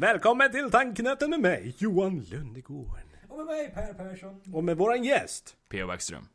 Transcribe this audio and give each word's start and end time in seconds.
Välkommen 0.00 0.50
till 0.50 0.70
Tanknöten 0.70 1.30
med 1.30 1.40
mig, 1.40 1.74
Johan 1.78 2.20
Lundegård. 2.30 3.00
Och 3.28 3.36
med 3.36 3.46
mig 3.46 3.70
Per 3.74 3.94
Persson. 3.94 4.40
Och 4.54 4.64
med 4.64 4.76
våran 4.76 5.04
gäst, 5.04 5.56
P.O. 5.68 5.86
Backström. 5.86 6.28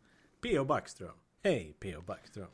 P.O. 0.43 0.65
Backström. 0.65 1.11
Hej 1.43 1.77
P.O. 1.79 2.01
Backström. 2.01 2.47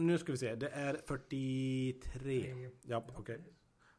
Nu 0.00 0.18
ska 0.18 0.32
vi 0.32 0.38
se. 0.38 0.54
Det 0.54 0.68
är 0.68 1.00
43. 1.06 1.92
Tre. 2.12 2.70
Ja, 2.82 3.06
okej. 3.16 3.44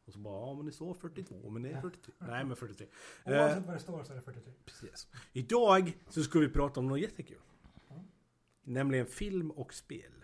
Och 0.04 0.12
så 0.12 0.18
bara, 0.18 0.46
ja 0.46 0.54
men 0.54 0.66
det 0.66 0.72
står 0.72 0.94
42, 0.94 1.50
men 1.50 1.62
det 1.62 1.70
är 1.70 1.80
43. 1.80 2.14
Nej 2.18 2.44
men 2.44 2.56
43. 2.56 2.86
Eh, 3.24 3.32
Oavsett 3.32 3.66
vad 3.66 3.76
det 3.76 3.80
står 3.80 4.04
så 4.04 4.12
är 4.12 4.16
det 4.16 4.22
43. 4.22 4.52
precis. 4.64 5.08
Idag 5.32 5.98
så 6.08 6.22
ska 6.22 6.38
vi 6.38 6.48
prata 6.48 6.80
om 6.80 6.86
något 6.86 7.00
jättekul. 7.00 7.38
Nämligen 8.64 9.06
film 9.06 9.50
och 9.50 9.74
spel. 9.74 10.19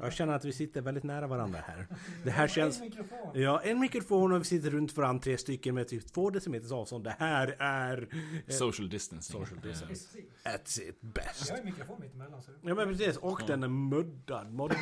Jag 0.00 0.12
känner 0.12 0.34
att 0.34 0.44
vi 0.44 0.52
sitter 0.52 0.80
väldigt 0.80 1.04
nära 1.04 1.26
varandra 1.26 1.58
här. 1.66 1.86
Det 2.24 2.30
här 2.30 2.48
känns... 2.48 2.80
En 2.80 2.84
mikrofon. 2.84 3.30
Ja, 3.34 3.60
en 3.60 3.80
mikrofon 3.80 4.32
och 4.32 4.40
vi 4.40 4.44
sitter 4.44 4.70
runt 4.70 4.96
varandra 4.96 5.22
tre 5.22 5.38
stycken 5.38 5.74
med 5.74 5.88
typ 5.88 6.12
två 6.12 6.30
decimeters 6.30 6.72
avstånd. 6.72 7.04
Det 7.04 7.16
här 7.18 7.56
är... 7.58 8.08
Social 8.48 8.88
distancing. 8.88 9.40
Social 9.40 9.60
distancing. 9.60 9.88
Precis. 9.88 10.46
At 10.46 10.60
its 10.60 11.00
best. 11.00 11.48
Jag 11.48 11.54
har 11.54 11.60
en 11.60 11.64
mikrofon 11.64 12.00
mitt 12.00 12.14
emellan 12.14 12.42
så 12.42 12.50
Ja 12.62 12.74
men 12.74 12.88
precis, 12.88 13.16
och 13.16 13.42
den 13.46 13.62
är 13.62 13.68
muddad, 13.68 14.52
moddad. 14.52 14.78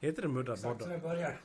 Heter 0.00 0.22
det 0.22 0.28
muddad, 0.28 0.54
Exakt 0.54 0.82
så 0.82 0.88
börjar. 0.88 1.40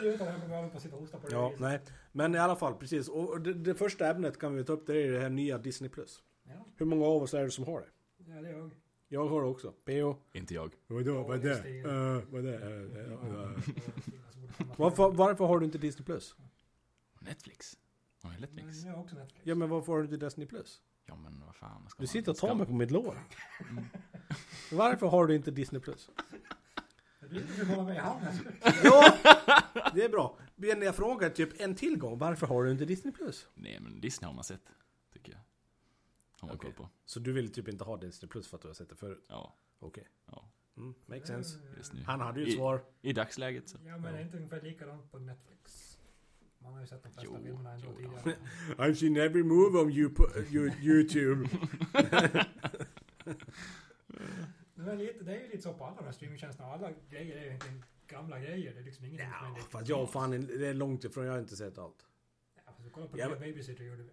Det 0.00 0.16
det 0.16 1.30
Ja, 1.30 1.52
nej. 1.58 1.80
Men 2.12 2.34
i 2.34 2.38
alla 2.38 2.56
fall, 2.56 2.74
precis. 2.74 3.08
Och 3.08 3.40
det, 3.40 3.54
det 3.54 3.74
första 3.74 4.10
ämnet 4.10 4.38
kan 4.38 4.54
vi 4.54 4.64
ta 4.64 4.72
upp, 4.72 4.86
det 4.86 5.02
är 5.02 5.12
det 5.12 5.20
här 5.20 5.30
nya 5.30 5.58
Disney+. 5.58 5.90
Plus. 5.90 6.22
Ja, 6.44 6.66
Hur 6.76 6.86
många 6.86 7.06
av 7.06 7.22
oss 7.22 7.34
är 7.34 7.44
det 7.44 7.50
som 7.50 7.64
har 7.64 7.80
det? 7.80 7.86
ja, 8.34 8.42
det 8.42 8.48
är 8.48 8.52
jag. 8.52 8.70
Jag 9.08 9.28
har 9.28 9.42
också. 9.42 9.72
P.O. 9.84 10.16
Inte 10.32 10.54
jag. 10.54 10.72
Vadå, 10.86 11.22
vad 11.22 11.38
är 11.44 11.48
det? 11.48 11.56
Stil. 11.56 11.86
Uh, 11.86 12.22
vad 12.30 12.46
är 12.46 12.52
det? 12.52 12.66
Uh, 12.66 13.12
uh, 13.12 13.58
Varför, 14.76 15.10
varför 15.10 15.44
har 15.44 15.58
du 15.58 15.64
inte 15.66 15.78
Disney+. 15.78 16.04
Plus? 16.04 16.36
Netflix. 17.20 17.76
Har 18.22 18.32
jag 18.32 18.40
Netflix? 18.40 18.66
Men 18.66 18.86
jag 18.90 18.96
har 18.96 19.02
också 19.04 19.16
Netflix. 19.16 19.46
Ja 19.46 19.54
men 19.54 19.68
varför 19.68 19.92
har 19.92 19.98
du 19.98 20.04
inte 20.04 20.26
Disney+. 20.26 20.46
Plus? 20.46 20.80
Ja 21.06 21.16
men 21.16 21.40
vad 21.46 21.56
fan. 21.56 21.88
Ska 21.88 21.98
Du 21.98 22.02
man- 22.02 22.08
sitter 22.08 22.30
och 22.30 22.36
ska- 22.36 22.46
tar 22.46 22.54
mig 22.54 22.66
på 22.66 22.72
mitt 22.72 22.90
lår. 22.90 23.18
Varför 24.72 25.06
har 25.06 25.26
du 25.26 25.34
inte 25.34 25.50
Disney+. 25.50 25.80
Plus? 25.80 26.10
Du 27.30 27.40
vill 27.42 27.66
hålla 27.66 27.82
mig 27.82 27.96
i 27.96 28.00
handen. 28.00 28.34
Ja, 28.84 29.16
det 29.94 30.02
är 30.04 30.08
bra. 30.08 30.38
Men 30.56 30.82
jag 30.82 30.94
frågar 30.94 31.30
typ 31.30 31.60
en 31.60 31.74
till 31.74 31.98
gång, 31.98 32.18
varför 32.18 32.46
har 32.46 32.64
du 32.64 32.70
inte 32.70 32.84
Disney+. 32.84 33.12
Plus? 33.14 33.48
Nej 33.54 33.80
men 33.80 34.00
Disney 34.00 34.26
har 34.26 34.34
man 34.34 34.44
sett. 34.44 34.60
Har 36.40 36.48
man 36.48 36.56
Okej. 36.56 36.72
koll 36.72 36.86
på. 36.86 36.90
Så 37.04 37.20
du 37.20 37.32
vill 37.32 37.52
typ 37.52 37.68
inte 37.68 37.84
ha 37.84 37.96
Disney 37.96 38.28
Plus 38.28 38.48
för 38.48 38.56
att 38.56 38.62
du 38.62 38.68
har 38.68 38.74
sett 38.74 38.88
det 38.88 38.96
förut? 38.96 39.24
Ja. 39.28 39.56
Okej. 39.78 40.08
Ja. 40.26 40.50
Mm, 40.76 40.94
makes 41.06 41.26
sense. 41.28 41.58
Just 41.76 41.92
nu. 41.92 42.02
Han 42.02 42.20
hade 42.20 42.40
ju 42.40 42.46
ett 42.46 42.52
I, 42.52 42.56
svar. 42.56 42.84
I 43.02 43.12
dagsläget 43.12 43.68
så. 43.68 43.78
Ja, 43.84 43.98
men 43.98 44.12
det 44.12 44.18
är 44.18 44.22
inte 44.22 44.36
ungefär 44.36 44.60
likadant 44.60 45.10
på 45.12 45.18
Netflix. 45.18 45.92
Man 46.58 46.72
har 46.72 46.80
ju 46.80 46.86
sett 46.86 47.02
de 47.02 47.12
flesta 47.12 47.32
Jo, 47.34 47.42
filmerna 47.44 47.72
ändå 47.72 47.86
jo, 47.90 47.96
tidigare. 47.96 48.36
I've 48.76 48.94
seen 48.94 49.16
every 49.16 49.42
move 49.42 49.78
on 49.78 49.90
you, 49.90 50.10
you, 50.50 50.70
YouTube. 50.82 51.48
Men 54.74 54.86
det 54.86 54.92
är, 54.92 54.96
lite, 54.96 55.24
det 55.24 55.36
är 55.36 55.40
ju 55.42 55.48
lite 55.48 55.62
så 55.62 55.74
på 55.74 55.84
alla 55.84 55.96
de 55.96 56.04
här 56.04 56.12
streamingtjänsterna. 56.12 56.68
Alla 56.68 56.90
grejer 57.10 57.36
är 57.36 57.40
ju 57.40 57.46
egentligen 57.46 57.84
gamla 58.06 58.40
grejer. 58.40 58.74
Det 58.74 58.80
är 58.80 58.84
liksom 58.84 59.04
ingenting 59.04 59.28
som 59.38 59.54
är 59.54 59.58
Ja, 59.58 59.64
fast 59.70 59.88
jag 59.88 60.12
fan, 60.12 60.30
det 60.30 60.66
är 60.68 60.74
långt 60.74 61.04
ifrån, 61.04 61.24
jag 61.24 61.32
har 61.32 61.38
inte 61.40 61.56
sett 61.56 61.78
allt. 61.78 62.06
Ja, 62.54 62.62
fast 62.66 62.86
vi 62.86 62.90
kollar 62.90 63.08
på 63.08 63.18
Ja, 63.18 63.22
ja, 63.24 63.28
men- 63.30 63.38
Babysitter 63.40 63.84
gjorde 63.84 64.02
vi. 64.02 64.10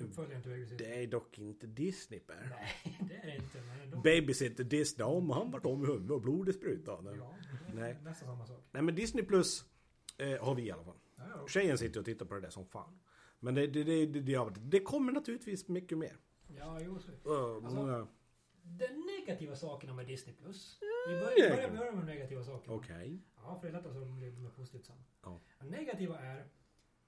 Uppföljaren 0.00 0.42
till 0.42 0.50
Babysitter. 0.50 0.84
Det 0.84 1.02
är 1.02 1.06
dock 1.06 1.38
inte 1.38 1.66
Disney, 1.66 2.20
Per. 2.20 2.34
Nej, 2.50 2.98
det 3.08 3.14
är 3.14 3.26
det 3.26 3.36
inte. 3.36 3.60
Men 3.62 3.80
ändå. 3.80 4.00
Babysitter 4.00 4.64
Disney, 4.64 5.06
om 5.06 5.30
han 5.30 5.50
vart 5.50 5.66
om 5.66 5.84
i 5.84 5.86
huvudet 5.86 6.10
och 6.10 6.20
blodet 6.20 6.54
sprutade. 6.56 7.16
Ja, 7.16 7.34
det 7.66 7.72
är 7.72 7.74
Nej. 7.74 7.96
nästan 8.02 8.28
samma 8.28 8.46
sak. 8.46 8.64
Nej 8.72 8.82
men 8.82 8.94
Disney 8.94 9.24
Plus 9.24 9.64
eh, 10.18 10.44
har 10.44 10.54
vi 10.54 10.62
i 10.62 10.70
alla 10.70 10.84
fall. 10.84 10.96
Ja, 11.16 11.24
ja. 11.36 11.48
Tjejen 11.48 11.78
sitter 11.78 12.00
och 12.00 12.06
tittar 12.06 12.26
på 12.26 12.34
det 12.34 12.40
där 12.40 12.50
som 12.50 12.66
fan. 12.66 12.98
Men 13.40 13.54
det, 13.54 13.66
det, 13.66 13.84
det, 13.84 14.06
det, 14.06 14.20
det, 14.20 14.50
det 14.60 14.80
kommer 14.80 15.12
naturligtvis 15.12 15.68
mycket 15.68 15.98
mer. 15.98 16.16
ja 16.56 16.80
jo, 16.80 16.98
så. 16.98 17.10
Uh, 17.30 17.56
Alltså, 17.56 17.76
många... 17.80 18.06
Den 18.62 19.04
negativa 19.18 19.56
sakerna 19.56 19.94
med 19.94 20.06
Disney 20.06 20.36
Plus. 20.36 20.78
Vi 21.08 21.14
börjar, 21.14 21.56
börjar, 21.56 21.70
börjar 21.70 21.92
med 21.92 22.06
de 22.06 22.12
negativa 22.12 22.44
sakerna. 22.44 22.74
Okej. 22.74 23.22
Ja, 23.36 23.58
för 23.60 23.68
det 23.68 23.70
är 23.70 23.72
lättast 23.82 23.96
att 23.96 24.06
bli 24.08 24.30
bli 24.30 24.48
positivt 24.50 24.86
sen. 24.86 24.96
Ja. 25.22 25.40
Det 25.60 25.66
negativa 25.70 26.18
är 26.20 26.36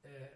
eh, 0.03 0.29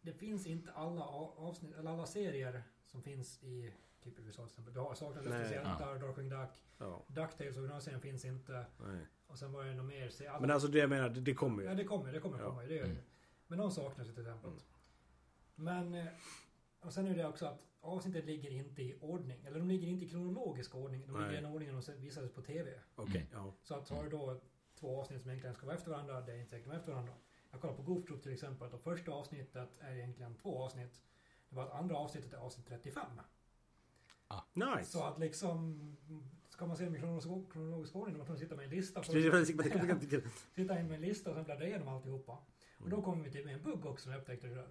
det 0.00 0.12
finns 0.12 0.46
inte 0.46 0.72
alla 0.72 1.04
avsnitt, 1.04 1.74
eller 1.76 1.90
alla 1.90 2.06
serier 2.06 2.62
som 2.86 3.02
finns 3.02 3.42
i 3.42 3.72
typ 4.02 4.18
USA 4.18 4.42
till 4.42 4.50
exempel. 4.52 4.74
Du 4.74 4.80
har 4.80 4.94
Saknade 4.94 5.28
Nej. 5.30 5.38
Luftens 5.42 5.78
Darkwing 5.78 6.28
Duck, 6.28 6.64
Ja, 6.78 7.04
Ducktails 7.08 7.56
originalserien 7.56 8.00
finns 8.00 8.24
inte. 8.24 8.66
nej. 8.86 9.06
Och 9.26 9.38
sen 9.38 9.52
var 9.52 9.64
det 9.64 9.74
något 9.74 9.86
mer. 9.86 10.08
se- 10.08 10.26
alla- 10.26 10.40
Men 10.40 10.50
alltså 10.50 10.68
det 10.68 10.78
jag 10.78 10.90
menar, 10.90 11.08
det, 11.08 11.20
det 11.20 11.34
kommer 11.34 11.62
Ja, 11.62 11.70
ju. 11.70 11.76
det 11.76 11.84
kommer, 11.84 12.12
det 12.12 12.20
kommer 12.20 12.38
Ja. 12.38 12.44
komma. 12.48 12.62
Det 12.62 12.74
gör 12.74 12.84
det. 12.84 12.90
Mm. 12.90 13.02
Men 13.46 13.58
de 13.58 13.70
saknas 13.70 14.08
ju 14.08 14.12
till 14.12 14.22
exempel. 14.26 14.50
Mm. 14.50 14.60
Men, 15.54 15.94
eh, 15.94 16.12
och 16.80 16.92
sen 16.92 17.06
är 17.06 17.16
det 17.16 17.26
också 17.26 17.46
att 17.46 17.62
avsnittet 17.80 18.24
ligger 18.24 18.50
inte 18.50 18.82
i 18.82 18.98
ordning. 19.00 19.44
Eller 19.44 19.58
de 19.58 19.68
ligger 19.68 19.88
inte 19.88 20.04
i 20.04 20.08
kronologisk 20.08 20.74
ordning. 20.74 21.00
De 21.06 21.12
ligger 21.12 21.24
i 21.30 21.32
Nej. 21.32 21.42
den 21.42 21.52
ordningen 21.52 21.82
de 21.86 21.92
visades 21.92 22.32
på 22.32 22.42
TV. 22.42 22.80
Okej, 22.94 23.26
ja. 23.32 23.54
Så 23.62 23.74
att 23.74 23.88
har 23.88 24.04
du 24.04 24.10
då 24.10 24.40
två 24.74 25.00
avsnitt 25.00 25.20
som 25.22 25.30
egentligen 25.30 25.54
ska 25.54 25.66
vara 25.66 25.76
efter 25.76 25.90
varandra, 25.90 26.20
det 26.20 26.32
är 26.32 26.36
inte 26.36 26.50
säkert 26.50 26.66
de 26.66 26.72
är 26.72 26.76
efter 26.78 26.92
varandra. 26.92 27.12
Jag 27.50 27.60
kollar 27.60 27.74
på 27.74 27.82
Goof 27.82 28.04
Troop 28.04 28.22
till 28.22 28.32
exempel, 28.32 28.72
och 28.72 28.80
första 28.80 29.12
avsnittet 29.12 29.70
är 29.80 29.94
egentligen 29.94 30.34
två 30.34 30.62
avsnitt. 30.62 31.00
Det 31.48 31.56
var 31.56 31.64
att 31.64 31.72
andra 31.72 31.96
avsnittet 31.96 32.32
är 32.32 32.36
avsnitt 32.38 32.66
35. 32.66 33.04
Nice. 34.52 34.90
Så 34.90 35.04
att 35.04 35.18
liksom, 35.18 35.96
ska 36.48 36.66
man 36.66 36.76
se 36.76 36.84
dem 36.84 36.96
i 36.96 36.98
kronologisk, 36.98 37.52
kronologisk 37.52 37.96
ordning, 37.96 38.14
då 38.14 38.18
måste 38.18 38.32
man 38.32 38.38
sitta 38.38 38.56
med 38.56 38.64
en 38.64 38.70
lista. 38.70 39.00
först. 39.02 39.12
Sitta 40.54 40.80
in 40.80 40.86
med 40.86 40.94
en 40.94 41.00
lista 41.00 41.30
och 41.30 41.36
sen 41.36 41.44
bläddra 41.44 41.66
igenom 41.66 41.88
alltihopa. 41.88 42.38
Och 42.78 42.90
då 42.90 43.02
kommer 43.02 43.24
vi 43.24 43.30
till 43.30 43.48
en 43.48 43.62
bugg 43.62 43.86
också 43.86 44.02
som 44.02 44.12
jag 44.12 44.20
upptäckte 44.20 44.46
idag. 44.46 44.64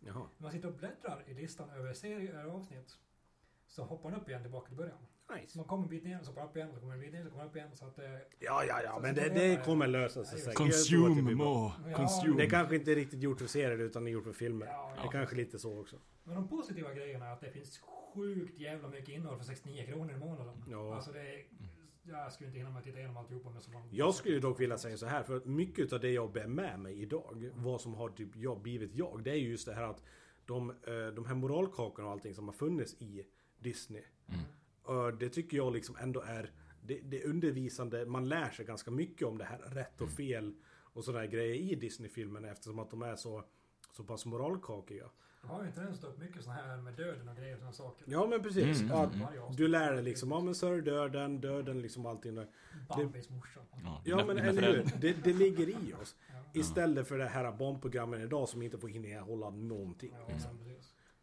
Jaha. 0.00 0.14
När 0.36 0.42
man 0.42 0.52
sitter 0.52 0.68
och 0.68 0.74
bläddrar 0.74 1.24
i 1.26 1.34
listan 1.34 1.70
över 1.70 1.94
serier 1.94 2.34
över 2.34 2.50
avsnitt 2.50 2.98
så 3.66 3.82
hoppar 3.84 4.10
den 4.10 4.20
upp 4.20 4.28
igen 4.28 4.42
tillbaka 4.42 4.68
till 4.68 4.76
början. 4.76 5.06
Så 5.28 5.34
Nice. 5.34 5.58
man 5.58 5.66
kommer 5.66 5.82
en 5.84 5.88
bit 5.90 6.04
ner, 6.04 6.18
så 6.22 6.30
hoppar 6.30 6.40
den 6.42 6.48
upp 6.50 6.56
igen, 6.56 6.68
så 6.74 6.80
kommer 6.80 6.94
en 6.94 7.00
bit 7.00 7.12
ner, 7.12 7.24
så 7.24 7.30
kommer 7.30 7.46
upp 7.46 7.56
igen. 7.56 7.68
Så 7.74 7.86
att 7.86 7.98
eh, 7.98 8.04
Ja, 8.38 8.64
ja, 8.64 8.80
ja, 8.84 8.92
Så- 8.94 9.00
men 9.00 9.14
så 9.14 9.20
det, 9.20 9.28
det 9.28 9.64
kommer 9.64 9.86
lösa 9.86 10.24
sig 10.24 10.38
Ja, 10.38 10.44
säkert. 10.44 10.58
Consume 10.58 11.34
more. 11.34 11.72
Ja, 11.90 11.96
Consume. 11.96 12.36
Det 12.36 12.44
är 12.44 12.50
kanske 12.50 12.76
inte 12.76 12.92
är 12.92 12.96
riktigt 12.96 13.22
gjort 13.22 13.38
för 13.38 13.46
serier 13.46 13.78
utan 13.78 14.04
det 14.04 14.10
är 14.10 14.12
gjort 14.12 14.24
för 14.24 14.32
filmer. 14.32 14.66
Ja, 14.66 14.92
Det 14.94 15.00
är 15.00 15.04
ja. 15.04 15.10
kanske 15.10 15.36
lite 15.36 15.58
så 15.58 15.80
också. 15.80 15.96
Men 16.24 16.34
de 16.34 16.48
positiva 16.48 16.94
grejerna 16.94 17.26
är 17.26 17.32
att 17.32 17.40
det 17.40 17.50
finns 17.50 17.78
sjukt 18.14 18.58
jävla 18.58 18.88
mycket 18.88 19.08
innehåll 19.08 19.38
för 19.38 19.44
69 19.44 19.86
kronor 19.86 20.12
i 20.12 20.16
månaden. 20.18 20.64
Ja. 20.70 20.94
Alltså 20.94 21.12
det 21.12 21.20
är, 21.20 21.44
jag 22.02 22.32
skulle 22.32 22.46
inte 22.48 22.58
hinna 22.58 22.70
med 22.70 22.78
att 22.78 22.84
titta 22.84 22.98
igenom 22.98 23.16
alltihopa 23.16 23.50
med 23.50 23.62
så 23.62 23.70
lång 23.72 23.88
Jag 23.92 24.14
skulle 24.14 24.38
dock 24.40 24.60
vilja 24.60 24.78
säga 24.78 24.96
så 24.96 25.06
här, 25.06 25.22
för 25.22 25.36
att 25.36 25.44
mycket 25.46 25.92
av 25.92 26.00
det 26.00 26.10
jag 26.10 26.32
bär 26.32 26.46
med 26.46 26.78
mig 26.80 27.02
idag, 27.02 27.50
vad 27.54 27.80
som 27.80 27.94
har 27.94 28.08
typ 28.08 28.36
jag 28.36 28.60
blivit 28.60 28.94
jag, 28.94 29.20
det 29.24 29.30
är 29.30 29.34
ju 29.36 29.48
just 29.50 29.66
det 29.66 29.74
här 29.74 29.82
att 29.82 30.02
de, 30.46 30.70
eh, 30.70 31.06
de 31.14 31.26
här 31.26 31.34
moralkakorna 31.34 32.06
och 32.08 32.12
allting 32.12 32.34
som 32.34 32.48
har 32.48 32.52
funnits 32.54 32.94
i 32.94 33.26
Disney. 33.58 34.02
Mm. 34.28 34.40
Det 35.18 35.28
tycker 35.28 35.56
jag 35.56 35.72
liksom 35.72 35.96
ändå 36.00 36.20
är 36.20 36.50
det, 36.86 37.00
det 37.00 37.24
undervisande, 37.24 38.06
man 38.06 38.28
lär 38.28 38.50
sig 38.50 38.64
ganska 38.64 38.90
mycket 38.90 39.28
om 39.28 39.38
det 39.38 39.44
här 39.44 39.58
rätt 39.58 40.00
och 40.00 40.10
fel 40.10 40.54
och 40.92 41.04
sådana 41.04 41.20
här 41.20 41.26
grejer 41.26 41.54
i 41.54 41.74
Disney-filmerna 41.74 42.48
eftersom 42.48 42.78
att 42.78 42.90
de 42.90 43.02
är 43.02 43.16
så, 43.16 43.44
så 43.92 44.04
pass 44.04 44.26
moralkakiga. 44.26 45.10
Jag 45.42 45.48
har 45.48 45.62
ju 45.62 45.66
en 45.66 45.72
tendens 45.72 46.04
upp 46.04 46.18
mycket 46.18 46.44
såna 46.44 46.56
här 46.56 46.76
med 46.76 46.94
döden 46.94 47.28
och 47.28 47.36
grejer 47.36 47.52
och 47.52 47.58
sådana 47.58 47.72
saker. 47.72 48.04
Ja 48.08 48.26
men 48.26 48.42
precis. 48.42 48.80
Mm, 48.80 48.92
mm. 48.92 48.92
Avsnitt. 48.92 49.56
du 49.56 49.68
lär 49.68 49.92
dig 49.92 50.02
liksom, 50.02 50.30
ja 50.30 50.40
men 50.40 50.54
så 50.54 50.72
är 50.72 50.82
döden, 50.82 51.40
döden 51.40 51.82
liksom 51.82 52.06
allting 52.06 52.34
där. 52.34 52.48
Bambis 52.88 53.30
morsa. 53.30 53.60
Ja, 53.84 54.02
Ja 54.04 54.24
men 54.26 54.38
eller 54.38 54.62
hur, 54.62 54.90
det, 55.00 55.12
det 55.24 55.32
ligger 55.32 55.68
i 55.68 55.94
oss. 56.02 56.16
Ja. 56.28 56.60
Istället 56.60 57.08
för 57.08 57.18
det 57.18 57.28
här 57.28 57.52
barnprogrammen 57.52 58.22
idag 58.22 58.48
som 58.48 58.62
inte 58.62 58.78
får 58.78 58.90
innehålla 58.90 59.50
någonting. 59.50 60.12
Ja, 60.12 60.32
liksom. 60.32 60.56
men 60.56 60.76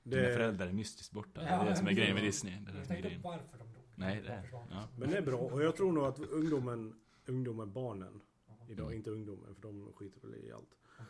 precis. 0.04 0.12
Dina 0.18 0.28
Det, 0.28 0.34
föräldrar 0.34 0.68
är 0.68 0.74
mystiskt 0.74 1.12
borta. 1.14 1.42
Det 1.42 1.48
Ja, 1.50 1.66
är 1.66 1.70
det 1.70 1.76
som 1.76 1.88
är 1.88 1.92
grejen 1.92 2.14
med 2.16 2.24
Disney. 2.24 2.54
Det 2.66 2.72
det 2.72 2.78
Jag 2.78 2.88
tänkte 2.88 3.20
varför 3.24 3.58
de 3.58 3.64
dog. 3.74 3.84
Nej, 3.96 4.22
det 4.22 4.30
är... 4.30 4.50
Ja. 4.72 4.88
men 4.98 5.10
det 5.10 5.18
är 5.18 5.22
bra. 5.22 5.38
Och 5.38 5.64
jag 5.64 5.76
tror 5.76 5.92
nog 5.92 6.04
att 6.06 6.20
ungdomen, 6.20 6.96
ungdomen, 7.26 7.74
barnen 7.74 8.22
idag, 8.70 8.86
Mm. 8.86 8.98
inte 8.98 9.12
ungdomen 9.12 9.56
för 9.56 9.62
de 9.62 9.94
skiter 9.94 10.22
väl 10.22 10.36
i 10.36 10.52
allt. 10.52 10.70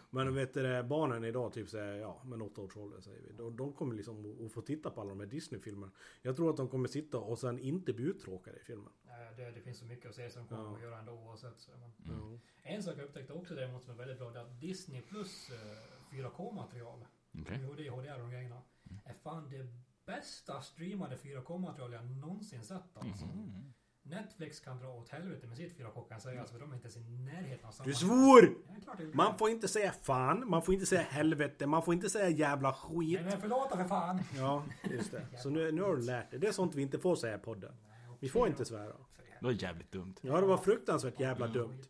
Men 0.09 0.35
vet 0.35 0.53
du, 0.53 0.83
barnen 0.83 1.23
idag, 1.23 1.53
typ 1.53 1.69
säger 1.69 1.95
ja, 1.99 2.21
men 2.25 2.41
åtta 2.41 2.61
års 2.61 2.77
ålder 2.77 3.01
säger 3.01 3.21
vi. 3.21 3.33
De, 3.37 3.57
de 3.57 3.73
kommer 3.73 3.95
liksom 3.95 4.45
att 4.45 4.51
få 4.51 4.61
titta 4.61 4.89
på 4.89 5.01
alla 5.01 5.09
de 5.09 5.19
här 5.19 5.27
Disney-filmerna. 5.27 5.91
Jag 6.21 6.35
tror 6.35 6.49
att 6.49 6.57
de 6.57 6.67
kommer 6.67 6.87
sitta 6.87 7.17
och 7.17 7.39
sen 7.39 7.59
inte 7.59 7.93
bli 7.93 8.05
uttråkade 8.05 8.57
i 8.57 8.63
filmen. 8.63 8.89
Nej, 9.07 9.33
det, 9.37 9.51
det 9.51 9.61
finns 9.61 9.77
så 9.77 9.85
mycket 9.85 10.09
att 10.09 10.15
se 10.15 10.29
som 10.29 10.47
kommer 10.47 10.63
Ja. 10.63 10.75
att 10.75 10.81
göra 10.81 10.99
ändå 10.99 11.11
oavsett. 11.11 11.59
Så, 11.59 11.71
men. 12.05 12.15
Mm. 12.19 12.39
En 12.63 12.83
sak 12.83 12.93
jag 12.97 13.03
upptäckte 13.05 13.33
också 13.33 13.55
däremot 13.55 13.83
som 13.83 13.93
är 13.93 13.97
väldigt 13.97 14.17
bra, 14.17 14.31
det 14.31 14.39
är 14.39 14.43
att 14.43 14.61
Disney 14.61 15.01
plus 15.01 15.49
eh, 15.51 16.15
4K-material, 16.17 17.05
Okej. 17.41 17.59
UHD, 17.63 17.89
HDR 17.89 18.13
och 18.13 18.19
de 18.19 18.31
grejerna, 18.31 18.61
är 19.05 19.13
fan 19.13 19.49
det 19.49 19.67
bästa 20.05 20.61
streamade 20.61 21.15
4K-material 21.15 21.93
jag 21.93 22.05
någonsin 22.05 22.63
sett 22.63 22.97
alltså. 22.97 23.25
Mhm. 23.25 23.73
Netflix 24.05 24.59
kan 24.59 24.79
dra 24.79 24.87
åt 24.87 25.09
helvete 25.09 25.47
med 25.47 25.57
sitt 25.57 25.77
4K 25.79 25.93
kan 25.93 26.05
jag 26.09 26.21
säga, 26.21 26.39
alltså, 26.39 26.53
för 26.53 26.59
de 26.61 26.71
är 26.71 26.75
inte 26.75 26.87
ens 26.87 26.97
i 26.97 27.09
närheten 27.09 27.65
av 27.67 27.71
samma... 27.71 27.87
Du 27.87 27.93
svor! 27.93 28.55
Ja, 28.87 29.05
Man 29.13 29.37
får 29.37 29.49
inte 29.49 29.67
säga 29.67 29.91
fan, 29.91 30.49
man 30.49 30.61
får 30.61 30.73
inte 30.73 30.85
säga 30.85 31.01
helvete, 31.01 31.67
man 31.67 31.83
får 31.83 31.93
inte 31.93 32.09
säga 32.09 32.29
jävla 32.29 32.73
skit. 32.73 33.19
Nej 33.21 33.23
men 33.31 33.41
förlåt 33.41 33.71
för 33.71 33.83
fan! 33.83 34.19
Ja, 34.37 34.63
just 34.91 35.11
det. 35.11 35.27
Så 35.37 35.49
nu, 35.49 35.71
nu 35.71 35.81
har 35.81 35.95
du 35.95 36.01
lärt 36.01 36.31
dig. 36.31 36.39
Det 36.39 36.47
är 36.47 36.51
sånt 36.51 36.75
vi 36.75 36.81
inte 36.81 36.99
får 36.99 37.15
säga 37.15 37.35
i 37.35 37.39
podden. 37.39 37.73
Vi 38.19 38.29
får 38.29 38.47
inte 38.47 38.65
svära. 38.65 38.93
Det 39.39 39.45
var 39.45 39.51
jävligt 39.51 39.91
dumt. 39.91 40.15
Ja, 40.21 40.41
det 40.41 40.47
var 40.47 40.57
fruktansvärt 40.57 41.19
jävla 41.19 41.47
dumt. 41.47 41.83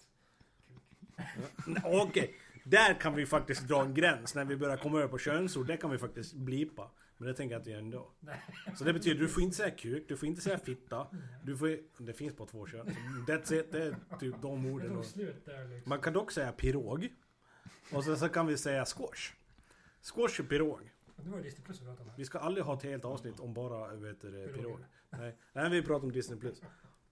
Okej, 1.84 2.36
där 2.64 2.94
kan 2.94 3.16
vi 3.16 3.26
faktiskt 3.26 3.68
dra 3.68 3.82
en 3.82 3.94
gräns 3.94 4.36
när 4.36 4.46
vi 4.46 4.58
börjar 4.58 4.78
komma 4.78 4.98
över 4.98 5.08
på 5.08 5.18
könsord. 5.18 5.68
Det 5.68 5.78
kan 5.78 5.92
vi 5.92 5.98
faktiskt 5.98 6.34
blipa. 6.34 6.92
Men 7.18 7.28
det 7.28 7.34
tänker 7.34 7.56
jag 7.56 7.60
inte 7.60 7.70
göra 7.70 7.82
ändå. 7.82 8.12
Så 8.76 8.84
det 8.84 8.94
betyder 8.94 9.20
du 9.20 9.28
får 9.28 9.44
inte 9.44 9.56
säga 9.56 9.72
kuk, 9.72 10.06
du 10.08 10.18
får 10.18 10.28
inte 10.28 10.42
säga 10.42 10.58
fitta. 10.58 11.08
Du 11.44 11.58
får, 11.58 11.78
det 12.04 12.14
finns 12.14 12.36
på 12.36 12.46
två 12.46 12.66
kön. 12.66 12.88
That's 13.28 13.54
it, 13.60 13.72
det 13.72 13.84
är 13.84 13.96
typ 14.20 14.36
de 14.42 14.66
orden. 14.66 15.02
liksom. 15.02 15.90
Man 15.90 16.00
kan 16.00 16.14
dock 16.14 16.32
säga 16.32 16.52
pirog. 16.52 17.14
Och 17.94 18.04
sen 18.04 18.18
så 18.18 18.30
kan 18.30 18.48
vi 18.48 18.58
säga 18.58 18.86
squash. 18.86 19.34
Squash 20.02 20.42
och 20.42 20.50
pirog. 20.50 20.92
Vi 22.18 22.26
ska 22.26 22.40
aldrig 22.40 22.66
ha 22.66 22.74
ett 22.74 22.84
helt 22.84 23.06
avsnitt 23.06 23.40
om 23.40 23.54
bara 23.54 23.96
vet 23.96 24.22
du, 24.22 24.32
det, 24.32 24.54
pirog. 24.54 24.80
Nej, 25.10 25.38
nej, 25.54 25.70
vi 25.70 25.82
pratar 25.82 26.04
om 26.04 26.12
Disney+. 26.12 26.40
Plus. 26.40 26.62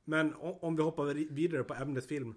Men 0.04 0.34
om 0.40 0.76
vi 0.76 0.84
hoppar 0.84 1.34
vidare 1.34 1.64
på 1.64 1.74
ämnet 1.74 2.06
film. 2.06 2.36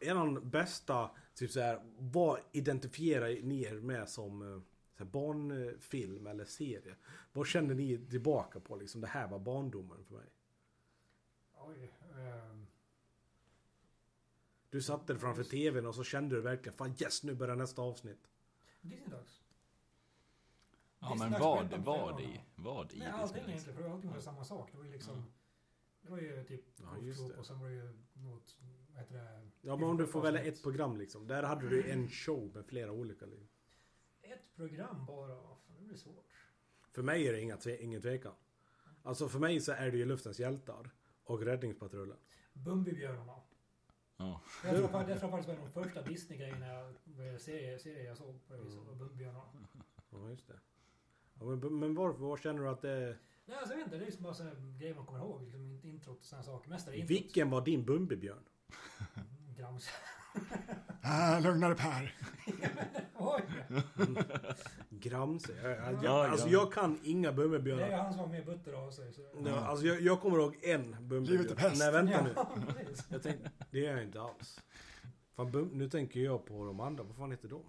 En 0.00 0.16
av 0.16 0.26
de 0.26 0.50
bästa, 0.50 1.10
typ 1.40 1.50
såhär, 1.50 1.82
vad 1.98 2.40
identifierar 2.52 3.28
ni 3.42 3.62
er 3.62 3.80
med 3.80 4.08
som 4.08 4.42
eh, 4.42 4.60
så 4.92 5.04
här, 5.04 5.10
barnfilm 5.10 6.26
eller 6.26 6.44
serie? 6.44 6.96
Vad 7.32 7.46
känner 7.46 7.74
ni 7.74 8.06
tillbaka 8.10 8.60
på 8.60 8.76
liksom? 8.76 9.00
Det 9.00 9.06
här 9.06 9.28
var 9.28 9.38
barndomen 9.38 10.04
för 10.04 10.14
mig. 10.14 10.26
Oj. 11.54 11.92
ehm, 12.18 12.66
Du 14.70 14.82
satte 14.82 15.12
dig 15.12 15.20
framför 15.20 15.44
TVn 15.44 15.86
och 15.86 15.94
så 15.94 16.04
kände 16.04 16.34
du 16.36 16.40
verkligen, 16.42 16.76
fan 16.78 16.94
yes, 17.00 17.22
nu 17.22 17.34
börjar 17.34 17.56
nästa 17.56 17.82
avsnitt. 17.82 18.28
Disney 18.80 19.08
Dogs. 19.08 19.42
Ja 20.98 21.12
Disney 21.12 21.30
men 21.30 21.40
vad, 21.40 21.72
vad 21.84 22.20
i, 22.20 22.40
vad 22.56 22.92
i 22.92 22.98
Nej, 22.98 23.08
allting 23.08 23.34
Disney? 23.36 23.50
egentligen. 23.54 23.78
För 23.82 23.90
allting 23.90 24.10
var 24.10 24.20
samma 24.20 24.44
sak. 24.44 24.68
Det 24.72 24.78
var 24.78 24.84
ju 24.84 24.90
liksom... 24.92 25.16
Ja. 25.16 25.22
Det 26.02 26.10
var 26.10 26.18
ju 26.18 26.44
typ 26.44 26.64
Ja, 26.76 26.84
Troop 27.14 27.30
det. 27.30 27.36
och 27.38 27.46
sen 27.46 27.60
var 27.60 27.68
det 27.68 27.74
ju 27.74 27.92
något... 28.12 28.56
Vad 28.92 29.02
heter 29.02 29.14
det? 29.14 29.50
Ja 29.60 29.76
men 29.76 29.88
om 29.88 29.96
du 29.96 30.06
får 30.06 30.20
välja 30.20 30.42
ett 30.42 30.62
program 30.62 30.96
liksom. 30.96 31.26
Där 31.26 31.42
hade 31.42 31.68
du 31.68 31.90
en 31.90 32.08
show 32.08 32.50
med 32.54 32.66
flera 32.66 32.92
olika 32.92 33.26
liv. 33.26 33.46
Ett 34.22 34.56
program 34.56 35.06
bara. 35.06 35.34
Fan, 35.36 35.76
det 35.78 35.84
blir 35.86 35.96
svårt. 35.96 36.26
För 36.92 37.02
mig 37.02 37.28
är 37.28 37.32
det 37.32 37.40
inga 37.40 37.56
tve, 37.56 37.82
ingen 37.82 38.02
tvekan. 38.02 38.34
Alltså 39.02 39.28
för 39.28 39.38
mig 39.38 39.60
så 39.60 39.72
är 39.72 39.90
det 39.90 39.96
ju 39.96 40.04
Luftens 40.04 40.40
hjältar 40.40 40.90
och 41.24 41.42
Räddningspatrullen. 41.42 42.16
Bumbibjörnarna. 42.52 43.40
Ja. 44.16 44.40
Jag 44.64 44.76
tror, 44.76 44.90
jag 45.08 45.20
tror 45.20 45.30
faktiskt 45.30 45.48
det 45.48 45.56
var 45.56 45.64
de 45.64 45.84
första 45.84 46.02
Disney-grejerna 46.02 46.66
jag, 46.66 47.40
serier, 47.40 47.78
serier 47.78 48.04
jag 48.04 48.16
såg 48.16 48.46
på 48.48 48.54
det 48.54 48.60
viset. 48.60 48.80
Mm. 48.80 48.86
var 48.88 48.94
Bumbibjörnarna. 48.94 49.68
Ja 50.10 50.30
just 50.30 50.46
det. 50.48 50.60
Ja, 51.34 51.44
men, 51.44 51.78
men 51.78 51.94
varför? 51.94 52.18
Vad 52.20 52.40
känner 52.40 52.62
du 52.62 52.68
att 52.68 52.82
det... 52.82 53.18
Nej, 53.46 53.56
alltså 53.56 53.72
jag 53.72 53.76
vet 53.76 53.86
inte. 53.86 53.96
Det 53.98 54.04
är 54.04 54.06
liksom 54.06 54.22
bara 54.22 54.34
sådana 54.34 54.54
grejer 54.78 54.94
man 54.94 55.06
kommer 55.06 55.20
ihåg. 55.20 55.42
Liksom 55.42 55.70
inte 55.70 55.88
introt 55.88 56.18
och 56.18 56.24
sådana 56.24 56.42
saker. 56.42 56.70
Mest 56.70 56.88
är 56.88 56.92
det 56.92 56.98
introt. 56.98 57.10
Vilken 57.10 57.50
var 57.50 57.64
din 57.64 57.84
Bumbibjörn? 57.84 58.44
Grams. 59.58 59.88
Ah, 61.02 61.38
lugnare 61.40 61.74
Per. 61.74 62.14
Oj! 63.18 63.42
Gramse? 64.90 65.52
Jag, 65.62 65.70
jag, 65.94 66.04
Ja, 66.04 66.28
alltså 66.28 66.48
jag 66.48 66.72
kan 66.72 66.98
inga 67.02 67.32
Det 67.32 67.42
är 67.42 67.48
Bumbibjörnar. 67.48 67.98
han 67.98 68.12
som 68.12 68.22
var 68.22 68.28
med 68.28 68.46
butter 68.46 68.72
av 68.72 68.90
sig. 68.90 69.12
Så. 69.12 69.22
Ja, 69.44 69.54
alltså 69.60 69.86
jag, 69.86 70.00
jag 70.00 70.20
kommer 70.20 70.38
ihåg 70.38 70.56
en 70.62 70.80
Livet 70.82 70.96
är 70.98 71.02
Bumbibjörn. 71.02 71.56
pest. 71.56 71.78
Nej 71.78 71.92
vänta 71.92 72.22
nu. 72.24 72.30
Ja, 72.36 72.50
precis. 72.76 73.06
Jag 73.10 73.22
tänkte, 73.22 73.50
det 73.70 73.86
är 73.86 73.92
jag 73.94 74.02
inte 74.02 74.20
alls. 74.20 74.60
Fan, 75.36 75.50
bum, 75.50 75.68
nu 75.68 75.88
tänker 75.90 76.20
jag 76.20 76.46
på 76.46 76.64
de 76.64 76.80
andra. 76.80 77.04
Vad 77.04 77.16
fan 77.16 77.30
heter 77.30 77.48
de? 77.48 77.62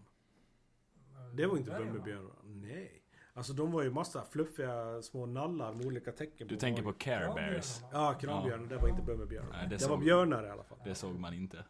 Det 1.34 1.46
var 1.46 1.58
inte 1.58 1.70
Dvärgarna. 1.72 2.30
Nej. 2.44 3.01
Alltså 3.34 3.54
de 3.54 3.72
var 3.72 3.84
ju 3.84 3.92
massa 3.92 4.24
fluffiga 4.26 5.02
små 5.02 5.26
nallar 5.26 5.74
med 5.74 5.86
olika 5.86 6.12
tecken 6.12 6.48
Du 6.48 6.56
tänker 6.58 6.84
på. 6.84 6.94
Care 6.94 7.34
Bears? 7.36 7.82
Ja, 7.92 8.14
kranbjörnar. 8.14 8.66
Det 8.68 8.78
var 8.78 8.88
inte 8.88 9.02
Bumbibjörnar. 9.02 9.50
Nej, 9.52 9.68
det 9.70 9.76
Det 9.78 9.88
var 9.88 9.96
såg- 9.96 10.04
björnar 10.04 10.44
i 10.44 10.50
alla 10.50 10.64
fall. 10.64 10.78
Det 10.84 10.96
såg 10.96 11.20
man 11.20 11.34
inte. 11.34 11.66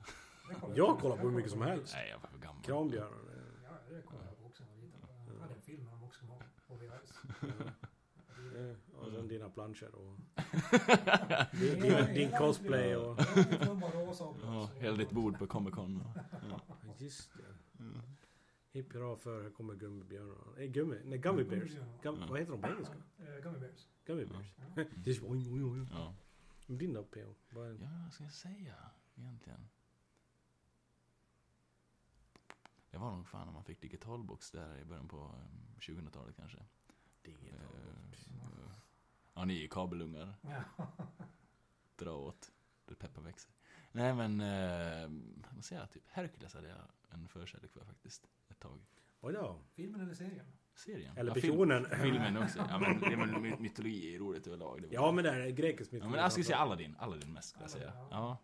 Jag 0.75 0.87
på. 0.87 0.95
kollar 1.01 1.17
på 1.17 1.21
hur 1.29 1.35
mycket 1.35 1.51
som 1.51 1.61
helst. 1.61 1.93
Nej, 1.97 2.09
jag 2.09 2.19
var 2.19 2.27
för 2.29 2.37
gammal. 2.37 2.63
Kranbjörnar. 2.63 3.17
Ja, 3.63 3.69
det 3.95 4.01
kollade 4.01 4.27
jag 4.29 4.39
på 4.39 4.45
också 4.45 4.63
när 4.63 4.69
jag 4.71 4.75
var 4.77 4.81
liten. 4.83 4.99
Jag 5.35 5.41
hade 5.41 5.53
en 5.53 5.61
film 5.61 5.87
om 5.93 6.03
också 6.03 6.25
på 6.25 6.41
på 6.67 6.75
VHS. 6.75 7.21
Eh, 8.57 8.99
Och 9.05 9.11
sen 9.11 9.27
dina 9.27 9.49
planscher 9.49 9.95
och 9.95 10.17
din, 11.59 11.79
din, 11.81 12.13
din 12.13 12.31
cosplay 12.37 12.95
och... 12.95 13.17
Var 13.17 14.21
och 14.21 14.37
Ja, 14.43 14.69
hela 14.79 14.97
ditt 14.97 15.11
bord 15.11 15.39
på 15.39 15.47
Comic 15.47 15.73
Con. 15.75 16.03
Ja. 16.49 16.61
Just 16.97 17.29
det. 17.33 17.83
Hipp 18.71 18.93
hurra 18.93 19.15
för 19.17 19.43
här 19.43 19.49
kommer 19.49 19.75
gummibjörnarna. 19.75 20.53
Nej, 20.57 20.67
gummi. 20.67 21.01
Nej, 21.05 21.17
gummy 21.19 21.43
bears. 21.43 21.71
Gum, 22.01 22.19
Ja. 22.19 22.27
vad 22.29 22.39
heter 22.39 22.51
de 22.51 22.61
på 22.61 22.67
engelska? 22.67 22.95
Eh, 23.19 23.41
Gummy 23.43 23.59
Bears. 23.59 23.87
Gummy 24.05 24.21
Ja. 24.23 24.29
bears. 24.29 24.53
Ja. 24.75 24.83
Det 25.03 25.09
är 25.09 25.13
så, 25.13 25.25
oj, 25.31 25.47
oj, 25.51 25.63
oj. 25.63 25.87
Ja. 25.91 26.15
Men 26.65 26.77
Din 26.77 26.93
då 26.93 27.03
P.O. 27.03 27.35
Vad 27.49 27.67
är- 27.67 27.71
ja, 27.81 27.89
vad 28.03 28.13
ska 28.13 28.23
jag 28.23 28.33
säga 28.33 28.75
egentligen? 29.15 29.67
Det 32.91 32.97
var 32.97 33.11
nog 33.15 33.27
fan 33.27 33.45
när 33.47 33.53
man 33.53 33.63
fick 33.63 33.81
digitalbox 33.81 34.51
där 34.51 34.77
i 34.77 34.85
början 34.85 35.07
på 35.07 35.17
um, 35.17 35.75
2000-talet 35.79 36.35
kanske. 36.35 36.57
Digital. 37.21 37.59
Eh, 37.59 38.37
eh, 38.43 38.71
Ja, 39.33 39.45
ni 39.45 39.63
är 39.63 39.67
kabelungar. 39.67 40.33
Ja. 40.41 40.63
Dra 41.95 42.11
åt. 42.17 42.51
Det 42.85 42.95
peppar 42.95 43.21
växer. 43.21 43.51
Nej 43.91 44.13
men, 44.13 44.41
eh, 44.41 45.09
vad 45.55 45.65
säger 45.65 45.81
jag? 45.81 45.91
Typ 45.91 46.03
Hercules 46.07 46.53
hade 46.53 46.67
jag 46.67 46.77
en 47.13 47.27
förkärlek 47.27 47.71
för 47.71 47.85
faktiskt. 47.85 48.25
Ett 48.49 48.59
tag. 48.59 48.85
Oj 49.21 49.33
då. 49.33 49.61
Filmen 49.73 50.01
eller 50.01 50.13
serien? 50.13 50.45
Serien. 50.75 51.17
Eller 51.17 51.31
ja, 51.35 51.41
film- 51.41 51.53
personen. 51.55 51.85
Filmen 52.01 52.37
också. 52.37 52.59
Ja 52.69 52.79
men, 52.79 52.99
det 52.99 53.05
är 53.05 53.17
väl 53.17 53.41
my- 53.41 53.55
mytologi 53.59 54.15
är 54.15 54.19
roligt 54.19 54.47
överlag. 54.47 54.81
Det 54.81 54.87
Ja 54.91 55.11
men 55.11 55.23
det 55.23 55.29
är 55.31 55.49
grekisk 55.49 55.91
Ja, 55.91 55.95
mytologi. 55.95 56.11
men 56.11 56.21
jag 56.21 56.31
skulle 56.31 56.43
säga 56.45 56.57
Aladdin. 56.57 56.95
Aladdin 56.99 57.33
mest 57.33 57.49
skulle 57.49 57.63
jag 57.63 57.71
säga. 57.71 57.93
Ja. 58.11 58.37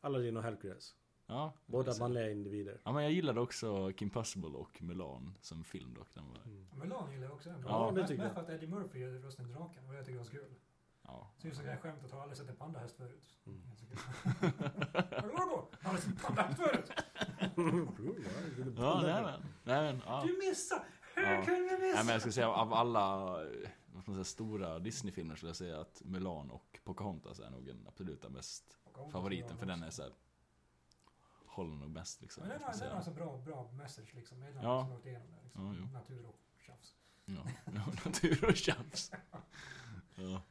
Aladdin 0.00 0.36
och 0.36 0.42
Hercules. 0.42 0.94
Ja. 1.26 1.52
Båda 1.66 1.92
manliga 1.98 2.30
individer. 2.30 2.80
Ja 2.84 2.92
men 2.92 3.02
jag 3.02 3.12
gillade 3.12 3.40
också 3.40 3.92
Kim 3.96 4.10
Possible 4.10 4.48
och 4.48 4.82
Mulan 4.82 5.38
som 5.40 5.64
film 5.64 5.94
dock. 5.94 6.14
Den 6.14 6.28
var, 6.28 6.38
Mm. 6.44 6.66
Mulan 6.78 7.12
gillar 7.12 7.24
jag 7.24 7.32
också. 7.34 7.54
Ja, 7.66 7.86
det 7.94 8.00
mest, 8.00 8.08
tycker 8.10 8.22
mest 8.22 8.34
för 8.34 8.42
att 8.42 8.50
Eddie 8.50 8.66
Murphy 8.66 8.98
gör 8.98 9.10
rösten 9.18 9.48
draken 9.52 9.88
och 9.88 9.94
jag 9.94 10.04
tycker 10.04 10.12
det 10.12 10.18
var 10.18 10.24
så 10.24 10.30
kul. 10.30 10.54
ja. 11.02 11.30
Så 11.38 11.46
just 11.46 11.62
det 11.62 11.70
här 11.70 11.76
skämtet 11.76 12.10
har 12.10 12.18
jag 12.18 12.22
aldrig 12.22 12.38
sett 12.38 12.48
en 12.48 12.56
pandahäst 12.56 12.96
förut. 12.96 13.36
Mm. 13.46 13.60
Det. 13.90 13.96
Har 15.20 15.28
du 15.28 15.34
varit 15.34 15.50
på? 15.50 15.68
Har 15.82 15.90
aldrig 15.90 16.00
sett 16.02 16.06
en 16.12 16.16
pandahäst 16.16 16.56
förut. 16.60 16.90
Ja, 18.76 19.00
nej 19.02 19.22
men. 19.22 19.40
Nej 19.64 19.82
men, 19.92 20.02
ja. 20.06 20.24
Du 20.26 20.48
missar! 20.48 20.84
Hur 21.14 21.22
Ja. 21.22 21.44
kunde 21.44 21.60
du 21.60 21.64
missa? 21.64 21.94
Nej 21.94 22.04
men 22.04 22.08
jag 22.08 22.20
skulle 22.20 22.32
säga 22.32 22.48
av 22.50 22.72
alla 22.74 23.16
vad 23.86 24.02
ska 24.02 24.10
man 24.10 24.14
säga, 24.14 24.24
stora 24.24 24.78
Disney-filmer 24.78 25.36
skulle 25.36 25.48
jag 25.48 25.56
säga 25.56 25.80
att 25.80 26.02
Mulan 26.04 26.50
och 26.50 26.78
Pocahontas 26.84 27.40
är 27.40 27.50
nog 27.50 27.66
den 27.66 27.86
absoluta 27.88 28.28
mest 28.28 28.76
favoriten 29.12 29.58
för 29.58 29.66
den 29.66 29.82
är 29.82 29.90
såhär 29.90 30.12
håller 31.46 31.74
nog 31.76 31.90
bäst 31.90 32.22
liksom. 32.22 32.40
Men 32.42 32.50
den 32.50 32.62
har, 32.62 32.70
jag 32.72 32.80
den 32.80 32.92
har 32.96 33.02
så 33.02 33.10
bra, 33.10 33.38
bra 33.38 33.70
message 33.72 34.14
liksom. 34.14 34.40
Den 34.40 34.54
Ja. 34.62 34.84
som 34.84 34.92
åkt 34.92 35.06
igenom 35.06 35.28
det. 35.30 35.42
Liksom. 35.44 35.76
Ja. 35.92 35.98
Natur 35.98 36.26
och 36.26 36.38
tjafs. 36.66 36.94
Ja, 37.24 37.34
ja, 37.64 37.72
natur 38.04 38.44
och 38.48 38.56
tjafs. 38.56 39.10
Ja, 40.16 40.42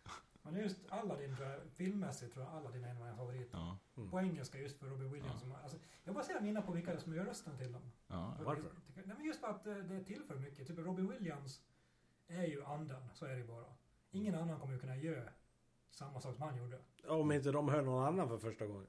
Men 0.44 0.56
just 0.62 0.78
Aladdin 0.90 1.36
tror 1.36 1.48
jag, 1.48 1.60
filmmässigt 1.72 2.34
tror 2.34 2.46
jag 2.46 2.54
Aladdin 2.56 2.84
är 2.84 2.90
en 2.90 2.98
av 2.98 3.04
mina 3.04 3.16
favoriter. 3.16 3.58
ja, 3.58 3.78
På 4.12 4.20
engelska 4.20 4.60
just 4.60 4.80
för 4.80 4.88
Robin 4.88 5.12
Williams. 5.12 5.34
Ja. 5.34 5.40
Som, 5.40 5.52
alltså, 5.52 5.78
jag 6.04 6.16
bara 6.16 6.24
ser 6.24 6.42
mina 6.42 6.62
på 6.62 6.72
vilka 6.72 7.00
som 7.00 7.16
gör 7.16 7.26
rösten 7.26 7.58
till 7.58 7.72
dem. 7.72 7.92
ja. 8.08 8.38
Varför? 8.40 8.72
Nej 8.96 9.16
men 9.18 9.26
just 9.26 9.40
för 9.40 9.48
att 9.48 9.68
eh, 9.68 9.76
det 9.76 10.04
tillför 10.04 10.36
mycket. 10.36 10.68
Typ 10.68 10.78
Robin 10.80 11.08
Williams 11.08 11.62
är 12.28 12.46
ju 12.46 12.64
anden, 12.64 13.10
så 13.14 13.26
är 13.26 13.36
det 13.36 13.44
bara. 13.44 13.66
Ingen 14.12 14.36
annan 14.36 14.60
kommer 14.60 14.74
ju 14.74 14.80
kunna 14.80 14.98
göra 14.98 15.30
samma 15.92 16.20
sak 16.20 16.36
som 16.36 16.44
han 16.44 16.58
gjorde. 16.58 16.80
Om 17.08 17.32
inte 17.32 17.52
de 17.52 17.70
hör 17.70 17.82
någon 17.82 18.04
annan 18.06 18.28
för 18.28 18.38
första 18.38 18.66
gången. 18.68 18.88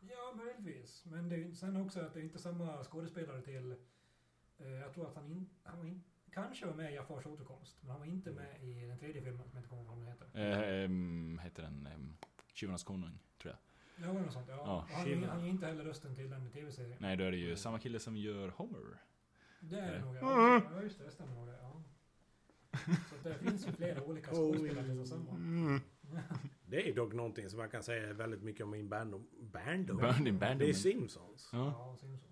Ja, 0.00 0.32
möjligtvis. 0.36 1.04
Men 1.04 1.28
det 1.28 1.34
är 1.36 1.38
ju 1.38 1.54
sen 1.54 1.76
också 1.76 2.00
att 2.00 2.14
det 2.14 2.20
är 2.20 2.24
inte 2.24 2.38
samma 2.38 2.84
skådespelare 2.84 3.42
till... 3.42 3.76
Eh, 4.58 4.70
jag 4.70 4.92
tror 4.94 5.06
att 5.06 5.14
han, 5.14 5.26
in, 5.26 5.50
han 5.62 5.78
var 5.78 5.84
in, 5.84 6.04
kanske 6.34 6.66
var 6.66 6.74
med 6.74 6.92
i 6.92 6.94
Jafars 6.94 7.26
återkomst. 7.26 7.76
Men 7.80 7.90
han 7.90 8.00
var 8.00 8.06
inte 8.06 8.30
med 8.30 8.62
i 8.62 8.86
den 8.86 8.98
tredje 8.98 9.22
filmen 9.22 9.48
som 9.48 9.50
jag 9.54 9.60
inte 9.60 9.68
kommer 9.68 9.82
ihåg 9.82 9.88
vad 9.88 9.98
den 9.98 10.06
heter. 10.06 10.28
Eh, 10.34 10.84
ehm, 10.84 11.40
heter 11.42 11.62
den 11.62 11.88
um, 11.94 12.16
Tjuvarnas 12.52 12.84
konung, 12.84 13.18
tror 13.42 13.54
jag. 13.54 13.58
Ja, 14.04 14.08
det 14.08 14.14
var 14.14 14.20
något 14.20 14.32
sånt. 14.32 14.48
Ja. 14.48 14.56
Ja, 14.56 14.86
han, 14.90 15.24
han 15.24 15.44
ger 15.44 15.50
inte 15.50 15.66
heller 15.66 15.84
rösten 15.84 16.14
till 16.14 16.30
den 16.30 16.50
tv-serien. 16.50 16.98
Nej, 17.00 17.16
då 17.16 17.24
är 17.24 17.30
det 17.30 17.36
ju 17.36 17.56
samma 17.56 17.78
kille 17.78 18.00
som 18.00 18.16
gör 18.16 18.48
Homer. 18.48 19.00
Det 19.60 19.78
är 19.78 19.92
det 19.92 20.00
nog, 20.00 20.16
ja. 20.16 20.62
Ja, 20.74 20.82
just 20.82 20.98
det. 20.98 21.04
Det 21.04 21.10
stämmer 21.10 21.34
nog 21.34 21.46
det. 21.46 21.58
Ja. 21.62 21.82
Så 23.10 23.28
det 23.28 23.34
finns 23.34 23.68
ju 23.68 23.72
flera 23.72 24.02
olika 24.02 24.34
skådespelare 24.34 24.86
till 24.86 25.06
samma. 25.06 25.80
Det 26.66 26.88
är 26.88 26.94
dock 26.94 27.12
någonting 27.12 27.50
som 27.50 27.58
man 27.58 27.68
kan 27.68 27.82
säga 27.82 28.12
väldigt 28.12 28.42
mycket 28.42 28.64
om 28.64 28.70
min 28.70 28.88
barndom. 28.88 29.28
Barndom? 29.40 29.98
Det 30.58 30.68
är. 30.68 30.72
Simpsons. 30.72 31.50
Ja. 31.52 31.58
Ja, 31.58 31.96
Simpsons. 32.00 32.31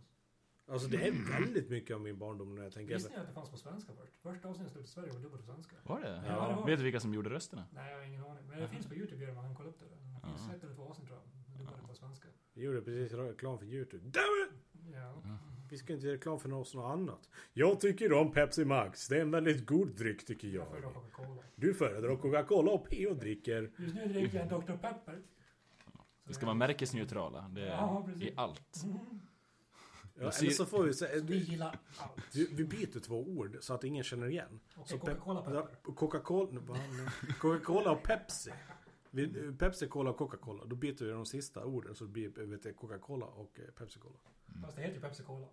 Alltså 0.71 0.89
det 0.89 1.07
är 1.07 1.41
väldigt 1.41 1.71
mycket 1.71 1.97
om 1.97 2.03
min 2.03 2.19
barndom 2.19 2.55
när 2.55 2.62
jag 2.62 2.73
tänker 2.73 2.95
Visste 2.95 3.11
ni 3.11 3.17
att 3.17 3.27
det 3.27 3.33
fanns 3.33 3.50
på 3.50 3.57
svenska 3.57 3.93
först? 4.00 4.12
Första 4.23 4.49
avsnittet 4.49 4.71
stod 4.73 4.85
i 4.85 4.87
Sverige 4.87 5.11
och 5.12 5.21
dubbelt 5.21 5.47
på 5.47 5.53
svenska. 5.53 5.77
Var 5.83 6.00
det? 6.00 6.23
Ja, 6.27 6.49
det 6.49 6.55
var 6.57 6.67
Vet 6.67 6.79
du 6.79 6.85
vilka 6.85 7.00
som 7.00 7.15
gjorde 7.15 7.31
rösterna? 7.31 7.65
Nej, 7.71 7.91
jag 7.91 7.99
har 7.99 8.05
ingen 8.07 8.25
aning. 8.25 8.45
Men 8.49 8.61
det 8.61 8.69
finns 8.69 8.87
på 8.87 8.95
Youtube, 8.95 9.25
gör 9.25 9.35
man 9.35 9.45
kan 9.45 9.55
kolla 9.55 9.69
upp 9.69 9.79
det. 9.81 9.85
Det 9.87 10.27
finns 10.29 10.43
Ja. 10.50 10.55
ett 10.57 10.65
eller 10.65 10.75
två 10.75 10.83
avsnitt 10.83 11.07
tror 11.09 11.19
jag. 11.19 11.59
Dubbelt 11.59 11.89
på 11.89 11.95
svenska. 11.95 12.29
Vi 12.55 12.62
gjorde 12.62 12.83
precis 12.83 13.12
reklam 13.12 13.59
för 13.59 13.67
YouTube. 13.67 14.05
Damn 14.05 14.25
it! 14.49 14.55
Ja. 14.95 15.23
Vi 15.71 15.79
ska 15.79 15.93
inte 15.93 16.07
göra 16.07 16.17
reklam 16.17 16.41
för 16.41 16.49
något 16.49 16.75
annat. 16.75 17.29
Jag 17.53 17.81
tycker 17.81 18.12
om 18.12 18.33
Pepsi 18.33 18.65
Max. 18.65 19.09
Det 19.09 19.17
är 19.17 19.21
en 19.21 19.31
väldigt 19.31 19.67
god 19.67 19.89
dryck 19.97 20.27
tycker 20.27 20.49
Jag 20.49 20.69
föredrar 20.69 20.91
jag. 20.95 21.03
Coca-Cola. 21.12 21.43
Du 21.55 21.75
föredrar 21.75 22.17
Coca-Cola 22.17 22.71
och 22.73 22.89
P.O. 22.89 23.15
dricker. 23.15 23.71
Just 23.79 23.95
nu 23.95 24.07
dricker 24.07 24.39
jag 24.39 24.53
en 24.53 24.61
Dr. 24.61 24.73
Pepper. 24.73 25.23
Vi 26.25 26.35
ska 26.35 26.47
vara 26.47 26.55
märkesneutrala. 26.57 27.49
Det 27.49 27.61
Ja, 27.67 28.00
är 28.03 28.07
precis. 28.12 28.29
i 28.29 28.33
allt. 28.37 28.85
Ja, 30.21 30.31
eller 30.41 30.50
så 30.50 30.67
får 30.67 30.83
vi 30.85 30.95
säga... 30.95 31.15
Vi 31.15 31.21
Vi, 31.21 31.39
gillar 31.39 31.79
allt. 31.99 32.37
vi, 32.37 32.47
vi 32.55 32.65
byter 32.65 33.00
två 33.00 33.23
ord 33.29 33.57
så 33.61 33.75
att 33.75 33.85
ingen 33.85 34.05
känner 34.05 34.27
igen. 34.29 34.61
Okej, 34.77 34.85
Så 34.87 34.99
Coca-Cola 34.99 35.43
Pepper. 35.43 35.93
Coca-Cola. 35.95 36.61
Coca-Cola 37.41 37.91
och 37.91 38.03
Pepsi. 38.03 38.53
Vi, 39.11 39.53
Pepsi, 39.59 39.89
Cola 39.89 40.11
och 40.11 40.17
Coca-Cola. 40.17 40.65
Då 40.65 40.77
byter 40.77 41.05
vi 41.05 41.11
de 41.11 41.27
sista 41.27 41.65
orden 41.65 41.95
så 41.95 42.05
det 42.05 42.11
blir 42.11 42.29
vet 42.47 42.62
du, 42.62 42.73
Coca-Cola 42.73 43.27
och 43.27 43.61
eh, 43.61 43.65
Pepsi-Cola. 43.75 44.17
Fast 44.62 44.77
det 44.77 44.83
heter 44.83 44.95
ju 44.95 45.00
Pepsi 45.00 45.23
Cola. 45.23 45.47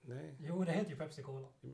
Nej. 0.00 0.36
Jo, 0.40 0.64
det 0.64 0.72
heter 0.72 0.90
ju 0.90 0.96
Pepsi 0.96 1.22
Cola. 1.22 1.48
ja. 1.60 1.68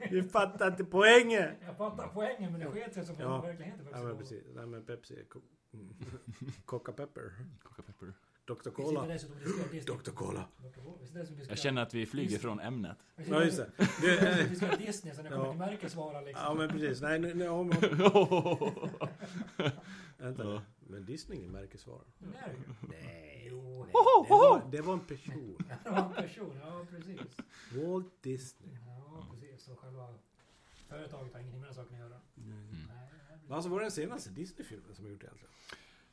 Vi 0.10 0.22
fattar 0.22 0.70
inte 0.70 0.84
poängen! 0.84 1.54
Jag 1.62 1.76
fattar 1.76 2.08
poängen, 2.08 2.52
men 2.52 2.60
det 2.60 2.70
sket 2.70 2.94
sig 2.94 3.06
som 3.06 3.16
Ja. 3.18 3.36
att 3.36 3.42
det 3.42 3.48
verkligen 3.48 3.72
heter 3.72 3.84
Pepsi 3.84 3.98
Ja 3.98 4.02
men 4.04 4.12
Cola. 4.12 4.20
precis. 4.20 4.44
Nej 4.54 4.66
men 4.66 4.84
Pepsi 4.84 5.24
co- 5.28 5.40
mm. 5.72 5.94
Coca-Pepper. 6.64 7.32
Dr. 8.46 8.70
Cola. 8.70 9.18
Dr. 9.86 10.10
Cola. 10.10 10.48
Jag 11.48 11.58
känner 11.58 11.82
att 11.82 11.94
vi 11.94 12.06
flyger 12.06 12.38
från 12.38 12.60
ämnet. 12.60 12.98
Ja 13.28 13.44
just 13.44 13.56
det. 13.56 13.70
det 13.76 13.86
Vi 14.00 14.40
eh, 14.42 14.48
diskuterar 14.48 14.76
Disney, 14.76 15.14
så 15.14 15.22
när 15.22 15.30
det 15.30 15.36
kommer 15.36 15.46
Ja. 15.46 15.52
till 15.52 15.58
märkesvara 15.58 16.20
liksom. 16.20 16.44
ja 16.44 16.54
men 16.54 16.68
precis. 16.68 17.00
Nej 17.00 17.18
nu... 17.18 17.34
nu 17.34 17.48
om, 17.48 17.70
om, 17.70 18.72
vänta. 20.18 20.62
Men 20.78 21.04
Disney 21.04 21.44
är 21.44 21.48
märkesvara. 21.48 22.02
Det 22.18 22.38
är 22.38 22.48
det 22.48 22.54
ju. 22.54 22.88
Nej. 23.02 23.46
Jo, 23.50 23.84
Nej, 23.84 23.92
det, 24.28 24.30
var, 24.30 24.62
det 24.70 24.80
var 24.80 24.92
en 24.92 25.00
person. 25.00 25.56
det 25.84 25.90
var 25.90 25.98
en 25.98 26.12
person. 26.12 26.60
Ja, 26.64 26.86
precis. 26.90 27.20
Walt 27.72 28.22
Disney. 28.22 28.76
Ja, 28.86 29.26
precis. 29.40 29.68
Och 29.68 29.78
själva 29.78 30.14
företaget 30.88 31.32
har 31.32 31.40
ingenting 31.40 31.60
med 31.60 31.68
den 31.68 31.74
saken 31.74 31.94
att 31.94 32.00
göra. 32.00 32.20
Mm. 32.36 32.66
Nej, 32.70 32.86
nej, 33.28 33.38
Men 33.46 33.52
Alltså 33.52 33.70
vad 33.70 33.78
är 33.78 33.82
den 33.82 33.90
senaste 33.90 34.30
Disney-filmen 34.30 34.94
som 34.94 35.04
har 35.04 35.12
gjort 35.12 35.22
egentligen? 35.22 35.50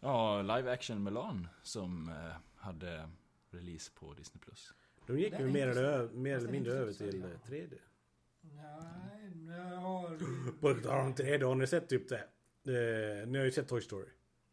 Ja, 0.03 0.41
live 0.41 0.72
action 0.72 1.03
Mulan 1.03 1.48
som 1.62 2.10
eh, 2.10 2.36
hade 2.55 3.10
release 3.50 3.91
på 3.95 4.13
Disney+. 4.13 4.39
Plus. 4.41 4.74
De 5.07 5.19
gick 5.19 5.39
ju 5.39 5.48
mer, 5.48 5.67
eller, 5.67 6.10
mer 6.10 6.38
eller 6.38 6.51
mindre 6.51 6.74
över 6.74 6.93
till 6.93 7.10
stor, 7.10 7.25
eh, 7.25 7.31
ja. 7.31 7.50
3D. 7.50 7.77
Nej, 8.41 9.31
nej, 9.36 10.19
På 10.62 10.74
tal 10.74 11.05
om 11.05 11.13
3D, 11.13 11.43
har 11.43 11.55
ni 11.55 11.67
sett 11.67 11.89
typ 11.89 12.10
det? 12.10 12.24
Eh, 12.65 13.27
ni 13.27 13.38
har 13.38 13.45
ju 13.45 13.51
sett 13.51 13.67
Toy 13.67 13.81
Story. 13.81 14.10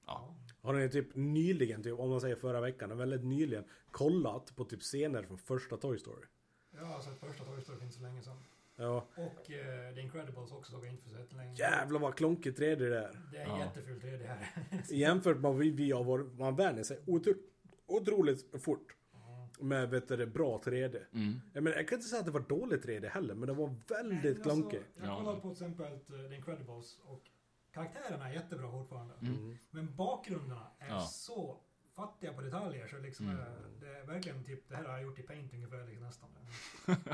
Ja. 0.06 0.34
Har 0.62 0.72
ni 0.72 0.88
typ 0.88 1.14
nyligen, 1.14 1.82
typ, 1.82 1.98
om 1.98 2.10
man 2.10 2.20
säger 2.20 2.36
förra 2.36 2.60
veckan, 2.60 2.98
väldigt 2.98 3.24
nyligen 3.24 3.64
kollat 3.90 4.56
på 4.56 4.64
typ 4.64 4.80
scener 4.82 5.22
från 5.22 5.38
första 5.38 5.76
Toy 5.76 5.98
Story? 5.98 6.26
Jag 6.70 6.84
har 6.84 7.00
sett 7.00 7.20
första 7.20 7.44
Toy 7.44 7.60
Story 7.60 7.78
för 7.78 7.84
inte 7.84 7.96
så 7.96 8.02
länge 8.02 8.22
sedan. 8.22 8.36
Ja. 8.80 9.06
Och 9.16 9.50
eh, 9.50 9.94
The 9.94 10.00
Incredibles 10.00 10.52
också 10.52 10.72
såg 10.72 10.84
jag 10.84 10.92
inte 10.92 11.08
för 11.08 11.24
så 11.24 11.36
länge. 11.36 11.54
Jävlar 11.54 12.00
vad 12.00 12.14
klonkigt 12.14 12.58
3D 12.60 12.76
det 12.76 12.98
är. 12.98 13.20
Det 13.32 13.38
är 13.38 13.46
Ja. 13.46 13.58
jättefult 13.58 14.02
3D 14.04 14.26
här. 14.26 14.48
Jämfört 14.90 15.34
med 15.36 15.42
vad 15.42 15.56
vi, 15.56 15.70
vi 15.70 15.92
har 15.92 16.04
varit, 16.04 16.38
man 16.38 16.56
vänjer 16.56 16.84
sig 16.84 16.98
otro, 17.06 17.32
otroligt 17.86 18.62
fort. 18.62 18.96
Med 19.62 19.90
vet 19.90 20.08
du, 20.08 20.16
det, 20.16 20.26
bra 20.26 20.60
3D. 20.64 21.00
Mm. 21.12 21.40
Jag, 21.52 21.62
menar, 21.62 21.76
jag 21.76 21.88
kan 21.88 21.96
inte 21.98 22.08
säga 22.08 22.20
att 22.20 22.26
det 22.26 22.32
var 22.32 22.40
dåligt 22.40 22.84
3D 22.86 23.08
heller, 23.08 23.34
men 23.34 23.46
det 23.48 23.54
var 23.54 23.74
väldigt 23.88 24.22
Men 24.22 24.30
alltså, 24.32 24.42
klonkigt. 24.42 24.84
Jag 24.96 25.06
Ja. 25.08 25.16
kollade 25.16 25.40
på 25.40 25.54
till 25.54 25.66
exempel 25.66 25.92
eh, 25.92 26.28
The 26.28 26.34
Incredibles 26.36 26.98
och 27.04 27.22
karaktärerna 27.72 28.28
är 28.28 28.32
jättebra 28.34 28.70
fortfarande. 28.70 29.14
Mm. 29.22 29.56
Men 29.70 29.96
bakgrunderna 29.96 30.66
är 30.78 30.88
Ja. 30.88 31.00
så 31.00 31.56
fattiga 32.00 32.32
på 32.32 32.40
detaljer 32.40 32.86
så 32.88 32.98
liksom 32.98 33.28
Mm. 33.28 33.40
det 33.80 33.86
är 33.98 34.04
verkligen 34.06 34.44
typ 34.44 34.68
det 34.68 34.76
här 34.76 34.84
har 34.84 34.92
jag 34.92 35.02
gjort 35.02 35.18
i 35.18 35.22
paint 35.22 35.54
ungefär 35.54 35.86
liksom, 35.86 36.04
nästan. 36.06 36.28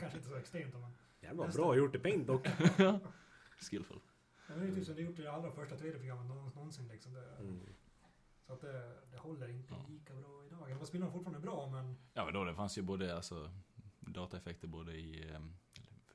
Kanske 0.00 0.18
inte 0.18 0.28
så 0.28 0.36
extremt 0.36 0.74
men. 0.74 0.90
Jävlar 1.20 1.44
vad 1.44 1.54
bra 1.54 1.76
gjort 1.76 1.94
i 1.94 1.98
Paint 1.98 2.26
dock. 2.26 2.46
Skillful. 3.70 4.00
Men 4.48 4.60
det 4.60 4.66
är 4.66 4.74
typ 4.74 4.86
som 4.86 4.94
det 4.94 5.02
gjort 5.02 5.18
i 5.18 5.22
det 5.22 5.32
allra 5.32 5.50
första 5.52 5.76
3D-programmet 5.76 6.26
någonsin, 6.26 6.54
någonsin 6.58 6.88
liksom. 6.88 7.12
Det, 7.12 7.24
Mm. 7.40 7.60
Så 8.46 8.52
att 8.54 8.60
det, 8.60 8.94
det 9.10 9.18
håller 9.18 9.48
inte 9.48 9.74
Ja. 9.74 9.84
lika 9.88 10.14
bra 10.14 10.44
idag. 10.46 10.88
Filmerna 10.90 11.10
är 11.10 11.12
fortfarande 11.12 11.40
bra 11.40 11.68
men 11.70 11.96
Ja, 12.14 12.24
men 12.24 12.34
då 12.34 12.44
det 12.44 12.54
fanns 12.54 12.78
ju 12.78 12.82
både 12.82 13.16
alltså, 13.16 13.50
dataeffekter 14.00 14.68
både 14.68 14.92
i 14.92 15.30
eh, 15.32 15.40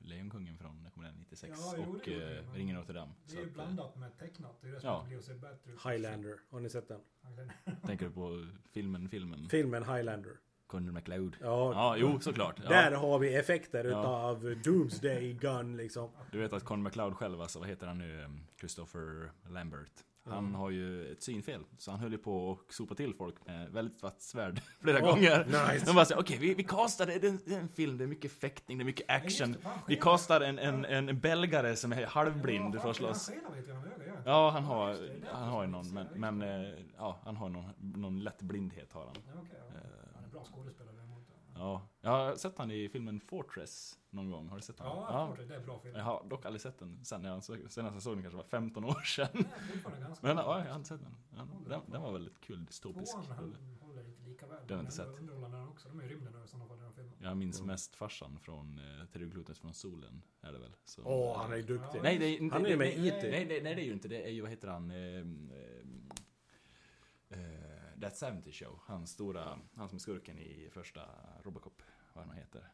Lejonkungen 0.04 0.58
från, 0.58 0.88
kommer 0.94 1.08
den, 1.08 1.16
96 1.20 1.58
Ja, 1.62 1.74
jo, 1.78 1.96
och 1.96 2.08
eh, 2.10 2.44
men 2.46 2.54
Ringen 2.56 2.76
Notre 2.76 2.94
Dame. 2.94 3.12
det 3.26 3.34
är 3.36 3.42
ju 3.42 3.48
eh, 3.48 3.54
blandat 3.54 3.96
med 3.96 4.18
tecknat. 4.18 4.58
Det 4.62 4.68
är 4.68 4.72
det 4.72 4.80
som 4.80 4.90
Ja. 4.90 5.04
blir 5.08 5.18
att 5.18 5.24
se 5.24 5.34
bättre 5.34 5.72
ut. 5.72 5.86
Highlander, 5.86 6.36
har 6.50 6.60
ni 6.60 6.70
sett 6.70 6.88
den? 6.88 7.00
Tänker 7.86 8.06
du 8.06 8.12
på 8.12 8.48
filmen, 8.72 9.10
filmen? 9.10 9.50
Filmen 9.50 9.84
Highlander. 9.84 10.32
Conor 10.68 10.92
McLeod. 10.92 11.36
Ja, 11.42 11.74
Ja, 11.74 11.98
jo, 11.98 12.20
såklart. 12.20 12.60
Ja. 12.64 12.70
Där 12.70 12.92
har 12.92 13.20
vi 13.20 13.36
effekter 13.36 13.84
Ja. 13.86 13.90
utav 13.90 14.56
Doomsday 14.64 15.34
Gun 15.34 15.78
liksom. 15.78 16.10
Du 16.32 16.40
vet 16.40 16.54
att 16.54 16.64
Conor 16.64 16.84
McLeod 16.84 17.14
själv, 17.18 17.42
alltså, 17.42 17.60
vad 17.60 17.68
heter 17.68 17.88
han 17.88 17.98
nu? 17.98 18.22
Em, 18.24 18.48
Christopher 18.60 19.32
Lambert. 19.50 19.92
Han 20.26 20.38
Mm. 20.38 20.56
har 20.56 20.70
ju 20.70 21.12
ett 21.12 21.24
synfel, 21.24 21.62
så 21.78 21.92
han 21.92 22.00
höll 22.00 22.12
ju 22.12 22.18
på 22.18 22.52
att 22.52 22.74
sopa 22.74 22.96
till 22.96 23.14
folk 23.14 23.36
med 23.46 23.70
väldigt 23.72 24.04
vatt 24.04 24.22
svärd 24.22 24.62
flera 24.82 24.98
Oh, 24.98 25.10
gånger. 25.10 25.46
nice. 25.46 25.86
De 25.86 25.96
bara 25.96 26.06
såhär, 26.06 26.22
okej 26.22 26.38
vi, 26.38 26.54
vi 26.54 26.64
castade, 26.64 27.20
det 27.20 27.28
är 27.52 27.58
en, 27.60 27.70
film, 27.70 27.98
det 27.98 28.04
är 28.04 28.08
mycket 28.08 28.32
fäktning, 28.32 28.78
det 28.78 28.82
är 28.82 28.86
mycket 28.86 29.10
action. 29.10 29.56
Vi 29.88 29.96
castar 29.96 30.42
en, 30.42 30.60
en, 30.60 30.86
en 30.86 31.20
belgare 31.20 31.76
som 31.76 31.92
är 31.94 32.06
halvblind 32.06 32.82
för 32.82 32.90
att 32.90 32.96
slåss. 32.96 33.32
Ja, 34.26 34.50
han 34.50 34.64
har, 34.64 34.98
han 35.32 35.50
har 35.50 35.64
ju 35.64 35.70
någon, 35.70 35.94
men, 35.94 36.08
men 36.16 36.42
eh, 36.42 36.74
ja, 36.98 37.20
han 37.26 37.36
har 37.36 37.50
någon, 37.50 37.70
någon 37.80 38.20
lätt 38.24 38.42
blindhet 38.42 38.94
har 38.94 39.06
han. 39.06 39.16
Eh, 39.16 39.42
Han 40.16 40.24
är 40.24 40.30
bra 40.30 40.44
skådespelare. 40.44 40.93
Ja, 41.56 41.88
jag 42.02 42.10
har 42.12 42.36
sett 42.36 42.58
han 42.58 42.72
i 42.72 42.90
filmen 42.90 43.20
Fortress 43.20 44.00
någon 44.10 44.32
gång, 44.32 44.48
har 44.50 44.56
du 44.56 44.62
sett 44.62 44.78
den? 44.78 44.88
Ja, 44.88 45.36
ja. 45.38 45.44
det 45.48 45.56
är 45.56 45.60
bra 45.60 45.80
film. 45.80 45.96
Jag 45.96 46.04
har 46.04 46.24
dock 46.30 46.46
aldrig 46.46 46.62
sett 46.62 46.80
den 46.80 47.06
sen 47.06 47.24
jag 47.24 47.44
såg, 47.44 47.58
senast 47.70 47.94
jag 47.96 48.04
såg 48.04 48.14
den 48.16 48.22
kanske 48.24 48.38
var 48.38 48.44
15 48.44 48.86
år 48.86 49.02
sedan. 49.02 49.28
Fortfarande 49.74 50.02
ganska 50.08 50.28
Men 50.28 50.36
bra. 50.36 50.46
ja, 50.46 50.64
jag 50.66 50.70
har 50.72 50.76
inte 50.76 50.90
sett 50.90 51.02
den. 51.02 51.16
Den, 51.70 51.82
den 51.92 52.02
var 52.02 52.12
väldigt 52.12 52.40
kul, 52.42 52.66
dystopisk. 52.66 53.12
Tvåan 53.14 53.26
han 53.38 53.78
håller 53.82 54.06
inte 54.06 54.24
lika 54.30 54.48
väl. 54.48 54.58
Den 54.68 54.70
har 54.70 54.76
jag 54.78 54.82
inte 54.84 54.96
sett. 54.96 55.08
Underhållande 55.20 55.68
också. 55.68 55.90
De 55.90 56.00
är 56.00 56.04
i 56.04 56.08
rymden 56.08 56.44
i 56.46 56.48
sådana 56.48 56.68
fall, 56.68 56.78
den 56.78 56.86
här 56.86 56.94
filmen. 56.94 57.14
Jag 57.20 57.38
minns 57.38 57.58
Mm. 57.60 57.68
mest 57.68 57.96
farsan 57.96 58.40
från 58.42 58.80
eh, 58.80 59.06
Terry 59.06 59.26
Glutens 59.26 59.60
från 59.60 59.74
solen, 59.74 60.22
är 60.42 60.52
det 60.52 60.60
väl? 60.60 60.76
Åh, 61.04 61.32
eh, 61.32 61.38
han 61.38 61.54
är 61.54 61.62
duktig. 61.62 62.00
Nej, 62.04 62.18
det 62.18 62.26
är 62.26 62.38
inte... 62.38 62.56
Han 62.56 62.66
är 62.66 62.70
det- 62.70 62.78
med 62.78 62.88
IT. 63.06 63.14
Nej, 63.24 63.46
det, 63.46 63.64
nej, 63.64 63.76
det 63.76 63.82
är 63.82 63.86
ju 63.86 63.94
inte 63.94 64.08
det. 64.08 64.24
är 64.28 64.32
ju, 64.32 64.42
vad 64.42 64.50
heter 64.50 64.68
han? 64.68 64.92
Eh, 64.92 65.26
That 68.04 68.18
70 68.44 68.52
Show. 68.52 68.80
Han 68.86 69.08
stora, 69.08 69.60
han 69.76 69.90
som 69.90 69.96
är 69.96 70.00
skurken 70.00 70.40
i 70.40 70.70
första 70.74 71.02
Robocop. 71.44 71.82
Vad 72.14 72.26
han 72.28 72.36
heter. 72.38 72.72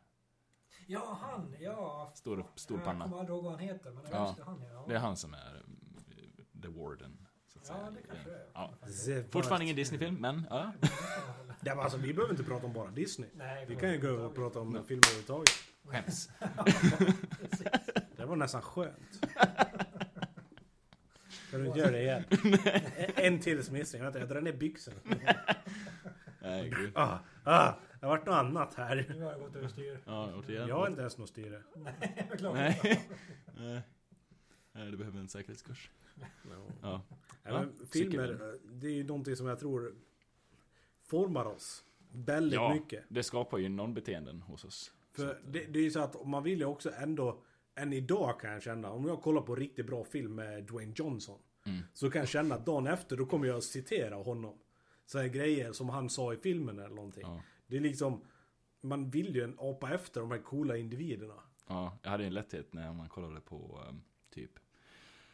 Ja, 0.87 1.17
han! 1.21 1.55
Ja. 1.59 2.11
Stor, 2.15 2.45
stor 2.55 2.77
jag 2.77 2.85
panna. 2.85 3.03
kommer 3.03 3.19
aldrig 3.19 3.35
ihåg 3.35 3.43
vad 3.43 3.53
han 3.53 3.61
heter, 3.61 3.91
men 3.91 4.03
det 4.03 4.09
Ja. 4.11 4.35
är 4.39 4.43
han 4.43 4.61
ja. 4.73 4.85
Det 4.87 4.95
är 4.95 4.99
han 4.99 5.17
som 5.17 5.33
är 5.33 5.63
eh, 6.07 6.61
The 6.61 6.67
Warden. 6.67 7.27
Så 7.47 7.59
att 7.59 7.65
säga. 7.65 7.79
Ja, 7.85 7.91
det 7.91 8.01
kanske 8.07 8.29
det 8.29 8.35
är. 8.35 8.45
Ja. 8.53 8.73
The 9.05 9.23
Fortfarande 9.23 9.63
ingen 9.65 9.75
Disney-film, 9.75 10.15
men 10.15 10.47
ja. 10.49 10.71
Det 11.61 11.73
var 11.75 11.83
alltså, 11.83 11.97
vi 11.97 12.13
behöver 12.13 12.33
inte 12.33 12.43
prata 12.43 12.65
om 12.65 12.73
bara 12.73 12.91
Disney. 12.91 13.29
Nej, 13.33 13.65
Vi 13.65 13.75
kan 13.75 13.91
ju 13.91 13.99
gå 14.01 14.07
över 14.07 14.25
och 14.25 14.35
prata 14.35 14.59
om 14.59 14.83
filmer 14.87 15.03
överhuvudtaget. 15.07 15.49
Skäms. 15.83 16.29
Det 18.17 18.25
var 18.25 18.35
nästan 18.35 18.61
skönt. 18.61 19.25
Kan 21.51 21.59
du 21.59 21.65
inte 21.67 21.79
göra 21.79 21.91
det 21.91 22.01
igen? 22.01 22.23
En 23.15 23.39
till 23.39 23.63
smissning. 23.63 24.01
Vänta, 24.03 24.19
jag 24.19 24.29
drar 24.29 24.41
ner 24.41 24.53
byxorna. 24.53 24.97
Nej, 26.41 26.69
gud. 26.69 26.91
Ah, 26.95 27.17
ah, 27.43 27.73
det 27.99 28.05
har 28.05 28.09
varit 28.17 28.25
något 28.25 28.35
annat 28.35 28.73
här. 28.73 29.05
Nu 29.09 29.23
har 29.23 29.31
jag 29.31 29.39
gått 29.41 29.55
överstyr. 29.55 29.99
Ja, 30.05 30.33
återigen. 30.35 30.67
Jag 30.67 30.75
har 30.75 30.87
inte 30.87 31.01
ens 31.01 31.17
något 31.17 31.29
styre. 31.29 31.63
Nej, 31.75 32.29
jag. 32.39 32.53
Nej. 32.53 33.07
Nej. 33.57 33.81
Nej, 34.71 34.91
du 34.91 34.97
behöver 34.97 35.19
en 35.19 35.27
säkerhetskurs. 35.29 35.89
Ja. 36.15 36.25
Ja, 36.81 37.01
Ja, 37.43 37.51
men 37.53 37.87
filmer, 37.93 38.57
det 38.71 38.87
är 38.87 38.91
ju 38.93 39.03
någonting 39.03 39.35
som 39.35 39.47
jag 39.47 39.59
tror 39.59 39.95
formar 41.07 41.45
oss 41.45 41.83
väldigt 42.11 42.53
Ja. 42.59 42.73
mycket. 42.73 43.03
Det 43.09 43.23
skapar 43.23 43.57
ju 43.57 43.69
någon-beteenden 43.69 44.41
hos 44.41 44.65
oss. 44.65 44.91
För 45.15 45.27
att, 45.27 45.33
eh, 45.35 45.51
det, 45.51 45.65
det 45.65 45.79
är 45.79 45.83
ju 45.83 45.91
så 45.91 45.99
att 45.99 46.25
man 46.25 46.43
vill 46.43 46.59
ju 46.59 46.65
också 46.65 46.91
ändå, 46.97 47.41
än 47.79 47.93
idag 47.93 48.39
kan 48.39 48.51
jag 48.51 48.61
känna, 48.61 48.91
om 48.91 49.07
jag 49.07 49.21
kollar 49.21 49.41
på 49.41 49.55
riktigt 49.55 49.85
bra 49.85 50.03
film 50.03 50.35
med 50.35 50.63
Dwayne 50.63 50.93
Johnson. 50.95 51.39
Mm. 51.65 51.81
Så 51.93 52.11
kan 52.11 52.19
jag 52.19 52.29
känna 52.29 52.55
att 52.55 52.65
dagen 52.65 52.87
efter, 52.87 53.17
då 53.17 53.25
kommer 53.25 53.47
jag 53.47 53.63
citera 53.63 54.15
honom. 54.15 54.57
Så 55.05 55.19
här 55.19 55.27
grejer 55.27 55.71
som 55.71 55.89
han 55.89 56.09
sa 56.09 56.33
i 56.33 56.37
filmen 56.37 56.79
eller 56.79 56.95
någonting. 56.95 57.23
Ja. 57.23 57.41
Det 57.67 57.77
är 57.77 57.81
liksom, 57.81 58.21
man 58.81 59.09
vill 59.09 59.35
ju 59.35 59.43
en 59.43 59.55
apa 59.59 59.93
efter 59.93 60.21
de 60.21 60.31
här 60.31 60.39
coola 60.39 60.77
individerna. 60.77 61.33
Ja, 61.67 61.97
jag 62.03 62.09
hade 62.09 62.25
en 62.25 62.33
lätthet 62.33 62.73
när 62.73 62.93
man 62.93 63.09
kollade 63.09 63.41
på 63.41 63.81
um, 63.89 64.01
typ 64.29 64.51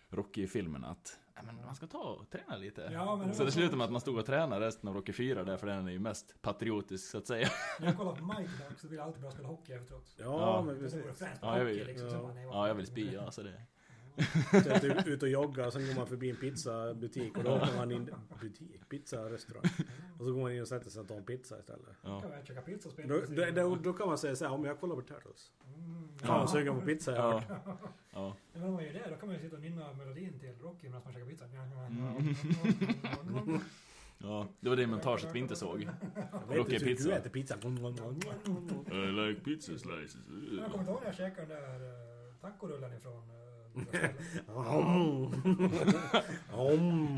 Rocky-filmerna 0.10 0.88
att 0.88 1.20
men 1.44 1.56
man 1.66 1.76
ska 1.76 1.88
ta 1.88 1.98
och 2.00 2.30
träna 2.30 2.56
lite. 2.58 2.90
Ja, 2.94 3.16
men 3.16 3.28
det 3.28 3.34
så 3.34 3.44
det 3.44 3.52
så- 3.52 3.56
slutade 3.56 3.78
med 3.78 3.86
att 3.86 3.92
man 3.92 4.02
stod 4.02 4.18
och 4.18 4.26
tränade 4.26 4.66
resten 4.66 4.90
av 4.90 4.96
Rocky 4.96 5.14
4 5.14 5.44
därför 5.44 5.68
den 5.68 5.88
är 5.88 5.92
ju 5.92 6.00
mest 6.00 6.42
patriotisk 6.42 7.10
så 7.12 7.18
att 7.18 7.28
säga. 7.28 7.48
När 7.80 7.88
jag 7.88 7.98
kollar 7.98 8.16
på 8.16 8.26
Mighty 8.26 8.64
Ducks 8.70 8.82
så 8.82 8.88
vill 8.88 8.98
jag 8.98 9.08
alltid 9.08 9.22
bara 9.22 9.32
spela 9.32 9.48
hockey 9.48 9.74
efteråt. 9.74 10.16
Ja, 10.18 10.24
Ja. 10.26 10.62
men 10.66 10.76
Det 10.76 10.82
precis. 10.82 11.06
Ja, 11.22 11.28
jag 11.42 11.52
hockey 11.52 11.66
vill- 11.66 11.88
liksom. 11.88 12.08
ja. 12.08 12.34
Så 12.34 12.40
Ja, 12.52 12.68
jag 12.68 12.76
vill 12.76 12.86
spy, 12.88 13.18
alltså 13.18 13.44
det. 13.44 13.62
Så 14.64 14.70
jag 14.70 14.84
är 14.84 15.08
ut 15.10 15.24
och 15.24 15.30
joggar, 15.30 15.70
sen 15.70 15.88
går 15.88 15.96
man 15.96 16.08
förbi 16.08 16.30
en 16.30 16.36
pizzabutik 16.36 17.38
och 17.38 17.44
då 17.44 17.52
åker 17.56 17.76
man 17.78 17.92
in... 17.92 18.10
Butik? 18.42 18.90
Pizzarestaurang. 18.90 19.64
Och 20.20 20.26
så 20.26 20.32
går 20.34 20.42
man 20.42 20.52
in 20.52 20.62
och 20.62 20.68
sätter 20.68 20.90
sig 20.90 21.02
och 21.02 21.08
tar 21.08 21.16
en 21.16 21.24
pizza 21.24 21.60
istället. 21.60 21.86
Ja. 22.02 22.22
Kan 22.22 22.30
man 22.30 22.46
käka 22.46 22.62
pizza 22.62 22.90
och 22.90 22.94
spela 22.94 23.14
Då, 23.16 23.22
då, 23.30 23.46
då, 23.52 23.76
då 23.76 23.94
kan 23.94 24.08
man 24.08 24.18
säga 24.18 24.36
så 24.36 24.46
här, 24.46 24.52
om 24.54 24.66
jag 24.66 24.80
kollar 24.80 24.96
på 24.96 25.02
Turtles. 25.02 25.52
Mm, 25.76 26.08
Fan 26.18 26.40
vad 26.40 26.50
sugen 26.50 26.80
på 26.80 26.86
pizza 26.86 27.12
jag 27.16 27.26
Ja. 27.26 27.44
Ja. 28.14 28.36
Men 28.54 28.64
om 28.64 28.74
man 28.74 28.84
gör 28.84 28.94
det, 28.94 29.10
då 29.10 29.16
kan 29.16 29.28
man 29.28 29.36
ju 29.38 29.42
sitta 29.42 29.56
och 29.56 29.62
nynna 29.62 29.94
melodin 29.94 30.40
till 30.40 30.54
Rocky 30.62 30.88
medan 30.88 31.02
man 31.04 31.14
käkar 31.14 31.26
pizza. 31.26 31.46
Mm. 31.46 33.60
ja, 34.18 34.48
det 34.60 34.70
var 34.70 34.76
det 34.76 34.88
montaget 34.88 35.36
vi 35.36 35.40
inte 35.40 35.56
såg. 35.56 35.82
Jag 35.82 36.48
vet 36.48 36.58
Rocky 36.58 36.80
pizza. 36.80 37.10
du 37.10 37.16
äter 37.16 37.30
pizza. 37.30 37.56
I 38.92 39.12
like 39.12 39.42
pizza 39.42 39.78
slices. 39.78 40.18
Jag 40.58 40.66
kommer 40.72 40.80
inte 40.80 40.92
ihåg 40.92 41.00
när 41.02 41.08
jag 41.08 41.16
käkade 41.16 41.54
den 41.54 41.64
där 41.64 41.82
uh, 41.82 42.36
tacorullen 42.42 42.94
ifrån 42.98 43.24
Jag 44.48 44.54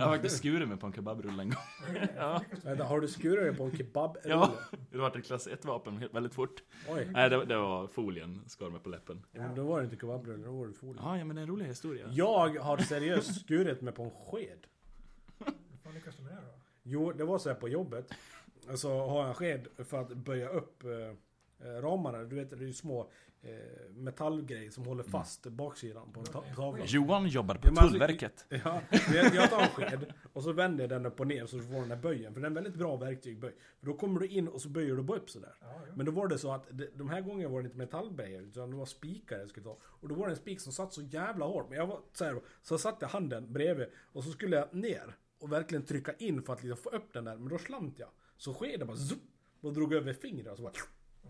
har 0.05 0.11
faktiskt 0.11 0.37
skurit 0.37 0.67
mig 0.67 0.77
på 0.77 0.87
en 0.87 0.93
kebabrulle 0.93 1.41
en 1.41 1.49
gång. 1.49 1.59
Ja. 2.15 2.41
Vänta, 2.63 2.83
har 2.83 2.99
du 2.99 3.07
skurit 3.07 3.43
dig 3.43 3.55
på 3.55 3.63
en 3.63 3.77
kebab? 3.77 4.17
Ja. 4.25 4.53
Det 4.91 4.97
var 4.97 5.17
ett 5.17 5.25
klass 5.25 5.47
1-vapen 5.47 6.09
väldigt 6.11 6.33
fort. 6.33 6.63
Oj. 6.89 7.07
Nej, 7.11 7.29
det, 7.29 7.45
det 7.45 7.57
var 7.57 7.87
folien 7.87 8.41
skar 8.47 8.69
mig 8.69 8.79
på 8.79 8.89
läppen. 8.89 9.25
Ja, 9.31 9.41
men 9.41 9.55
då 9.55 9.63
var 9.63 9.79
det 9.79 9.83
inte 9.85 9.97
kebabrulle, 9.97 10.45
då 10.45 10.51
var 10.51 10.67
det 10.67 10.73
folie. 10.73 11.01
Ja, 11.01 11.17
ja 11.17 11.25
men 11.25 11.35
det 11.35 11.39
är 11.41 11.43
en 11.43 11.49
rolig 11.49 11.65
historia. 11.65 12.07
Jag 12.11 12.49
har 12.59 12.77
seriöst 12.77 13.41
skurit 13.41 13.81
mig 13.81 13.93
på 13.93 14.03
en 14.03 14.11
sked. 14.11 14.67
Hur 15.39 15.77
fan 15.83 15.93
lyckas 15.93 16.15
du 16.17 16.23
med 16.23 16.31
det 16.31 16.41
då? 16.41 16.59
Jo, 16.83 17.11
det 17.11 17.23
var 17.23 17.37
så 17.37 17.49
här 17.49 17.55
på 17.55 17.69
jobbet. 17.69 18.13
Alltså 18.69 18.89
har 18.89 19.19
jag 19.19 19.27
en 19.27 19.33
sked 19.33 19.67
för 19.77 20.01
att 20.01 20.13
böja 20.13 20.49
upp 20.49 20.83
eh, 20.83 21.67
eh, 21.67 21.81
ramarna. 21.81 22.23
Du 22.23 22.35
vet, 22.35 22.49
det 22.49 22.55
är 22.55 22.59
ju 22.67 22.73
små 22.73 23.09
eh, 23.41 23.89
metallgrejer 23.89 24.69
som 24.71 24.85
håller 24.85 25.03
fast 25.03 25.43
baksidan 25.47 26.11
på 26.13 26.19
en 26.19 26.25
ta- 26.25 26.43
tavla. 26.55 26.85
Johan 26.85 27.27
jobbar 27.27 27.55
Ja, 27.55 27.61
på 27.61 27.67
men 27.67 27.77
alltså- 27.77 27.91
Tullverket. 27.91 28.45
Ja, 28.49 28.81
jag, 29.13 29.35
jag 29.35 29.49
tar 29.49 29.61
en 29.61 29.67
sked 29.67 30.13
och 30.33 30.43
så 30.43 30.51
vänder 30.51 30.83
jag 30.83 30.89
den 30.89 31.05
upp 31.05 31.19
och 31.19 31.27
ner 31.27 31.45
så 31.45 31.59
får 31.59 31.73
den 31.73 31.91
här 31.91 31.97
böjen. 31.97 32.33
För 32.33 32.41
det 32.41 32.45
är 32.45 32.49
en 32.49 32.53
väldigt 32.53 32.75
bra 32.75 32.95
verktyg 32.97 33.39
böj. 33.39 33.53
För 33.79 33.85
då 33.85 33.93
kommer 33.93 34.19
du 34.19 34.27
in 34.27 34.47
och 34.47 34.61
så 34.61 34.69
böjer 34.69 34.95
du 34.95 35.03
bara 35.03 35.17
upp 35.17 35.29
sådär. 35.29 35.55
Ja, 35.61 35.81
jo. 35.87 35.93
Men 35.95 36.05
då 36.05 36.11
var 36.11 36.27
det 36.27 36.37
så 36.37 36.51
att 36.51 36.67
det, 36.71 36.87
de 36.95 37.09
här 37.09 37.21
gångerna 37.21 37.49
var 37.53 37.61
det 37.61 37.65
inte 37.65 37.77
metallböjer 37.77 38.41
utan 38.41 38.71
det 38.71 38.77
var 38.77 38.85
spikar 38.85 39.39
jag 39.39 39.49
skulle 39.49 39.63
ta. 39.63 39.77
Och 39.83 40.07
då 40.09 40.15
var 40.15 40.25
det 40.27 40.31
en 40.33 40.37
spik 40.37 40.61
som 40.61 40.73
satt 40.73 40.93
så 40.93 41.01
jävla 41.01 41.45
hårt. 41.45 41.69
Men 41.69 41.77
jag 41.77 41.87
var 41.87 41.99
så 42.13 42.25
här, 42.25 42.41
så 42.61 42.77
satte 42.77 42.97
jag 43.05 43.09
handen 43.09 43.53
bredvid 43.53 43.87
och 44.13 44.23
så 44.23 44.31
skulle 44.31 44.55
jag 44.55 44.73
ner 44.73 45.15
och 45.39 45.51
verkligen 45.51 45.85
trycka 45.85 46.13
in 46.13 46.43
för 46.43 46.53
att 46.53 46.63
liksom 46.63 46.83
få 46.83 46.89
upp 46.97 47.13
den 47.13 47.25
där. 47.25 47.35
Men 47.37 47.49
då 47.49 47.57
slant 47.57 47.99
jag. 47.99 48.09
Så 48.37 48.53
skeden 48.53 48.87
bara 48.87 48.97
zup, 48.97 49.19
och 49.61 49.73
drog 49.73 49.93
över 49.93 50.13
fingret 50.13 50.47
och 50.51 50.57
så 50.57 50.63
bara 50.63 50.73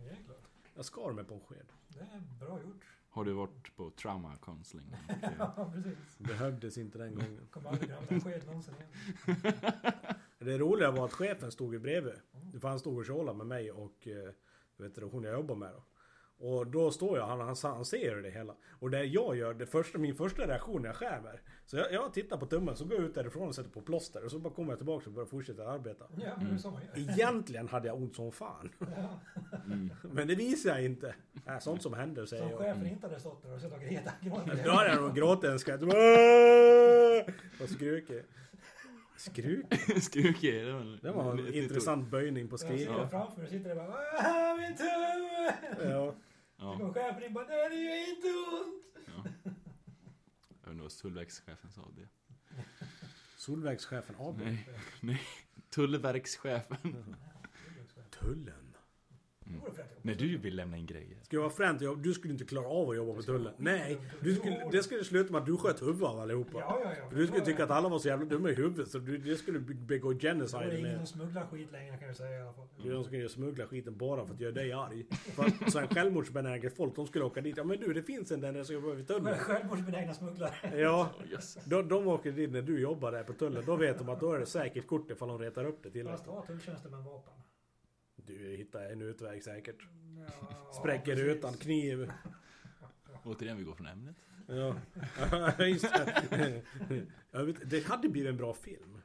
Jäklar. 0.10 0.36
Jag 0.76 0.86
skar 0.86 1.12
mig 1.12 1.24
på 1.26 1.34
en 1.34 1.40
sked. 1.42 1.66
Det 1.98 2.04
är 2.04 2.46
bra 2.48 2.62
gjort. 2.62 2.84
Har 3.10 3.26
du 3.26 3.34
varit 3.34 3.76
på 3.76 3.90
trauma 3.90 4.36
counseling? 4.42 4.96
Ja, 5.40 5.72
precis. 5.74 6.18
Behövdes 6.18 6.78
inte 6.78 6.98
den 6.98 7.16
gången. 7.16 7.48
Kommer 7.52 7.70
aldrig 7.70 7.90
glömma 7.90 8.06
den 8.10 8.22
sked 8.22 8.46
någonsin 8.46 8.74
igen. 8.76 9.52
Det 10.40 10.58
roliga 10.58 10.92
var 10.92 11.06
att 11.06 11.14
chefen 11.14 11.52
stod 11.52 11.74
ju 11.74 11.80
bredvid. 11.80 12.14
För 12.62 12.68
han 12.68 12.80
stod 12.80 12.98
och 12.98 13.06
tjålade 13.06 13.38
med 13.38 13.48
mig 13.48 13.72
och 13.72 14.08
eh, 14.08 14.32
vet 14.78 14.96
du, 14.96 15.06
hon 15.06 15.24
jag 15.24 15.34
jobbar 15.34 15.56
med 15.56 15.72
då. 15.74 15.84
Och 16.40 16.68
då 16.68 16.92
står 16.92 17.18
jag, 17.18 17.28
han, 17.28 17.40
han, 17.40 17.56
han 17.64 17.86
ser 17.86 18.16
det 18.16 18.30
hela. 18.30 18.54
Och 18.80 18.90
det 18.90 19.04
jag 19.04 19.36
gör, 19.36 19.54
det 19.54 19.66
första, 19.66 19.98
min 19.98 20.16
första 20.16 20.48
reaktion 20.48 20.82
när 20.82 20.90
jag 20.90 20.96
skär 20.96 21.22
mig. 21.22 21.40
Så 21.66 21.78
jag, 21.78 21.92
jag 21.94 22.14
tittar 22.14 22.38
på 22.38 22.46
tummen, 22.46 22.76
så 22.76 22.86
går 22.86 22.96
jag 22.98 23.06
ut 23.06 23.16
därifrån 23.16 23.48
och 23.48 23.56
sätter 23.56 23.70
på 23.70 23.82
plåster. 23.82 24.26
Och 24.26 24.32
så 24.32 24.40
bara 24.40 24.54
kommer 24.54 24.72
jag 24.72 24.80
tillbaka 24.80 25.06
och 25.06 25.12
börjar 25.12 25.28
fortsätta 25.28 25.68
arbeta. 25.68 26.06
Ja, 26.16 26.58
gör. 26.58 26.80
Egentligen 26.96 27.68
hade 27.68 27.88
jag 27.88 27.98
ont 27.98 28.16
som 28.16 28.32
fan. 28.32 28.70
Ja. 28.80 29.20
Mm. 29.66 29.92
Men 30.12 30.28
det 30.28 30.36
visar 30.36 30.70
jag 30.70 30.84
inte. 30.86 31.16
Är 31.46 31.60
sånt 31.60 31.82
som 31.82 31.94
händer 31.94 32.26
säger 32.26 32.44
Som 32.44 32.52
jag. 32.52 32.60
chefen 32.60 32.88
inte 32.88 33.08
hade 33.08 33.20
stått 33.20 33.44
där 33.44 33.54
och 33.54 33.62
suttit 33.62 33.78
och 33.78 33.82
gnetat. 33.82 34.14
Då 34.66 34.72
hade 34.72 34.90
jag 34.90 35.02
nog 35.02 35.16
gråtit 35.16 35.50
en 35.50 35.60
skratt. 35.60 35.82
Och 37.62 37.70
skrukig. 39.18 39.80
Skrukig? 39.80 40.04
Skrukig, 40.04 40.54
det 40.66 40.74
var, 40.74 41.00
Det 41.02 41.12
var 41.12 41.34
en 41.38 41.54
intressant 41.54 42.08
böjning 42.10 42.48
på 42.48 42.54
Jag 42.54 42.60
skriket. 42.60 42.88
det 42.96 43.10
framför 43.10 43.38
mig 43.38 43.44
och 43.46 43.50
sitter 43.52 43.76
där 43.76 43.82
och 43.86 43.92
bara 43.92 44.02
"Ah, 44.18 44.56
min 44.58 44.78
tumme! 44.78 45.90
Ja. 45.92 46.16
Så 46.60 46.64
Ja, 46.66 46.78
kommer 46.78 46.94
chefen 46.94 47.24
in 47.24 47.28
och 47.28 47.34
bara 47.34 47.46
nej 47.48 47.70
det 47.70 47.76
gör 47.76 48.10
inte 48.10 48.28
ont! 48.28 48.84
ja. 49.06 49.52
Jag 50.64 50.72
undrar 50.72 50.84
vad 50.84 50.92
tullverkschefen 50.92 51.72
sa 51.72 51.82
det. 51.96 52.08
Solvägschefen 53.38 54.16
AB. 54.20 54.38
Nej, 54.38 54.70
nej. 55.02 55.22
Tullverkschefen. 55.70 56.78
Tullen. 56.78 57.16
Det 57.66 57.80
vore 57.80 57.88
fränt 57.88 58.16
jobb. 58.22 58.76
När 60.02 60.16
du 60.16 60.38
vill 60.38 60.56
lämna 60.56 60.78
in 60.78 60.86
grejer. 60.86 61.18
Skulle 61.24 61.40
vara 61.42 61.50
fränt, 61.50 61.82
jag- 61.82 62.04
du 62.04 62.14
skulle 62.14 62.34
inte 62.34 62.46
klara 62.46 62.68
av 62.68 62.90
att 62.90 62.96
jobba 62.96 63.14
på 63.14 63.22
tullen. 63.22 63.54
Nej, 63.58 63.98
du 64.22 64.36
skulle, 64.36 64.70
det 64.72 64.84
skulle 64.84 65.04
sluta 65.04 65.32
med 65.32 65.40
att 65.40 65.46
du 65.46 65.58
sköt 65.58 65.82
huvudet 65.82 66.04
av 66.04 66.20
allihopa. 66.20 66.50
Ja, 66.60 66.80
ja, 66.84 66.92
ja. 67.04 67.10
För 67.10 67.16
du 67.18 67.28
skulle 67.28 67.46
tycka 67.46 67.64
att 67.64 67.72
alla 67.72 67.90
var 67.90 68.00
så 68.00 68.08
jävla 68.08 68.26
dumma 68.26 68.50
i 68.50 68.54
huvudet 68.54 68.88
så 68.92 69.00
du, 69.00 69.18
det 69.18 69.36
skulle 69.36 69.60
be- 69.60 69.74
begå 69.74 70.14
Det 70.14 70.16
är 70.28 70.34
genocide 70.34 70.80
ingen 70.80 70.92
med. 70.92 71.08
som 71.08 71.20
smugglar 71.20 71.46
skit 71.46 71.72
längre 71.72 71.98
kan 71.98 72.08
jag 72.08 72.18
säga 72.18 72.38
i 72.38 72.42
alla 72.42 72.54
fall. 72.54 72.68
De 72.84 73.04
skulle 73.04 73.22
ju 73.22 73.30
smuggla 73.30 73.66
skiten 73.68 73.98
bara 73.98 74.26
för 74.26 74.34
att 74.34 74.40
göra 74.42 74.52
dig 74.52 74.72
arg. 74.72 75.06
För 75.10 75.44
att 75.44 75.72
så 75.72 75.80
här 75.80 75.88
självmordsbenäget 75.88 76.76
folk, 76.78 76.96
de 76.96 77.08
skulle 77.08 77.26
åka 77.26 77.42
dit. 77.42 77.58
Ja 77.58 77.64
men 77.64 77.80
du, 77.80 77.94
det 77.94 78.04
finns 78.04 78.32
en 78.32 78.42
där 78.42 78.52
nere 78.52 78.66
som 78.66 78.76
jobbar 78.76 78.90
vid 78.96 79.08
tullen. 79.08 79.38
Självmordsbenägna 79.38 80.14
smugglare. 80.14 80.54
Ja, 80.82 81.10
de, 81.66 81.88
de 81.88 82.08
åker 82.08 82.32
dit 82.32 82.52
när 82.52 82.62
du 82.62 82.80
jobbar 82.80 83.12
där 83.12 83.24
på 83.24 83.34
tullen. 83.34 83.64
Då 83.66 83.76
vet 83.76 83.98
de 83.98 84.10
att 84.10 84.20
då 84.20 84.34
är 84.34 84.40
det 84.40 84.46
säkert 84.46 84.88
kort 84.88 85.12
ifall 85.12 85.28
de 85.28 85.40
retar 85.40 85.66
upp 85.66 85.84
det 85.84 85.90
till 85.92 86.06
Fast 86.06 86.26
har 86.28 86.42
tulltjänstemän 86.42 87.04
vapen? 87.04 87.34
Du 88.28 88.56
hittar 88.58 88.90
en 88.92 89.02
utväg 89.02 89.44
säkert. 89.44 89.88
Ja, 90.28 90.72
Spräcker 90.80 91.06
precis. 91.16 91.26
rutan, 91.26 91.54
kniv. 91.54 92.12
Återigen, 93.24 93.58
vi 93.58 93.64
går 93.64 93.74
från 93.76 93.88
ämnet. 93.88 94.16
Ja, 94.48 94.76
just 95.66 95.94
det. 95.94 96.64
Vet, 97.32 97.70
det 97.70 97.86
hade 97.88 98.10
blivit 98.10 98.30
en 98.30 98.38
bra 98.38 98.54
film. 98.54 99.02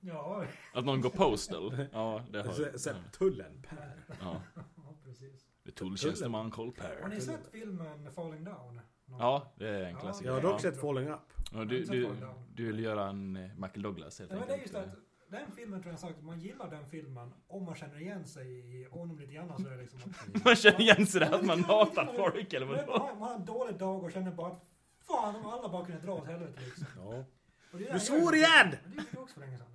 Ja, 0.00 0.44
Att 0.74 0.84
någon 0.84 1.00
går 1.00 1.10
postal. 1.10 1.86
Ja, 1.92 2.24
det 2.30 2.42
har 2.42 2.52
Så, 2.52 2.78
så, 2.78 2.90
tullen, 3.12 3.62
Per. 3.68 4.04
Ja. 4.20 4.42
ja, 4.76 4.96
precis. 5.04 5.46
Det 5.62 5.70
tulltjänsteman 5.70 6.50
Carl 6.50 6.72
Har 7.02 7.08
ni 7.08 7.14
Per. 7.14 7.20
sett 7.20 7.46
filmen 7.52 8.10
Falling 8.12 8.44
Down? 8.44 8.80
Någon- 9.06 9.20
Ja, 9.20 9.52
det 9.56 9.68
är 9.68 9.82
en 9.84 9.90
Ja, 9.92 10.00
klassiker. 10.00 10.28
Jag 10.30 10.34
har 10.34 10.42
dock 10.42 10.60
sett 10.60 10.80
Falling 10.80 11.08
Up. 11.08 11.20
Ja, 11.52 11.64
du, 11.64 11.84
du, 11.84 12.08
du 12.54 12.66
vill 12.66 12.78
göra 12.84 13.08
en 13.08 13.36
eh, 13.36 13.50
Michael 13.56 13.82
Douglas 13.82 14.18
helt 14.18 14.30
Nej, 14.30 14.40
men 14.40 14.48
det 14.48 14.54
är 14.54 14.58
just 14.58 14.74
enkelt. 14.74 14.94
att 14.94 15.03
den 15.34 15.52
filmen 15.56 15.82
tror 15.82 15.92
jag 15.92 16.00
sagt, 16.00 16.22
man 16.22 16.40
gillar 16.40 16.70
den 16.70 16.86
filmen 16.86 17.34
om 17.48 17.64
man 17.64 17.74
känner 17.74 18.00
igen 18.00 18.24
sig 18.24 18.46
i 18.80 18.84
honom 18.90 19.18
lite 19.18 19.32
grann 19.32 19.58
så 19.62 19.66
är 19.68 19.70
det 19.70 19.76
liksom 19.82 20.00
att, 20.00 20.44
Man 20.44 20.56
känner 20.56 20.80
igen 20.80 21.06
sig 21.06 21.20
där 21.20 21.32
att 21.34 21.44
man 21.44 21.64
hatar 21.64 22.12
folk 22.16 22.52
eller 22.52 22.66
vadå? 22.66 22.98
man, 22.98 23.18
man 23.18 23.28
har 23.28 23.34
en 23.34 23.44
dålig 23.44 23.76
dag 23.78 24.04
och 24.04 24.12
känner 24.12 24.30
bara 24.30 24.46
att 24.52 24.64
fan 25.06 25.36
om 25.36 25.46
alla 25.46 25.68
bara 25.68 25.84
kunde 25.86 26.00
dra 26.00 26.12
åt 26.14 26.26
helvete 26.26 26.60
liksom. 26.64 26.84
Ja. 26.96 27.24
Och 27.72 27.78
det 27.78 27.88
är 27.88 27.92
Du 27.92 28.00
svor 28.00 28.34
igen! 28.34 28.68
Men 28.84 28.90
Det 28.90 28.96
gjorde 28.96 29.06
jag 29.12 29.22
också 29.22 29.34
för 29.34 29.40
länge 29.40 29.58
sedan. 29.58 29.66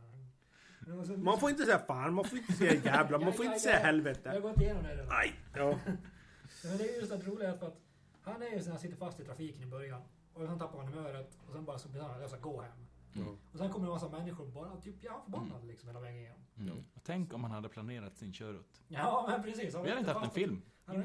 Men 0.79 0.99
alltså, 0.99 1.13
Man 1.17 1.39
får 1.39 1.49
inte 1.49 1.63
säga 1.65 1.79
fan, 1.79 2.13
man 2.13 2.25
får 2.25 2.37
inte 2.37 2.53
säga 2.53 2.73
jävla, 2.73 3.17
man 3.19 3.33
får 3.33 3.45
inte 3.45 3.59
säga 3.59 3.73
Jag 3.73 3.79
har 3.79 3.85
helvete. 3.85 4.39
gått 4.41 4.61
igenom 4.61 4.83
det 4.83 4.89
redan. 4.91 5.07
Nej! 5.07 5.33
Ja. 5.55 5.79
Men 6.63 6.77
det 6.77 6.83
är 6.89 6.99
just 6.99 7.11
det 7.11 7.17
roliga 7.31 7.57
för 7.57 7.67
att 7.67 7.77
han 8.21 8.41
är 8.41 8.49
ju 8.49 8.61
så 8.63 8.69
han 8.69 8.79
sitter 8.79 8.95
fast 8.97 9.19
i 9.19 9.23
trafiken 9.25 9.63
i 9.63 9.65
början. 9.65 10.01
Och 10.33 10.47
sen 10.47 10.59
tappar 10.59 10.79
han 10.79 10.87
humöret 10.93 11.37
och 11.47 11.53
sen 11.53 11.65
bara 11.65 11.77
så 11.77 11.89
blir 11.89 12.01
han 12.01 12.21
jag 12.21 12.29
ska 12.29 12.39
gå 12.39 12.61
hem. 12.61 12.71
Mm. 13.15 13.37
Och 13.51 13.57
sen 13.57 13.69
kommer 13.69 13.85
det 13.85 13.89
en 13.89 13.93
massa 13.93 14.09
människor 14.09 14.45
bara 14.45 14.81
typ, 14.81 15.03
ja 15.03 15.21
förbannade 15.23 15.65
liksom 15.65 15.89
hela 15.89 15.99
vägen 15.99 16.19
igenom. 16.19 16.41
Mm. 16.57 16.77
Och 16.93 17.03
Tänk 17.03 17.33
om 17.33 17.43
han 17.43 17.51
hade 17.51 17.69
planerat 17.69 18.17
sin 18.17 18.33
körut. 18.33 18.81
Ja 18.87 19.25
men 19.27 19.43
precis. 19.43 19.75
Vi 19.75 19.89
hade 19.89 19.99
inte 19.99 20.11
haft 20.11 20.25
en 20.25 20.31
film. 20.31 20.61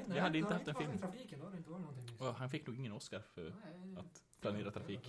Vi 0.06 0.18
hade 0.18 0.38
inte 0.38 0.52
haft 0.52 0.68
en 0.68 0.74
film. 0.74 0.98
trafiken, 0.98 1.38
då 1.38 1.44
hade 1.44 1.56
inte 1.56 1.70
varit 1.70 1.80
någonting. 1.80 2.06
Liksom. 2.06 2.28
Och 2.28 2.34
han 2.34 2.50
fick 2.50 2.66
nog 2.66 2.76
ingen 2.76 2.92
Oscar 2.92 3.22
för 3.34 3.42
Nej, 3.42 3.96
att 3.96 4.22
planera 4.40 4.70
trafik. 4.70 5.00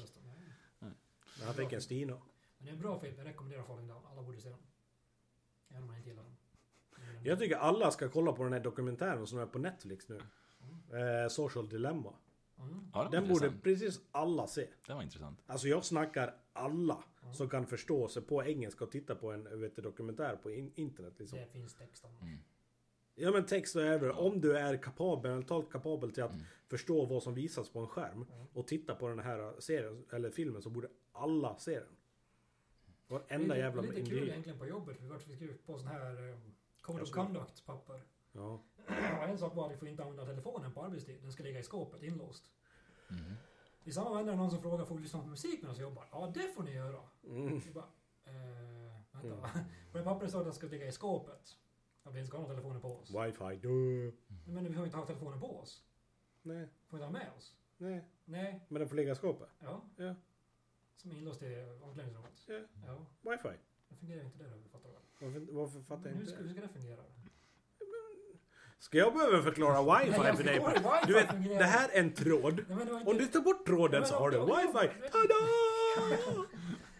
Nej. 0.79 0.91
Men 1.38 1.45
han 1.45 1.55
fick 1.55 1.73
en 1.73 1.81
Stina. 1.81 2.13
Men 2.58 2.65
det 2.65 2.69
är 2.69 2.73
en 2.73 2.81
bra 2.81 2.99
film, 2.99 3.13
jag 3.17 3.27
rekommenderar 3.27 3.63
Falling 3.63 3.88
Down. 3.88 4.05
Alla 4.12 4.21
borde 4.21 4.41
se 4.41 4.49
den. 4.49 4.60
Även 5.69 5.84
om 5.84 5.88
man 5.88 5.97
inte 5.97 6.10
gillar 6.10 6.23
den. 6.23 6.36
Jag 7.23 7.39
tycker 7.39 7.55
alla 7.55 7.91
ska 7.91 8.10
kolla 8.10 8.34
på 8.34 8.43
den 8.43 8.53
här 8.53 8.60
dokumentären 8.60 9.27
som 9.27 9.39
är 9.39 9.45
på 9.45 9.60
Netflix 9.60 10.10
nu. 10.10 10.19
Eh, 10.99 11.29
Social 11.29 11.69
Dilemma. 11.69 12.13
Mm. 12.60 12.88
Ja, 12.94 13.04
det 13.04 13.10
Den 13.10 13.24
borde 13.24 13.34
intressant. 13.46 13.63
precis 13.63 14.02
alla 14.12 14.48
se. 14.48 14.68
Det 14.88 14.94
var 14.94 15.04
intressant. 15.04 15.39
Alltså 15.46 15.68
jag 15.68 15.86
snackar 15.86 16.36
alla 16.54 17.04
som 17.34 17.50
kan 17.50 17.65
förstå 17.68 18.08
sig 18.08 18.22
på 18.22 18.44
engelska 18.44 18.84
och 18.84 18.91
titta 18.91 19.15
på 19.15 19.32
en 19.32 19.60
vet 19.62 19.76
dokumentär 19.76 20.36
på 20.36 20.52
in 20.52 20.72
internet 20.76 21.13
liksom. 21.20 21.39
Det 21.39 21.46
finns 21.48 21.74
text 21.76 22.06
om 22.06 22.12
Mm. 22.22 22.38
Ja 23.15 23.32
men 23.32 23.46
text 23.46 23.76
och 23.76 23.82
över. 23.82 24.12
Om 24.20 24.41
du 24.41 24.58
är 24.58 24.78
kapabel, 24.78 25.32
mentalt 25.32 25.70
kapabel 25.72 26.12
till 26.12 26.24
att 26.24 26.32
Mm. 26.34 26.44
förstå 26.68 27.06
vad 27.06 27.24
som 27.24 27.34
visas 27.34 27.70
på 27.70 27.80
en 27.80 27.88
skärm 27.88 28.26
och 28.54 28.68
titta 28.68 28.96
på 28.96 29.08
den 29.08 29.20
här 29.20 29.60
serien 29.60 30.06
eller 30.12 30.30
filmen 30.32 30.62
så 30.62 30.70
borde 30.70 30.88
alla 31.12 31.58
se 31.58 31.80
den. 31.80 31.88
Varenda 33.08 33.58
jävla 33.58 33.82
Lite 33.82 33.94
kul 33.96 34.04
individ. 34.04 34.30
egentligen 34.30 34.60
på 34.60 34.68
jobbet. 34.68 34.98
Vi, 35.02 35.08
vart, 35.08 35.28
vi 35.28 35.36
skrev 35.36 35.58
på 35.65 35.78
sån 35.80 35.88
här 35.88 36.30
um, 36.32 36.39
Code 36.82 36.96
of 36.96 37.00
Jag 37.02 37.08
ska- 37.08 37.24
Conduct 37.26 37.65
papper. 37.65 38.02
Ja. 38.32 38.63
Och 38.88 39.24
en 39.30 39.38
sak 39.38 39.56
var 39.56 39.65
att 39.65 39.71
vi 39.71 39.78
får 39.78 39.88
inte 39.88 40.04
använda 40.04 40.26
telefonen 40.26 40.71
på 40.74 40.84
arbetstid. 40.84 41.21
Den 41.21 41.32
ska 41.32 41.43
ligga 41.43 41.60
i 41.60 41.63
skåpet 41.63 42.04
inlåst. 42.04 42.52
Mm. 43.10 43.34
I 43.84 43.91
samma 43.91 44.13
vända 44.15 44.32
är 44.32 44.36
det 44.36 44.41
någon 44.41 44.52
som 44.52 44.62
frågar 44.62 44.86
får 44.86 44.95
vi 44.95 45.02
lyssna 45.02 45.19
på 45.21 45.28
musik 45.28 45.62
medan 45.62 45.76
jag 45.76 45.82
jobbar? 45.84 46.08
Ja, 46.12 46.32
det 46.34 46.54
får 46.56 46.63
ni 46.63 46.71
göra. 46.74 47.00
Mm. 47.24 47.62
Bara, 47.74 47.86
eh, 48.26 48.34
vänta 49.12 49.28
Mm. 49.38 49.65
På 49.91 49.98
det 49.98 50.04
pappret 50.04 50.30
står 50.30 50.39
att 50.39 50.45
den 50.45 50.54
ska 50.54 50.67
ligga 50.67 50.88
i 50.88 50.91
skåpet. 50.91 51.58
Att 52.04 52.13
vi 52.13 52.19
inte 52.19 52.28
ska 52.28 52.38
ha 52.38 52.41
några 52.41 52.56
telefoner 52.56 52.80
på 52.80 52.95
oss. 52.98 53.10
Wifi. 53.10 53.56
Duh. 53.67 54.13
Men 54.48 54.63
vi 54.71 54.74
har 54.78 54.86
inte 54.86 54.98
ha 54.98 55.06
telefonen 55.06 55.39
på 55.39 55.60
oss. 55.60 55.84
Nej. 56.41 56.67
Får 56.88 57.00
inte 57.00 57.06
ha 57.06 57.12
med 57.12 57.32
oss. 57.38 57.56
Nej. 57.78 58.04
Nej, 58.26 58.65
Men 58.69 58.80
den 58.80 58.89
får 58.89 58.95
ligga 58.95 59.12
i 59.12 59.15
skåpet. 59.15 59.50
ja. 59.60 59.82
Ja. 59.95 60.15
Som 60.95 61.12
är 61.12 61.15
inlåst 61.15 61.43
i 61.43 61.80
omklädningsrummet. 61.84 62.43
Ja. 62.48 62.60
Ja, 62.86 63.06
Wifi. 63.32 63.58
det 63.89 63.95
fungerar 63.95 64.24
inte 64.26 64.38
det 64.38 64.50
då, 64.50 64.69
fattar 64.69 64.89
du 64.89 64.93
väl? 64.93 65.02
Varför, 65.19 65.54
varför 65.54 65.82
fattar 65.82 66.10
jag 66.10 66.13
Hur 66.15 66.21
inte 66.21 66.32
ska, 66.32 66.41
hur 66.41 66.48
det? 66.48 66.54
ska 66.54 66.62
det 66.62 66.67
fungera? 66.67 67.02
Ska 68.86 68.98
jag 68.98 69.13
behöva 69.13 69.43
förklara 69.43 69.82
wifi 69.82 70.19
Nej, 70.19 70.36
för 70.36 70.43
dig? 70.43 70.62
Du 71.08 71.13
vet, 71.13 71.60
det 71.60 71.65
här 71.65 71.89
är 71.93 72.00
en 72.00 72.13
tråd. 72.13 72.65
Nej, 72.69 72.82
inte... 72.82 73.12
Om 73.12 73.17
du 73.17 73.26
tar 73.26 73.39
bort 73.39 73.65
tråden 73.65 74.00
Men 74.00 74.10
så 74.10 74.15
har 74.15 74.32
du 74.32 74.39
wifi. 74.39 75.10
Tada! 75.12 75.36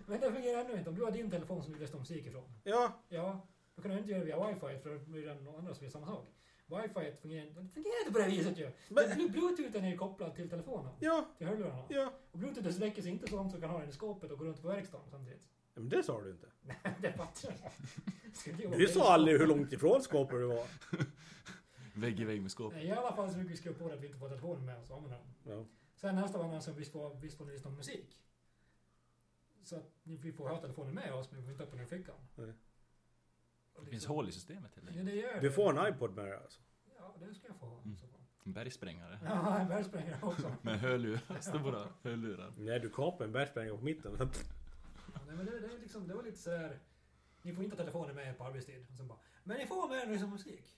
Men 0.06 0.20
det 0.20 0.32
fungerar 0.32 0.62
ännu 0.62 0.78
inte. 0.78 0.90
Om 0.90 0.96
du 0.96 1.04
har 1.04 1.12
din 1.12 1.32
telefon 1.32 1.64
som 1.64 1.74
du 1.74 1.80
lyssnar 1.80 2.00
musik 2.00 2.26
ifrån. 2.26 2.44
Ja, 2.64 3.04
Ja, 3.10 3.48
då 3.76 3.82
kan 3.82 3.92
du 3.92 3.98
inte 3.98 4.12
göra 4.12 4.20
det 4.20 4.26
via 4.26 4.48
wifi 4.48 4.80
för 4.84 4.90
då 4.90 5.00
blir 5.12 5.26
det 5.26 5.34
någon 5.34 5.56
annan 5.56 5.76
som 5.76 5.84
gör 5.84 5.92
samma 5.92 6.08
sak. 6.08 6.28
Wifi 6.68 7.12
fungerar, 7.22 7.54
fungerar 7.74 8.00
inte 8.00 8.12
på 8.12 8.20
det 8.20 8.26
viset 8.26 8.58
ju. 8.58 8.72
Men-. 8.90 9.32
Bluetoothen 9.32 9.86
är 9.86 9.90
ju 9.90 9.98
kopplad 9.98 10.36
till 10.36 10.50
telefonen. 10.50 10.94
ja, 11.00 11.26
Till 11.38 11.48
hörlurarna. 11.48 11.84
ja. 11.90 12.14
Och 12.32 12.40
bluetoothen 12.40 12.74
sträcker 12.74 13.02
sig 13.02 13.12
inte 13.12 13.28
så 13.28 13.36
långt 13.36 13.52
så 13.52 13.58
du 13.58 13.62
kan 13.62 13.70
ha 13.70 13.80
den 13.80 13.90
i 13.90 13.94
skåpet 13.94 14.32
och 14.32 14.40
gå 14.40 14.46
runt 14.46 14.62
på 14.62 14.68
verkstaden 14.68 15.08
samtidigt. 15.12 15.44
Men 15.74 15.90
det 15.90 16.04
sa 16.04 16.22
du 16.22 16.30
inte. 16.32 16.48
det 17.02 17.14
fattar 17.14 17.54
jag. 18.56 18.80
Du 18.80 18.88
sa 18.88 19.14
aldrig 19.14 19.40
hur 19.40 19.48
långt 19.48 19.74
ifrån 19.74 20.02
skåpet 20.02 20.38
du 20.40 20.46
var. 20.46 20.66
Vägg 21.96 22.20
i 22.20 22.24
vägg 22.24 22.42
med 22.42 22.52
skåp. 22.52 22.74
I 22.74 22.92
alla 22.92 23.16
fall 23.16 23.30
så 23.30 23.36
brukar 23.36 23.50
vi 23.52 23.58
skriva 23.58 23.78
på 23.80 23.88
det 23.88 23.94
att 23.94 24.02
vi 24.02 24.06
inte 24.08 24.20
får 24.20 24.30
telefonen 24.30 24.66
med 24.66 24.78
oss. 24.80 24.90
Ja. 25.44 25.66
Sen 25.96 26.16
nästa 26.16 26.38
var 26.38 26.60
så 26.60 26.72
visst 26.74 26.92
får, 26.92 27.16
visst 27.16 27.38
får 27.38 27.46
ni 27.46 27.52
lyssna 27.52 27.70
på 27.70 27.76
musik. 27.76 28.20
Så 29.64 29.76
att 29.76 29.92
ni- 30.04 30.16
vi 30.18 30.32
får 30.32 30.50
ha 30.50 30.62
telefonen 30.62 30.94
med 30.96 31.14
oss 31.14 31.32
men 31.32 31.40
vi 31.40 31.44
får 31.46 31.52
inte 31.52 31.64
öppna 31.64 31.78
den 31.78 31.86
i 31.86 31.90
fickan. 31.90 32.16
Nej. 32.36 32.46
Det 32.48 32.54
finns 33.82 33.92
liksom- 33.92 34.16
hål 34.16 34.30
i 34.30 34.32
systemet 34.32 34.76
helt 34.76 34.88
Ja, 34.88 35.00
enkelt. 35.00 35.06
det 35.06 35.16
gör 35.16 35.34
Du 35.42 35.48
det. 35.48 35.52
får 35.54 35.80
en 35.80 35.94
iPod 35.94 36.16
med 36.16 36.26
dig 36.26 36.34
alltså. 36.34 36.62
Ja, 37.00 37.16
det 37.20 37.34
ska 37.36 37.48
jag 37.48 37.56
få 37.56 37.66
ha. 37.66 37.82
Mm. 37.82 37.98
så. 37.98 38.06
En 38.46 38.54
bergsprängare. 38.54 39.20
Ja, 39.24 39.60
en 39.60 39.68
bergsprängare 39.68 40.20
också. 40.22 40.56
Med 40.62 40.80
hörlurar. 40.80 41.40
Stora 41.42 41.88
hörlurar. 42.04 42.54
Nej, 42.58 42.80
du 42.80 42.90
kapar 42.90 43.26
en 43.26 43.32
bergsprängare 43.32 43.78
på 43.78 43.84
mitten. 43.84 44.16
Ja, 44.20 44.26
Nej, 45.28 45.36
men 45.36 45.46
det, 45.46 45.60
det, 45.60 45.78
liksom, 45.78 46.08
det 46.08 46.14
var 46.16 46.24
lite 46.24 46.38
sådär... 46.38 46.80
Ni 47.42 47.54
får 47.54 47.64
inte 47.64 47.76
ha 47.76 47.84
telefonen 47.84 48.16
med 48.16 48.28
er 48.30 48.34
på 48.34 48.44
arbetstid. 48.44 48.86
Och 48.92 48.98
sen 48.98 49.08
bara, 49.08 49.20
men 49.44 49.58
ni 49.58 49.66
får 49.68 49.90
med 49.90 49.98
den 49.98 50.12
liksom 50.12 50.30
musik. 50.30 50.78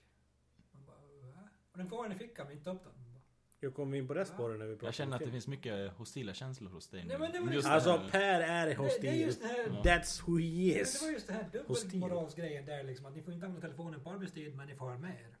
Man? 1.78 1.86
Och 1.86 1.90
den 1.90 1.98
får 1.98 2.02
den 2.02 2.12
i 2.12 2.16
fickan 2.18 2.46
men 2.46 2.56
inte 2.56 2.70
upp 2.70 2.84
den. 2.84 2.92
Man 2.92 3.12
bara, 3.12 3.20
Hur 3.60 3.70
kom 3.70 3.90
vi 3.90 3.98
in 3.98 4.06
på 4.08 4.14
det 4.14 4.24
spåret 4.24 4.58
när 4.58 4.66
vi 4.66 4.72
pratade 4.74 4.86
Jag 4.86 4.94
känner 4.94 5.16
att 5.16 5.22
det 5.24 5.30
finns 5.30 5.46
mycket 5.46 5.92
hostila 5.92 6.34
känslor 6.34 6.70
hos 6.70 6.88
dig 6.88 7.02
nu. 7.02 7.08
Nej, 7.08 7.18
men 7.18 7.32
det 7.32 7.40
var 7.40 7.52
Just 7.52 7.68
Alltså 7.68 7.90
det 7.90 7.98
här- 7.98 8.10
Per 8.10 8.40
är 8.40 8.66
Det, 8.66 8.66
det 8.66 8.72
är 8.72 8.76
hostil. 8.76 9.20
just 9.20 9.42
det 9.42 9.48
här... 9.48 9.64
That's 9.64 10.26
who 10.26 10.38
he 10.38 10.44
Men 10.44 10.74
det 10.74 10.80
is. 10.80 11.02
var 11.02 11.10
just 11.10 11.26
det 11.26 11.32
här 11.32 11.62
Hostil. 11.66 11.90
dubbelmoralsgrejen 11.90 12.66
där 12.66 12.82
liksom. 12.84 13.06
Att 13.06 13.14
ni 13.16 13.22
får 13.22 13.34
inte 13.34 13.46
använda 13.46 13.66
telefonen 13.68 14.00
på 14.04 14.10
arbetstid 14.10 14.56
men 14.56 14.66
ni 14.66 14.74
får 14.74 14.86
ha 14.90 14.98
med 14.98 15.20
er. 15.20 15.34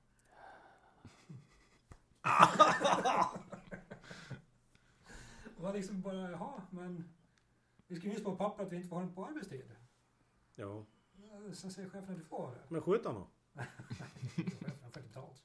Och 5.56 5.62
var 5.62 5.72
liksom 5.72 6.00
bara, 6.00 6.30
jaha, 6.30 6.62
men... 6.70 7.04
Vi 7.86 7.96
skriver 7.96 8.12
just 8.14 8.24
på 8.24 8.36
papper 8.36 8.62
att 8.64 8.72
vi 8.72 8.76
inte 8.76 8.88
får 8.88 8.96
ha 8.96 9.02
den 9.04 9.14
på 9.14 9.26
arbetstid. 9.26 9.70
Ja, 10.54 10.84
Sen 11.52 11.70
säger 11.70 11.88
chefen 11.88 12.10
att 12.10 12.18
du 12.18 12.24
får 12.24 12.50
det. 12.50 12.60
men 12.68 12.82
skjut. 12.82 13.02
Chefen 13.06 15.02
betalt. 15.02 15.42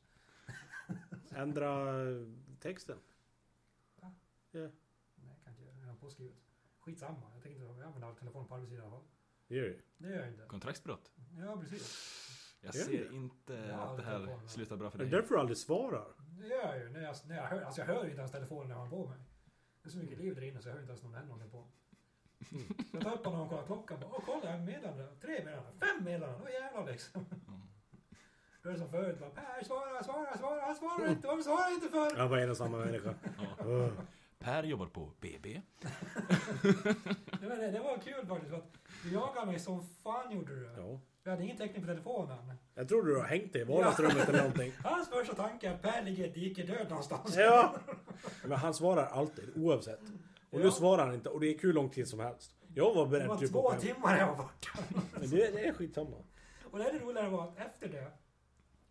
Ändra 1.36 1.94
texten. 2.60 2.98
Ja, 4.02 4.12
Nej, 4.52 5.40
kan 5.44 5.54
inte 5.54 5.64
göra. 5.64 5.76
Jag 5.82 5.88
har 5.88 5.96
påskrivet. 5.96 6.36
Skitsamma. 6.80 7.32
Jag 7.34 7.44
tänker 7.44 7.62
inte 7.62 7.86
använda 7.86 8.08
all 8.08 8.16
telefon 8.16 8.48
på 8.48 8.56
arbetstid 8.56 8.80
i 8.80 8.82
alla 8.82 8.92
fall. 8.92 9.04
det 9.48 9.56
gör 9.56 9.64
det. 9.70 9.80
Det 9.98 10.10
gör 10.10 10.20
jag 10.20 10.28
inte. 10.28 10.46
Kontraktsbrott. 10.46 11.12
Ja, 11.40 11.58
precis. 11.62 12.10
Jag 12.62 12.76
ser 12.76 13.10
det? 13.10 13.16
inte 13.16 13.54
Ja, 13.54 13.76
att 13.82 13.98
det 13.98 14.04
här 14.04 14.18
telefonen. 14.20 14.50
slutar 14.50 14.78
bra 14.78 14.90
för 14.90 14.98
Det 14.98 15.04
är 15.04 15.10
dig. 15.10 15.20
därför 15.20 15.36
du 15.36 15.40
aldrig 15.40 15.58
svarar. 15.58 16.08
Det 16.40 16.48
gör 16.48 16.68
jag 16.76 16.80
ju. 16.80 16.90
När 16.90 17.02
jag, 17.04 17.16
när 17.28 17.36
jag, 17.36 17.44
hör, 17.44 17.62
alltså 17.62 17.82
jag 17.82 17.88
hör 17.88 18.06
inte 18.06 18.18
ens 18.18 18.32
telefonen 18.32 18.68
när 18.68 18.76
jag 18.76 18.82
har 18.82 18.90
på 18.90 19.08
mig. 19.10 19.20
Det 19.84 19.90
är 19.90 19.92
så 19.92 19.98
mycket 19.98 20.18
liv 20.18 20.36
där 20.36 20.42
inne 20.42 20.62
så 20.62 20.68
jag 20.70 20.74
hör 20.74 20.82
inte 20.82 20.92
ens 20.92 21.04
någon 21.04 21.14
händer 21.14 21.48
på. 21.48 21.68
Jag 22.92 23.02
tar 23.02 23.14
upp 23.14 23.26
honom 23.26 23.42
och 23.42 23.50
kollar 23.50 23.66
klockan. 23.66 24.00
Bara, 24.00 24.10
Åh, 24.14 24.24
kolla, 24.26 24.52
jag 24.52 24.62
meddelande. 24.62 25.16
Tre 25.22 25.32
meddelanden. 25.46 25.74
Fem 25.80 26.04
meddelanden. 26.04 26.42
Åh 26.44 26.52
jävlar 26.52 26.86
liksom. 26.92 27.26
Mm. 27.48 27.62
Det 28.64 28.70
är 28.70 28.76
som 28.76 28.90
förut. 28.90 29.20
Bara, 29.20 29.30
Per, 29.30 29.64
svara, 29.66 30.04
svara, 30.04 30.38
svara. 30.38 30.62
Han 30.62 30.76
svarar 30.76 31.10
inte. 31.12 31.28
Varför 31.28 31.44
svarar 31.44 31.64
han 31.64 31.74
inte 31.74 31.88
för? 31.90 32.18
Jag 32.18 32.30
var 32.30 32.38
en 32.38 32.50
och 32.50 32.58
samma 32.58 32.78
människa. 32.78 33.14
Ja. 33.60 33.90
Per 34.40 34.64
jobbar 34.64 34.86
på 34.86 35.12
BB. 35.22 35.62
Det 37.42 37.50
var, 37.50 37.56
det 37.72 37.80
var 37.80 37.98
kul 37.98 38.26
faktiskt. 38.28 38.50
För 38.50 38.58
att 38.58 38.74
du 39.04 39.14
jagade 39.14 39.46
mig 39.46 39.60
som 39.60 39.88
fan 40.04 40.32
gjorde 40.32 40.56
du. 40.56 40.70
Ja. 40.78 41.00
Jag 41.24 41.32
hade 41.32 41.44
ingen 41.44 41.58
täckning 41.58 41.82
på 41.82 41.88
telefonen. 41.88 42.54
Jag 42.76 42.88
tror 42.90 43.04
du 43.04 43.16
har 43.18 43.24
hängt 43.24 43.54
dig 43.54 43.62
i 43.62 43.66
vardagsrummet 43.66 44.30
eller 44.30 44.40
någonting. 44.40 44.74
Hans 44.84 45.10
första 45.10 45.36
tanke 45.36 45.70
är 45.70 45.78
Per 45.78 46.02
ligger 46.04 46.24
i 46.24 46.28
ett 46.28 46.34
dike 46.34 46.64
död 46.64 46.90
någonstans. 46.90 47.36
Ja. 47.38 47.76
Men 48.46 48.58
han 48.58 48.74
svarar 48.74 49.06
alltid, 49.06 49.50
oavsett. 49.56 50.00
Och 50.52 50.60
nu 50.60 50.66
Ja. 50.66 50.72
svarar 50.72 51.06
han 51.06 51.14
inte 51.16 51.30
och 51.30 51.40
det 51.40 51.46
gick 51.48 51.64
hur 51.64 51.74
lång 51.74 51.90
tid 51.90 52.08
som 52.08 52.20
helst. 52.20 52.52
Jag 52.74 52.94
var 52.96 53.04
Det 53.06 53.10
beredd 53.12 53.28
var 53.28 53.38
typ 53.38 53.52
två 53.52 53.72
timmar 53.72 54.18
jag 54.18 54.28
var 54.28 54.36
borta. 54.36 54.70
Men 55.20 55.30
det, 55.30 55.52
det 55.52 55.68
är 55.68 55.74
skitsamma. 55.74 56.18
Och 56.72 56.78
det 56.80 56.90
ännu 56.90 57.00
roligare 57.00 57.30
var 57.30 57.44
att 57.44 57.58
efter 57.58 57.88
det 57.88 58.12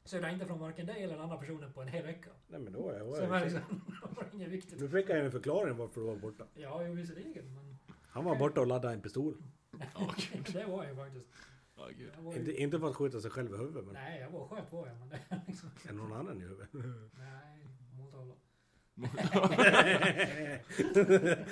så 0.05 0.17
är 0.17 0.21
det 0.21 0.31
inte 0.31 0.47
från 0.47 0.59
varken 0.59 0.87
dig 0.87 1.03
eller 1.03 1.15
den 1.15 1.23
andra 1.23 1.37
personen 1.37 1.73
på 1.73 1.83
en 1.83 1.88
hel 1.88 2.05
vecka. 2.07 2.31
Nej 2.49 2.61
men 2.61 2.73
då 2.73 2.91
är 2.91 2.99
jag... 2.99 3.15
Så 3.17 3.21
det 3.21 3.27
var 3.27 3.41
liksom, 3.41 3.61
det 4.11 4.17
var 4.17 4.27
inget 4.33 4.49
viktigt. 4.49 4.81
Nu 4.81 4.88
fick 4.88 5.09
jag 5.09 5.19
ju 5.19 5.25
en 5.25 5.33
förklaring 5.33 5.77
varför 5.77 6.01
du 6.01 6.07
var 6.07 6.17
borta. 6.17 6.45
Ja, 6.55 6.87
jo 6.87 6.93
visserligen, 6.93 7.55
men 7.55 7.79
Han 8.07 8.25
var 8.25 8.37
borta 8.37 8.61
och 8.61 8.67
laddade 8.67 8.95
en 8.95 9.01
pistol. 9.01 9.35
Ja, 9.95 10.15
gud. 10.33 10.51
det 10.53 10.65
var 10.65 10.85
jag 10.85 10.97
faktiskt. 10.97 11.29
Gud. 11.99 12.11
Jag 12.17 12.23
var 12.23 12.33
ju, 12.33 12.38
Inte, 12.38 12.53
inte 12.62 12.79
för 12.79 12.88
att 12.91 12.97
skjuta 12.97 13.21
sig 13.21 13.31
själv 13.31 13.55
i 13.55 13.57
huvudet 13.57 13.85
men 13.85 13.95
Nej, 13.95 14.21
jag 14.21 14.31
var 14.31 14.49
sköt 14.49 14.73
var 14.73 14.87
jag, 14.87 14.99
men 14.99 15.09
det 15.09 15.21
är 15.29 15.41
liksom... 15.47 15.71
än 15.88 15.97
någon 15.97 16.12
annan 16.12 16.38
i 16.38 16.45
huvudet. 16.45 16.69
Nej, 16.73 17.69
måltavla. 17.99 18.35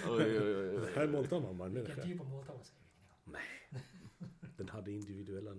Oj, 0.08 0.38
oj, 0.38 0.54
oj, 0.56 0.78
oj. 0.78 0.90
Här 0.94 1.08
måltar 1.08 1.40
man 1.40 1.58
bara 1.58 1.68
en 1.68 1.74
Vilken 1.74 2.02
typ 2.02 2.20
av 2.20 2.26
måltavla 2.30 2.64
säger 2.64 2.80
vi 3.32 3.38
om. 3.38 3.80
Den 4.56 4.68
hade 4.68 4.92
individuella. 4.92 5.50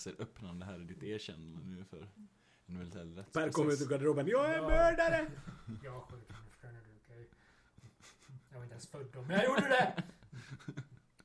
Jag 0.00 0.14
ser 0.16 0.22
öppnande 0.22 0.64
här 0.66 0.80
i 0.80 0.84
ditt 0.84 1.02
erkännande 1.02 1.66
nu 1.66 1.84
för 1.84 2.08
en 2.66 2.78
militär 2.78 3.00
Per 3.04 3.14
rättsprocess. 3.16 3.54
kommer 3.54 3.72
ut 3.72 3.80
ur 3.80 3.86
garderoben. 3.88 4.26
Jag 4.26 4.50
är 4.50 4.56
Ja. 4.56 4.68
mördare! 4.68 5.30
Jag 5.84 5.90
henne, 6.00 6.24
förstår 6.50 6.68
du, 6.68 6.96
okej? 7.04 7.30
Jag 8.50 8.56
var 8.58 8.62
inte 8.64 8.72
ens 8.74 8.86
född 8.86 9.06
då, 9.12 9.22
men 9.22 9.30
jag 9.30 9.44
gjorde 9.44 9.68
det! 9.68 10.02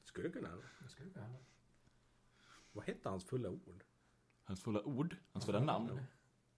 Skulle 0.03 0.29
kunna 0.29 0.47
hända. 0.47 0.63
Det 0.83 0.89
skulle 0.89 1.09
kunna 1.09 1.25
hända. 1.25 1.39
Vad 2.71 2.85
hette 2.85 3.09
hans 3.09 3.25
fulla 3.25 3.49
ord? 3.49 3.83
Hans 4.43 4.61
fulla 4.61 4.83
ord, 4.83 5.15
hans 5.31 5.45
fulla 5.45 5.59
namn. 5.59 5.99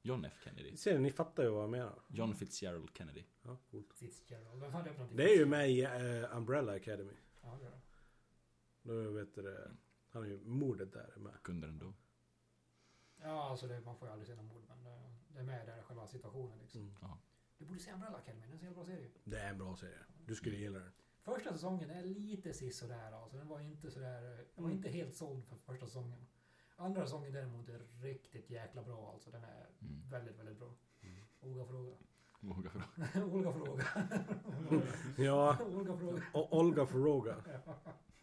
John 0.01 0.25
F 0.25 0.33
Kennedy. 0.43 0.75
Ser 0.77 0.93
ni, 0.93 0.99
ni 0.99 1.11
fattar 1.11 1.43
ju 1.43 1.49
vad 1.49 1.63
jag 1.63 1.69
menar. 1.69 1.99
John 2.07 2.35
Fitzgerald 2.35 2.89
Kennedy. 2.93 3.23
Ja, 3.43 3.57
coolt. 3.71 3.93
Fitzgerald. 3.93 4.59
Vem 4.61 4.71
fan 4.71 4.83
döpte 4.83 5.07
till? 5.07 5.17
Det 5.17 5.23
är 5.33 5.37
ju 5.37 5.45
med 5.45 5.71
i 5.71 5.81
eh, 5.83 6.37
Umbrella 6.37 6.73
Academy. 6.73 7.13
Ja, 7.41 7.57
det 7.61 7.65
är 7.67 7.71
det. 7.71 7.81
Då 9.05 9.11
vet 9.11 9.35
du 9.35 9.41
det. 9.41 9.71
Han 10.09 10.23
är 10.23 10.27
ju 10.27 10.39
mordet 10.43 10.93
där 10.93 11.13
är 11.15 11.19
med. 11.19 11.33
Kunde 11.43 11.67
den 11.67 11.79
då. 11.79 11.93
Ja, 13.23 13.49
alltså 13.49 13.67
det, 13.67 13.81
man 13.81 13.95
får 13.95 14.07
ju 14.07 14.11
aldrig 14.11 14.27
se 14.27 14.35
någon 14.35 14.45
mord, 14.47 14.63
men 14.67 14.83
det, 14.83 15.01
det 15.33 15.39
är 15.39 15.43
med 15.43 15.65
där 15.67 15.81
själva 15.81 16.07
situationen 16.07 16.57
liksom. 16.59 16.81
Mm. 16.81 16.95
Ja. 17.01 17.17
Du 17.57 17.65
borde 17.65 17.79
se 17.79 17.91
Umbrella 17.91 18.17
Academy, 18.17 18.41
det 18.47 18.51
är 18.51 18.53
en 18.53 18.59
så 18.59 18.65
jävla 18.65 18.75
bra 18.75 18.85
serie. 18.85 19.09
Det 19.23 19.39
är 19.39 19.49
en 19.49 19.57
bra 19.57 19.75
serie. 19.75 19.97
Du 20.25 20.35
skulle 20.35 20.55
gilla 20.57 20.79
den. 20.79 20.91
Första 21.21 21.51
säsongen 21.53 21.89
är 21.89 22.03
lite 22.03 22.53
sisådär 22.53 23.11
alltså. 23.11 23.37
Den 23.37 23.47
var 23.47 23.59
inte 23.59 23.91
sådär... 23.91 24.21
Jag 24.55 24.61
var 24.63 24.69
Mm. 24.69 24.77
inte 24.77 24.89
helt 24.89 25.15
såld 25.15 25.45
för 25.45 25.55
första 25.55 25.85
säsongen. 25.85 26.27
Andra 26.75 27.01
säsongen 27.05 27.33
däremot 27.33 27.69
är 27.69 27.79
riktigt 28.01 28.49
jäkla 28.49 28.83
bra 28.83 29.11
alltså. 29.13 29.31
Den 29.31 29.43
är 29.43 29.67
Mm. 29.81 30.09
väldigt, 30.09 30.39
väldigt 30.39 30.57
bra. 30.59 30.73
Mm. 31.01 31.25
Olga 31.41 31.65
fråga. 31.65 31.95
Våga 32.39 32.69
fråga. 32.69 33.25
Olga 33.25 33.51
fråga. 33.51 33.83
Ja, 35.17 35.57
Olga 35.65 35.97
fråga. 35.97 36.21
Olga 36.33 36.85
Fråga. 36.85 37.35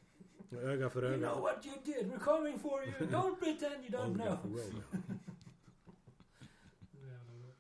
Öga 0.58 0.90
för 0.90 1.02
You 1.04 1.14
öga. 1.14 1.28
know 1.32 1.42
what 1.42 1.66
you 1.66 1.76
did, 1.84 2.06
we're 2.12 2.18
coming 2.18 2.58
for 2.58 2.84
you. 2.84 2.92
Don't 3.10 3.38
pretend 3.38 3.84
you 3.84 3.90
don't 3.90 4.10
Olga 4.10 4.24
know. 4.24 4.58
Fråga. 4.58 4.84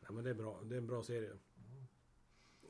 Nej 0.00 0.12
men 0.12 0.24
det 0.24 0.30
är 0.30 0.34
bra. 0.34 0.60
Det 0.64 0.74
är 0.74 0.78
en 0.78 0.86
bra 0.86 1.02
serie. 1.02 1.32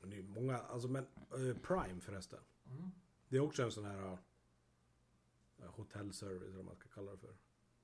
Och 0.01 0.09
Det 0.09 0.17
är 0.17 0.23
många, 0.23 0.59
alltså 0.59 0.89
men 0.89 1.07
eh, 1.31 1.57
Prime 1.63 2.01
förresten. 2.01 2.41
Mm. 2.71 2.91
Det 3.29 3.37
är 3.37 3.41
också 3.41 3.63
en 3.63 3.71
sån 3.73 3.85
här 3.85 4.13
uh, 4.13 4.19
hotellservice 5.67 6.43
eller 6.43 6.57
vad 6.57 6.65
man 6.65 6.75
ska 6.77 6.89
kalla 6.89 7.13
det 7.13 7.19
för. 7.19 7.37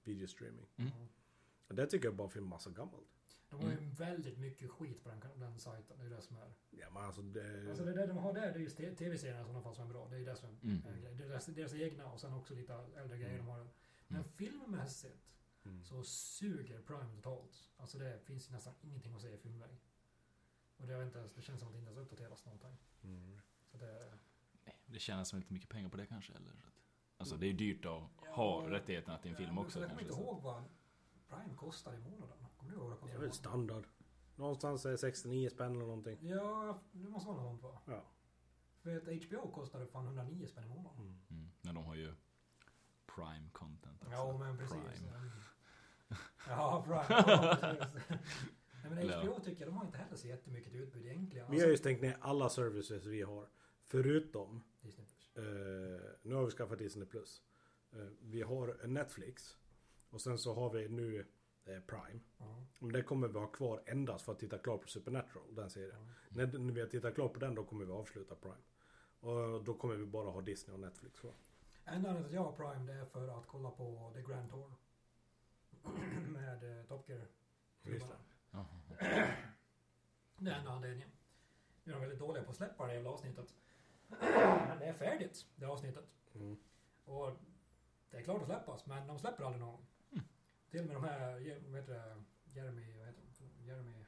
Videostreaming. 0.04 0.66
Mm. 0.76 0.90
Och 1.68 1.74
det 1.74 1.86
tycker 1.86 2.06
jag 2.06 2.14
bara 2.14 2.28
finns 2.28 2.46
massa 2.48 2.70
gammalt. 2.70 3.19
De 3.50 3.60
har 3.60 3.70
ju 3.70 3.76
väldigt 3.76 4.38
mycket 4.38 4.70
skit 4.70 5.02
på 5.02 5.08
den, 5.08 5.20
den 5.36 5.58
sajten. 5.58 5.98
Det 5.98 6.04
är 6.04 6.10
det 6.10 6.22
som 6.22 6.36
är. 6.36 6.52
Ja 6.70 6.90
men 6.90 7.02
alltså 7.04 7.22
det... 7.22 7.68
Alltså 7.68 7.84
det 7.84 7.92
där 7.92 8.06
de 8.06 8.16
har 8.16 8.32
där, 8.32 8.40
det 8.52 8.58
är 8.58 8.62
just 8.62 8.76
te- 8.76 8.94
tv-serierna 8.94 9.44
som 9.44 9.54
de 9.54 9.62
fall 9.62 9.74
som 9.74 9.84
är 9.86 9.92
bra. 9.92 10.08
Det 10.08 10.16
är 10.16 10.24
det 10.24 10.36
som 10.36 10.48
är 10.48 10.52
Mm. 10.62 10.82
en 10.86 11.00
grej. 11.02 11.14
Det 11.14 11.24
är 11.24 11.28
deras, 11.28 11.46
deras 11.46 11.74
egna 11.74 12.06
och 12.12 12.20
sen 12.20 12.32
också 12.34 12.54
lite 12.54 12.74
äldre 12.74 13.18
grejer 13.18 13.34
Mm. 13.34 13.46
de 13.46 13.50
har. 13.52 13.68
Men 14.08 14.24
filmmässigt 14.24 15.26
Mm. 15.64 15.84
så 15.84 16.02
suger 16.04 16.80
Prime 16.82 17.14
totalt. 17.16 17.70
Alltså 17.76 17.98
det 17.98 18.18
finns 18.24 18.50
nästan 18.50 18.74
ingenting 18.82 19.14
att 19.14 19.20
säga 19.20 19.34
i 19.34 19.38
filmväg. 19.38 19.70
Och 20.76 20.86
det, 20.86 21.02
inte 21.02 21.18
ens, 21.18 21.32
det 21.34 21.42
känns 21.42 21.60
som 21.60 21.68
att 21.68 21.74
det 21.74 21.78
inte 21.78 21.90
ens 21.90 22.00
uppdateras 22.04 22.44
någonting. 22.44 22.76
Mm. 23.04 23.38
Så 23.70 23.76
det, 23.78 24.12
Nej, 24.64 24.76
Det 24.86 24.98
tjänas 24.98 25.28
som 25.28 25.38
lite 25.38 25.52
mycket 25.52 25.68
pengar 25.68 25.88
på 25.88 25.96
det 25.96 26.06
kanske 26.06 26.32
eller? 26.32 26.52
Alltså 27.16 27.36
det 27.36 27.46
är 27.46 27.52
dyrt 27.52 27.84
att 27.86 28.02
ha 28.28 28.70
rättigheterna 28.70 29.18
till 29.18 29.30
en 29.30 29.36
film 29.36 29.54
Ja, 29.54 29.60
också 29.60 29.80
Jag 29.80 29.88
kommer 29.88 30.02
så. 30.02 30.08
inte 30.08 30.20
ihåg 30.22 30.42
vad 30.42 30.64
Prime 31.28 31.54
kostar 31.56 31.94
i 31.94 31.98
månaden. 31.98 32.46
Kommer 32.70 32.86
du 32.88 32.90
ihåg 32.90 33.00
vad 33.00 33.10
det 33.10 33.14
är 33.16 33.18
väl 33.20 33.32
standard. 33.32 33.86
Någonstans 34.36 34.86
är 34.86 34.90
det 34.90 34.98
69 34.98 35.48
spänn 35.50 35.70
eller 35.72 35.86
någonting. 35.86 36.18
Ja, 36.22 36.78
det 36.92 37.08
måste 37.08 37.28
vara 37.28 37.42
något 37.42 37.60
sånt 37.60 37.62
va? 37.62 37.80
Ja. 37.86 38.04
För 38.82 38.96
att 38.96 39.24
HBO 39.24 39.50
kostar 39.52 39.80
det 39.80 39.86
fan 39.86 40.06
109 40.06 40.46
spänn 40.46 40.64
i 40.64 40.68
månaden. 40.68 41.00
Mm. 41.00 41.18
Mm. 41.30 41.50
Men 41.62 41.74
de 41.74 41.84
har 41.84 41.94
ju 41.94 42.14
prime 43.16 43.48
content. 43.52 44.02
Alltså. 44.02 44.16
Ja, 44.16 44.38
men 44.38 44.58
precis. 44.58 44.72
Prime. 44.72 45.30
Ja, 46.48 46.82
Prime. 46.86 47.04
Ja, 47.08 47.56
precis. 47.60 48.20
Nej, 48.84 48.90
men 48.90 49.20
HBO 49.20 49.40
tycker 49.40 49.60
jag, 49.60 49.68
de 49.68 49.76
har 49.76 49.86
inte 49.86 49.98
heller 49.98 50.16
så 50.16 50.26
jättemycket 50.26 50.74
utbud 50.74 51.06
egentligen. 51.06 51.50
Vi 51.50 51.60
har 51.60 51.68
ju 51.68 51.76
stängt 51.76 52.00
ner 52.02 52.16
alla 52.20 52.48
services 52.48 53.06
vi 53.06 53.22
har. 53.22 53.48
Förutom, 53.84 54.62
Disney 54.80 55.06
Plus. 55.06 55.36
eh, 55.36 56.00
nu 56.22 56.34
har 56.34 56.44
vi 56.44 56.50
skaffat 56.50 56.78
Disney 56.78 57.06
Plus. 57.08 57.42
Eh, 57.92 57.98
vi 58.20 58.42
har 58.42 58.86
Netflix. 58.86 59.56
Och 60.10 60.20
sen 60.20 60.38
så 60.38 60.54
har 60.54 60.70
vi 60.72 60.88
nu 60.88 61.26
Prime. 61.80 62.20
Ja, 62.38 62.64
Men 62.78 62.92
det 62.92 63.02
kommer 63.02 63.28
vi 63.28 63.38
ha 63.38 63.46
kvar 63.46 63.82
endast 63.86 64.24
för 64.24 64.32
att 64.32 64.38
titta 64.38 64.58
klart 64.58 64.82
på 64.82 64.88
Supernatural, 64.88 65.54
den 65.54 65.70
serien. 65.70 66.06
ja. 66.06 66.14
När, 66.28 66.58
när 66.58 66.72
vi 66.72 66.80
har 66.80 66.88
tittat 66.88 67.14
klart 67.14 67.32
på 67.32 67.40
den 67.40 67.54
då 67.54 67.64
kommer 67.64 67.84
vi 67.84 67.92
avsluta 67.92 68.34
Prime. 68.34 68.62
Och 69.20 69.64
då 69.64 69.74
kommer 69.74 69.94
vi 69.94 70.06
bara 70.06 70.30
ha 70.30 70.40
Disney 70.40 70.74
och 70.74 70.80
Netflix 70.80 71.20
kvar. 71.20 71.32
Enda 71.84 72.08
anledningen 72.08 72.28
till 72.30 72.38
att 72.38 72.44
jag 72.44 72.52
har 72.52 72.72
Prime 72.72 72.92
det 72.92 72.98
är 72.98 73.04
för 73.04 73.38
att 73.38 73.46
kolla 73.46 73.70
på 73.70 74.12
The 74.14 74.22
Grand 74.22 74.50
Tour. 74.50 74.72
Med 76.28 76.78
eh, 76.78 76.86
Top 76.86 77.08
Gear. 77.08 77.26
Just 77.82 78.06
det. 78.08 78.16
Det 80.38 80.50
är 80.50 80.58
enda 80.58 80.70
anledningen. 80.70 81.08
Nu 81.84 81.92
är 81.92 81.96
de 81.96 82.00
väldigt 82.00 82.18
dåliga 82.18 82.44
på 82.44 82.50
att 82.50 82.56
släppa 82.56 82.86
det 82.86 82.94
jävla 82.94 83.10
avsnittet. 83.10 83.54
Men 84.08 84.18
det 84.78 84.84
är 84.84 84.92
färdigt, 84.92 85.46
det 85.56 85.66
avsnittet. 85.66 86.04
Mm. 86.34 86.56
Och 87.04 87.32
det 88.10 88.16
är 88.16 88.22
klart 88.22 88.40
att 88.40 88.46
släppas, 88.46 88.86
men 88.86 89.06
de 89.06 89.18
släpper 89.18 89.44
aldrig 89.44 89.60
någon. 89.60 89.86
Mm. 90.72 90.88
Till 90.88 90.96
och 90.96 91.02
med 91.02 91.10
de 91.10 91.14
här, 91.14 91.32
vad 91.70 91.80
heter 91.80 91.94
det, 91.94 92.24
Jeremy, 92.60 92.98
vad 92.98 93.06
heter 93.06 93.22
de? 93.38 93.66
Jeremy, 93.66 94.04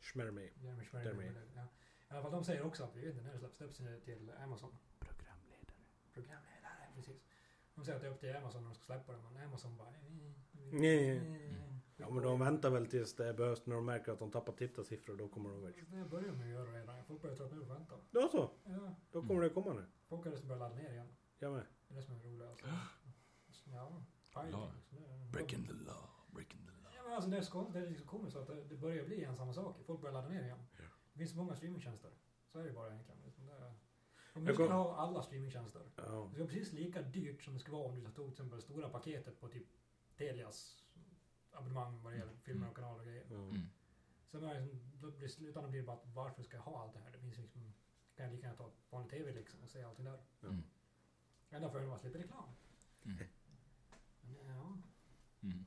Schmermy. 0.00 0.50
Jeremy 0.62 0.84
Schmerber. 0.84 1.22
Jeremy. 1.22 1.40
Ja. 1.54 1.62
I 1.62 2.14
alla 2.14 2.22
fall 2.22 2.32
de 2.32 2.44
säger 2.44 2.62
också 2.62 2.84
att 2.84 2.96
vi 2.96 3.00
vet 3.00 3.10
inte 3.10 3.22
när 3.24 3.32
det 3.32 3.38
släpps, 3.38 3.56
släpps 3.56 4.04
till 4.04 4.32
Amazon. 4.42 4.76
Programledare. 4.98 5.76
Programledare, 6.14 6.88
precis. 6.94 7.22
De 7.74 7.84
säger 7.84 7.96
att 7.96 8.02
det 8.02 8.08
är 8.08 8.12
upp 8.12 8.20
till 8.20 8.36
Amazon 8.36 8.62
när 8.62 8.68
de 8.68 8.74
ska 8.74 8.84
släppa 8.84 9.12
det, 9.12 9.18
men 9.18 9.44
Amazon 9.44 9.76
bara... 9.76 9.90
Nej. 10.72 11.18
Mm. 11.18 11.80
Ja 11.96 12.10
men 12.10 12.22
de 12.22 12.40
väntar 12.40 12.70
väl 12.70 12.86
tills 12.86 13.14
det 13.16 13.34
behövs 13.34 13.66
när 13.66 13.74
de 13.74 13.84
märker 13.86 14.12
att 14.12 14.18
de 14.18 14.30
tappar 14.30 14.52
tittarsiffror. 14.52 15.16
Då 15.16 15.28
kommer 15.28 15.50
de 15.50 15.62
väl... 15.62 15.72
Det 15.90 16.04
börjar 16.10 16.28
de 16.32 16.40
ju 16.46 16.52
göra 16.52 16.70
redan. 16.72 17.04
Folk 17.04 17.22
börjar 17.22 17.36
tröttna 17.36 17.60
och 17.60 17.70
vänta. 17.70 17.94
Ja 18.10 18.28
så. 18.32 18.50
Ja, 18.64 18.94
Då 19.12 19.22
kommer 19.22 19.42
det 19.42 19.50
komma 19.50 19.72
nu. 19.72 19.84
folk 20.08 20.24
har 20.24 20.30
liksom 20.30 20.48
börjat 20.48 20.60
ladda 20.60 20.76
ner 20.76 20.90
igen. 20.92 21.16
Jag 21.38 21.52
med. 21.52 21.66
Det 21.88 21.94
är 21.94 21.96
det 21.96 22.02
som 22.02 22.14
är 22.14 22.20
roligt 22.20 22.48
alltså. 22.48 22.66
Ja, 23.64 24.02
fighting. 24.40 24.60
Ja. 24.60 24.72
liksom. 24.76 24.98
Är- 24.98 25.30
Breaking 25.32 25.66
the 25.66 25.72
law, 25.72 26.04
breaking 26.34 26.60
the 26.66 26.72
law. 26.82 26.92
Ja, 26.96 27.02
men 27.04 27.12
alltså 27.12 27.30
det 27.30 27.36
är 27.36 27.42
så 27.42 27.68
det 27.72 27.78
är 27.78 27.90
liksom 27.90 28.06
komiskt 28.06 28.36
att 28.36 28.46
det, 28.46 28.64
det 28.64 28.76
börjar 28.76 29.04
bli 29.04 29.24
en 29.24 29.36
samma 29.36 29.52
sak. 29.52 29.76
Folk 29.86 30.00
börjar 30.00 30.12
ladda 30.12 30.28
ner 30.28 30.42
igen. 30.42 30.58
Ja. 30.78 30.84
Det 31.12 31.18
finns 31.18 31.30
så 31.30 31.36
många 31.36 31.56
streamingtjänster. 31.56 32.10
Så 32.52 32.58
är 32.58 32.64
det 32.64 32.72
bara 32.72 32.90
egentligen. 32.92 33.20
Liksom 33.24 33.46
det 33.46 33.52
är, 33.52 33.74
om 34.34 34.44
du 34.44 34.54
skulle 34.54 34.72
ha 34.74 34.96
alla 34.96 35.22
streamingtjänster. 35.22 35.82
Ja. 35.96 36.30
Det 36.34 36.40
var 36.40 36.46
precis 36.46 36.72
lika 36.72 37.02
dyrt 37.02 37.42
som 37.42 37.54
det 37.54 37.60
skulle 37.60 37.76
vara 37.76 37.88
om 37.88 38.04
du 38.04 38.10
tog 38.10 38.14
till 38.14 38.32
exempel 38.32 38.56
det 38.58 38.62
stora 38.62 38.88
paketet 38.88 39.40
på 39.40 39.48
typ 39.48 39.66
Telias 40.16 40.84
abonnemang 41.52 42.02
vad 42.02 42.12
det 42.12 42.18
gäller 42.18 42.36
filmer 42.36 42.68
och 42.68 42.76
kanaler 42.76 42.98
och 43.00 43.06
grejer. 43.06 43.24
Mm. 43.30 43.66
Sen 44.30 44.44
är 44.44 44.54
det 44.54 44.60
liksom, 44.60 44.80
då 45.00 45.10
blir 45.10 45.28
slutändan 45.28 45.70
blir 45.70 45.80
det 45.80 45.86
bara 45.86 45.96
att 45.96 46.06
varför 46.14 46.42
ska 46.42 46.56
jag 46.56 46.62
ha 46.64 46.82
allt 46.82 46.92
det 46.94 47.00
här? 47.00 47.10
Det 47.10 47.18
finns 47.18 47.38
liksom, 47.38 47.74
kan 48.16 48.26
jag 48.26 48.32
lika 48.34 48.46
gärna 48.46 48.58
ta 48.58 48.70
vanlig 48.90 49.10
TV 49.10 49.32
liksom 49.32 49.62
och 49.62 49.70
se 49.70 49.82
allting 49.82 50.04
där. 50.04 50.18
Mm. 50.42 50.62
Enda 51.50 51.68
fördelen 51.70 51.88
var 51.88 51.94
att 51.96 52.00
slippa 52.00 52.18
reklam. 52.18 52.48
Mm. 53.04 53.18
Ja. 54.48 54.78
Mm. 55.42 55.64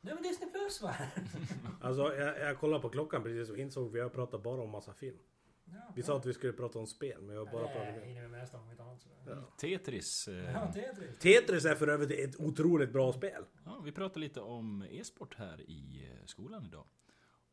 Nej 0.00 0.14
men 0.14 0.22
Disney 0.22 0.50
Plus 0.50 0.82
va? 0.82 0.94
Alltså 1.80 2.14
jag, 2.14 2.38
jag 2.40 2.58
kollade 2.58 2.82
på 2.82 2.88
klockan 2.88 3.22
precis 3.22 3.50
och 3.50 3.58
insåg 3.58 3.86
att 3.88 3.94
vi 3.94 4.00
har 4.00 4.08
pratat 4.08 4.42
bara 4.42 4.62
om 4.62 4.70
massa 4.70 4.94
film. 4.94 5.18
Ja, 5.64 5.92
Vi 5.96 6.02
sa 6.02 6.16
att 6.16 6.26
vi 6.26 6.32
skulle 6.32 6.52
prata 6.52 6.78
om 6.78 6.86
spel 6.86 7.22
men 7.22 7.36
jag 7.36 7.44
har 7.44 7.52
bara 7.52 7.66
pratat 7.68 7.82
Nej, 7.82 8.00
om 8.02 8.08
hinner 8.08 8.22
vi 8.22 8.28
med 8.28 8.40
nästa 8.40 8.58
om 8.58 8.70
inte 8.70 8.82
annat. 8.82 9.06
Ja. 9.26 9.52
Tetris. 9.60 10.28
Eh, 10.28 10.52
Ja, 10.52 10.72
Tetris. 10.72 11.18
Tetris 11.18 11.64
är 11.64 11.74
för 11.74 11.88
övrigt 11.88 12.10
ett 12.10 12.40
otroligt 12.40 12.92
bra 12.92 13.12
spel. 13.12 13.44
Ja, 13.64 13.80
vi 13.84 13.92
pratar 13.92 14.20
lite 14.20 14.40
om 14.40 14.82
e-sport 14.90 15.34
här 15.34 15.60
i 15.60 16.08
eh, 16.10 16.26
skolan 16.26 16.66
idag. 16.66 16.86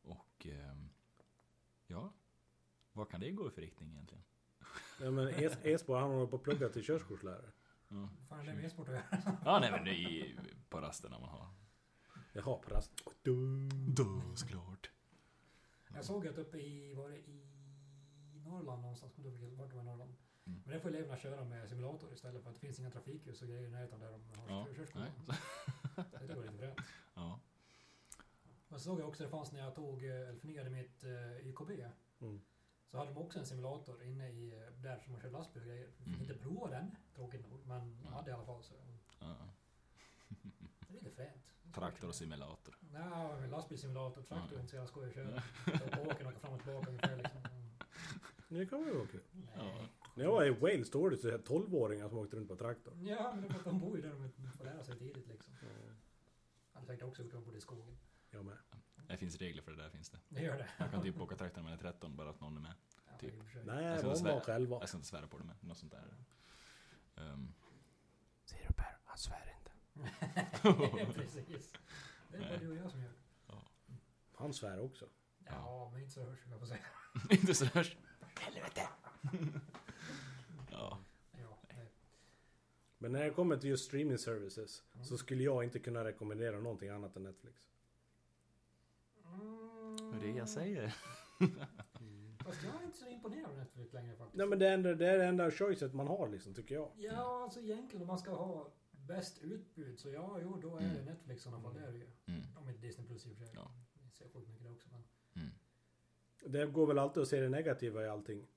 Och 0.01 0.47
ehm, 0.47 0.89
ja, 1.87 2.13
vad 2.93 3.09
kan 3.09 3.19
det 3.21 3.31
gå 3.31 3.47
i 3.47 3.51
för 3.51 3.61
riktning 3.61 3.91
egentligen? 3.91 4.23
Ja, 5.01 5.11
men 5.11 5.27
es- 5.29 5.57
e-sport, 5.63 5.99
han 6.01 6.09
håller 6.11 6.27
på 6.27 6.35
att 6.35 6.43
plugga 6.43 6.69
till 6.69 6.83
körkortslärare. 6.83 7.51
Fan, 8.29 8.45
det 8.45 8.51
är 8.51 8.55
med 8.55 8.65
e-sport 8.65 8.87
att 8.89 8.93
göra. 8.95 9.37
ja 9.45 9.59
nej 9.59 9.71
men 9.71 9.83
det 9.83 9.91
är 9.91 10.09
ju 10.09 10.35
på 10.69 10.81
rasterna 10.81 11.19
man 11.19 11.29
har. 11.29 11.47
Jaha, 12.33 12.57
på 12.57 12.69
rast. 12.69 12.91
Då, 13.95 14.21
såklart. 14.35 14.89
Jag 15.93 16.05
såg 16.05 16.27
att 16.27 16.37
uppe 16.37 16.57
i, 16.57 16.93
var 16.93 17.09
det 17.09 17.17
i 17.17 17.45
Norrland 18.45 18.81
någonstans, 18.81 19.13
kommer 19.13 19.29
inte 19.29 19.41
ihåg 19.41 19.53
vart 19.53 19.69
det 19.69 19.75
var 19.75 19.81
i 19.81 19.85
Norrland. 19.85 20.15
Mm. 20.45 20.61
Men 20.63 20.71
där 20.73 20.79
får 20.79 20.89
eleverna 20.89 21.17
köra 21.17 21.45
med 21.45 21.69
simulator 21.69 22.13
istället 22.13 22.43
för 22.43 22.49
att 22.49 22.55
det 22.55 22.61
finns 22.61 22.79
inga 22.79 22.91
trafikljus 22.91 23.41
och 23.41 23.47
grejer 23.47 23.67
i 23.67 23.69
närheten 23.71 23.99
där 23.99 24.11
de 24.11 24.23
har 24.39 24.49
Ja, 24.49 24.65
kör- 24.65 24.73
körskolan. 24.73 25.07
Det 25.95 26.25
jag 26.27 26.35
var 26.35 26.43
lite 26.43 26.57
fränt. 26.57 26.79
Ja. 27.13 27.39
Men 28.67 28.79
så 28.79 28.83
såg 28.83 28.99
jag 28.99 29.07
också 29.07 29.23
det 29.23 29.29
fanns 29.29 29.51
när 29.51 29.59
jag 29.59 29.75
tog, 29.75 30.03
eh, 30.03 30.11
eller 30.11 30.39
förnyade 30.39 30.69
mitt 30.69 31.03
eh, 31.03 31.47
YKB. 31.47 31.69
Mm. 32.21 32.41
Så 32.91 32.97
hade 32.97 33.11
de 33.13 33.17
också 33.17 33.39
en 33.39 33.45
simulator 33.45 34.03
inne 34.03 34.29
i, 34.29 34.53
eh, 34.53 34.73
där 34.81 34.99
som 34.99 35.11
man 35.11 35.21
kör 35.21 35.29
lastbil 35.29 35.61
och 35.61 35.67
grejer. 35.67 35.89
Mm. 36.05 36.21
inte 36.21 36.33
prova 36.33 36.69
den, 36.69 36.95
tråkigt 37.15 37.49
nog, 37.49 37.59
men 37.65 37.97
Ja. 38.03 38.09
hade 38.09 38.31
i 38.31 38.33
alla 38.33 38.45
fall 38.45 38.63
så. 38.63 38.73
ja. 39.19 39.35
Det 40.79 40.89
är 40.89 40.93
lite 40.93 41.11
fränt. 41.11 41.43
Traktor 41.73 42.07
och 42.07 42.15
simulator. 42.15 42.75
Nej, 42.91 43.41
men 43.41 43.49
lastbilssimulator, 43.49 44.21
traktor 44.21 44.49
är 44.51 44.53
Ja. 44.55 44.59
inte 44.59 44.69
så 44.69 44.75
jävla 44.75 44.87
skoj 44.87 45.07
att 45.07 45.13
köra. 45.13 45.43
Åkern 45.67 46.27
och 46.27 46.31
åka 46.31 46.39
fram 46.39 46.53
och 46.53 46.63
tillbaka 46.63 46.87
ungefär 46.89 47.17
liksom. 47.17 47.41
Det 48.47 48.65
kan 48.65 48.79
vara 48.95 49.07
kul. 49.07 49.21
Nej. 49.31 49.87
När 50.15 50.23
jag 50.23 50.31
var 50.31 50.45
i 50.45 50.49
Wales 50.49 50.87
stod 50.87 51.11
det 51.11 51.17
så 51.17 51.29
här 51.31 51.37
12-åringar 51.37 52.09
som 52.09 52.17
åkte 52.17 52.35
runt 52.37 52.47
på 52.47 52.55
traktor. 52.55 52.93
Ja, 53.01 53.31
men 53.35 53.41
det 53.49 53.55
de 53.63 53.79
bor 53.79 53.95
ju 53.95 54.01
där 54.01 54.09
de 54.09 54.51
får 54.51 54.65
lära 54.65 54.83
sig 54.83 54.97
tidigt 54.97 55.27
liksom. 55.27 55.53
Hade 56.73 56.85
säkert 56.85 57.03
också 57.03 57.23
gjort 57.23 57.33
om 57.33 57.43
bodde 57.43 57.57
i 57.57 57.61
skogen. 57.61 57.97
Jag 58.31 58.45
med. 58.45 58.57
Det 59.09 59.17
finns 59.17 59.37
regler 59.37 59.61
för 59.61 59.71
det 59.71 59.77
där 59.83 59.89
finns 59.89 60.09
det. 60.09 60.17
Det 60.29 60.41
gör 60.41 60.57
det. 60.57 60.69
Man 60.79 60.89
kan 60.91 61.01
typ 61.01 61.19
åka 61.21 61.35
traktor 61.35 61.61
när 61.61 61.63
man 61.69 61.73
är 61.73 61.77
13 61.77 62.15
bara 62.15 62.29
att 62.29 62.39
någon 62.41 62.57
är 62.57 62.61
med. 62.61 62.73
Ja, 63.11 63.17
Typ. 63.19 63.33
Nej, 63.65 63.85
Jag 63.85 63.99
ska 63.99 64.07
de 64.07 64.15
inte 64.17 64.23
var 64.23 64.31
svära. 64.31 64.41
själva. 64.41 64.77
Jag 64.79 64.89
ska 64.89 64.97
inte 64.97 65.07
svära 65.07 65.27
på 65.27 65.37
det 65.37 65.43
men 65.43 65.55
något 65.61 65.77
sånt 65.77 65.91
där. 65.91 66.15
Um, 67.15 67.53
Ser 68.45 68.67
du 68.67 68.73
Per? 68.73 68.97
Han 69.05 69.17
svär 69.17 69.55
inte. 69.57 69.71
Precis. 71.13 71.73
Det 72.31 72.37
är 72.37 72.41
bara 72.41 72.57
du 72.57 72.69
och 72.69 72.75
jag 72.75 72.91
som 72.91 73.01
gör. 73.01 73.11
Han 74.35 74.53
svär 74.53 74.79
också. 74.79 75.05
Ja, 75.45 75.89
men 75.93 76.01
inte 76.01 76.13
så 76.13 76.23
hörs 76.23 76.39
jag 76.49 76.59
på 76.59 76.65
säga. 76.67 76.79
inte 77.29 77.53
så 77.55 77.65
hörs. 77.65 77.95
Helvete! 78.39 78.81
ja. 80.71 80.99
Ja. 81.31 81.59
Men 82.97 83.11
när 83.11 83.23
det 83.23 83.31
kommer 83.31 83.57
till 83.57 83.69
just 83.69 83.85
streaming 83.85 84.17
services 84.17 84.83
Mm. 84.93 85.05
så 85.05 85.17
skulle 85.17 85.43
jag 85.43 85.63
inte 85.63 85.79
kunna 85.79 86.03
rekommendera 86.03 86.59
någonting 86.59 86.89
annat 86.89 87.15
än 87.15 87.23
Netflix. 87.23 87.67
Mm. 90.19 90.29
Är 90.29 90.33
det 90.33 90.39
jag 90.39 90.49
säger? 90.49 90.95
Fast 92.43 92.63
jag 92.63 92.81
är 92.81 92.85
inte 92.85 92.97
så 92.97 93.07
imponerad 93.07 93.51
av 93.51 93.57
Netflix 93.57 93.93
längre 93.93 94.15
faktiskt. 94.15 94.37
Nej 94.37 94.47
men 94.47 94.59
det 94.59 94.67
är, 94.67 94.73
enda, 94.73 94.95
det 94.95 95.07
är 95.07 95.17
det 95.17 95.25
enda 95.25 95.51
choicet 95.51 95.93
man 95.93 96.07
har 96.07 96.29
liksom, 96.29 96.53
tycker 96.53 96.75
jag. 96.75 96.91
Ja, 96.97 97.43
alltså 97.43 97.59
egentligen 97.59 98.01
om 98.01 98.07
man 98.07 98.19
ska 98.19 98.31
ha 98.31 98.73
bäst 98.91 99.41
utbud 99.41 99.99
så 99.99 100.09
ja, 100.09 100.39
jo, 100.41 100.59
då 100.61 100.75
är 100.75 100.81
det 100.81 100.85
Mm. 100.85 101.05
Netflix 101.05 101.45
i 101.45 101.49
alla 101.49 101.61
fall. 101.61 101.73
Det 101.73 101.79
är 101.79 101.91
det 101.91 101.97
ju. 101.97 102.07
Mm. 102.25 102.41
Om 102.55 102.69
inte 102.69 102.81
Disney 102.81 103.07
Plus 103.07 103.25
i 103.25 103.33
och 103.33 103.37
för 103.37 103.45
sig. 103.45 103.55
Ja. 103.55 103.71
Jag 104.03 104.13
ser 104.13 104.29
sjukt 104.29 104.47
mycket 104.49 104.63
det 104.63 104.69
också. 104.69 104.89
Men... 104.91 105.03
Mm. 105.35 105.49
Det 106.45 106.65
går 106.65 106.87
väl 106.87 106.99
alltid 106.99 107.23
att 107.23 107.29
se 107.29 107.41
det 107.41 107.49
negativa 107.49 108.03
i 108.05 108.07
allting. 108.07 108.47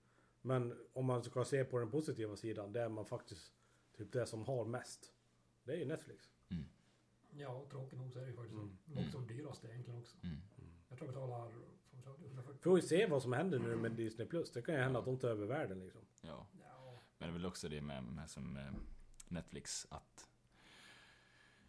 Men 0.42 0.74
om 0.92 1.06
man 1.06 1.22
ska 1.24 1.44
se 1.44 1.64
på 1.64 1.78
den 1.78 1.90
positiva 1.90 2.36
sidan, 2.36 2.72
det 2.72 2.80
är 2.80 2.88
man 2.88 3.06
faktiskt 3.06 3.52
typ 3.96 4.12
det 4.12 4.26
som 4.26 4.44
har 4.44 4.64
mest. 4.64 5.12
Det 5.64 5.72
är 5.72 5.76
ju 5.76 5.84
Netflix. 5.84 6.30
Mm. 6.50 6.64
Ja, 7.30 7.48
och 7.48 7.70
tråkigt 7.70 7.98
nog 7.98 8.12
så 8.12 8.18
är 8.18 8.22
det 8.22 8.30
ju 8.30 8.36
faktiskt 8.36 8.54
Mm. 8.58 8.78
Och 8.94 9.04
också 9.04 9.18
de 9.18 9.26
dyraste 9.26 9.68
egentligen 9.68 10.00
också. 10.00 10.16
Jag 10.92 10.98
tror 10.98 11.08
jag 11.08 11.14
betalar, 11.14 11.50
som 11.90 12.02
sa 12.02 12.16
du, 12.18 12.26
140. 12.26 12.58
Får 12.62 12.74
vi 12.74 12.82
se 12.82 13.06
vad 13.06 13.22
som 13.22 13.32
händer 13.32 13.58
nu 13.58 13.76
med 13.76 13.92
Disney 13.92 14.26
Plus. 14.26 14.50
Det 14.52 14.62
kan 14.62 14.74
ju 14.74 14.80
hända 14.80 14.98
att 14.98 15.04
de 15.04 15.18
tar 15.18 15.28
över 15.28 15.46
världen 15.46 15.78
liksom. 15.80 16.00
Ja. 16.20 16.46
Men 17.18 17.28
det 17.28 17.32
är 17.32 17.32
väl 17.32 17.46
också 17.46 17.68
det 17.68 17.80
med, 17.80 18.04
med 18.04 18.30
som 18.30 18.56
eh, 18.56 18.72
Netflix 19.28 19.86
att 19.90 20.28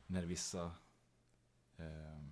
när 0.07 0.25
vissa 0.25 0.71
eh, 1.77 2.23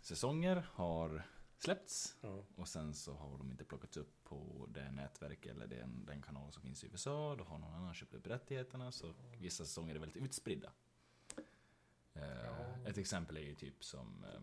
säsonger 0.00 0.66
har 0.72 1.22
släppts 1.56 2.16
Ja. 2.20 2.44
och 2.56 2.68
sen 2.68 2.94
så 2.94 3.14
har 3.14 3.38
de 3.38 3.50
inte 3.50 3.64
plockats 3.64 3.96
upp 3.96 4.24
på 4.24 4.66
det 4.68 4.90
nätverk 4.90 5.46
eller 5.46 5.66
den, 5.66 6.06
den 6.06 6.22
kanal 6.22 6.52
som 6.52 6.62
finns 6.62 6.84
i 6.84 6.86
USA. 6.86 7.36
Då 7.36 7.44
har 7.44 7.58
någon 7.58 7.74
annan 7.74 7.94
köpt 7.94 8.14
upp 8.14 8.26
rättigheterna 8.26 8.92
så 8.92 9.14
vissa 9.38 9.64
säsonger 9.64 9.94
är 9.94 9.98
väldigt 9.98 10.22
utspridda. 10.22 10.72
Eh, 12.14 12.44
Ja. 12.44 12.76
Ett 12.86 12.98
exempel 12.98 13.36
är 13.36 13.40
ju 13.40 13.54
typ 13.54 13.84
som 13.84 14.24
eh, 14.24 14.40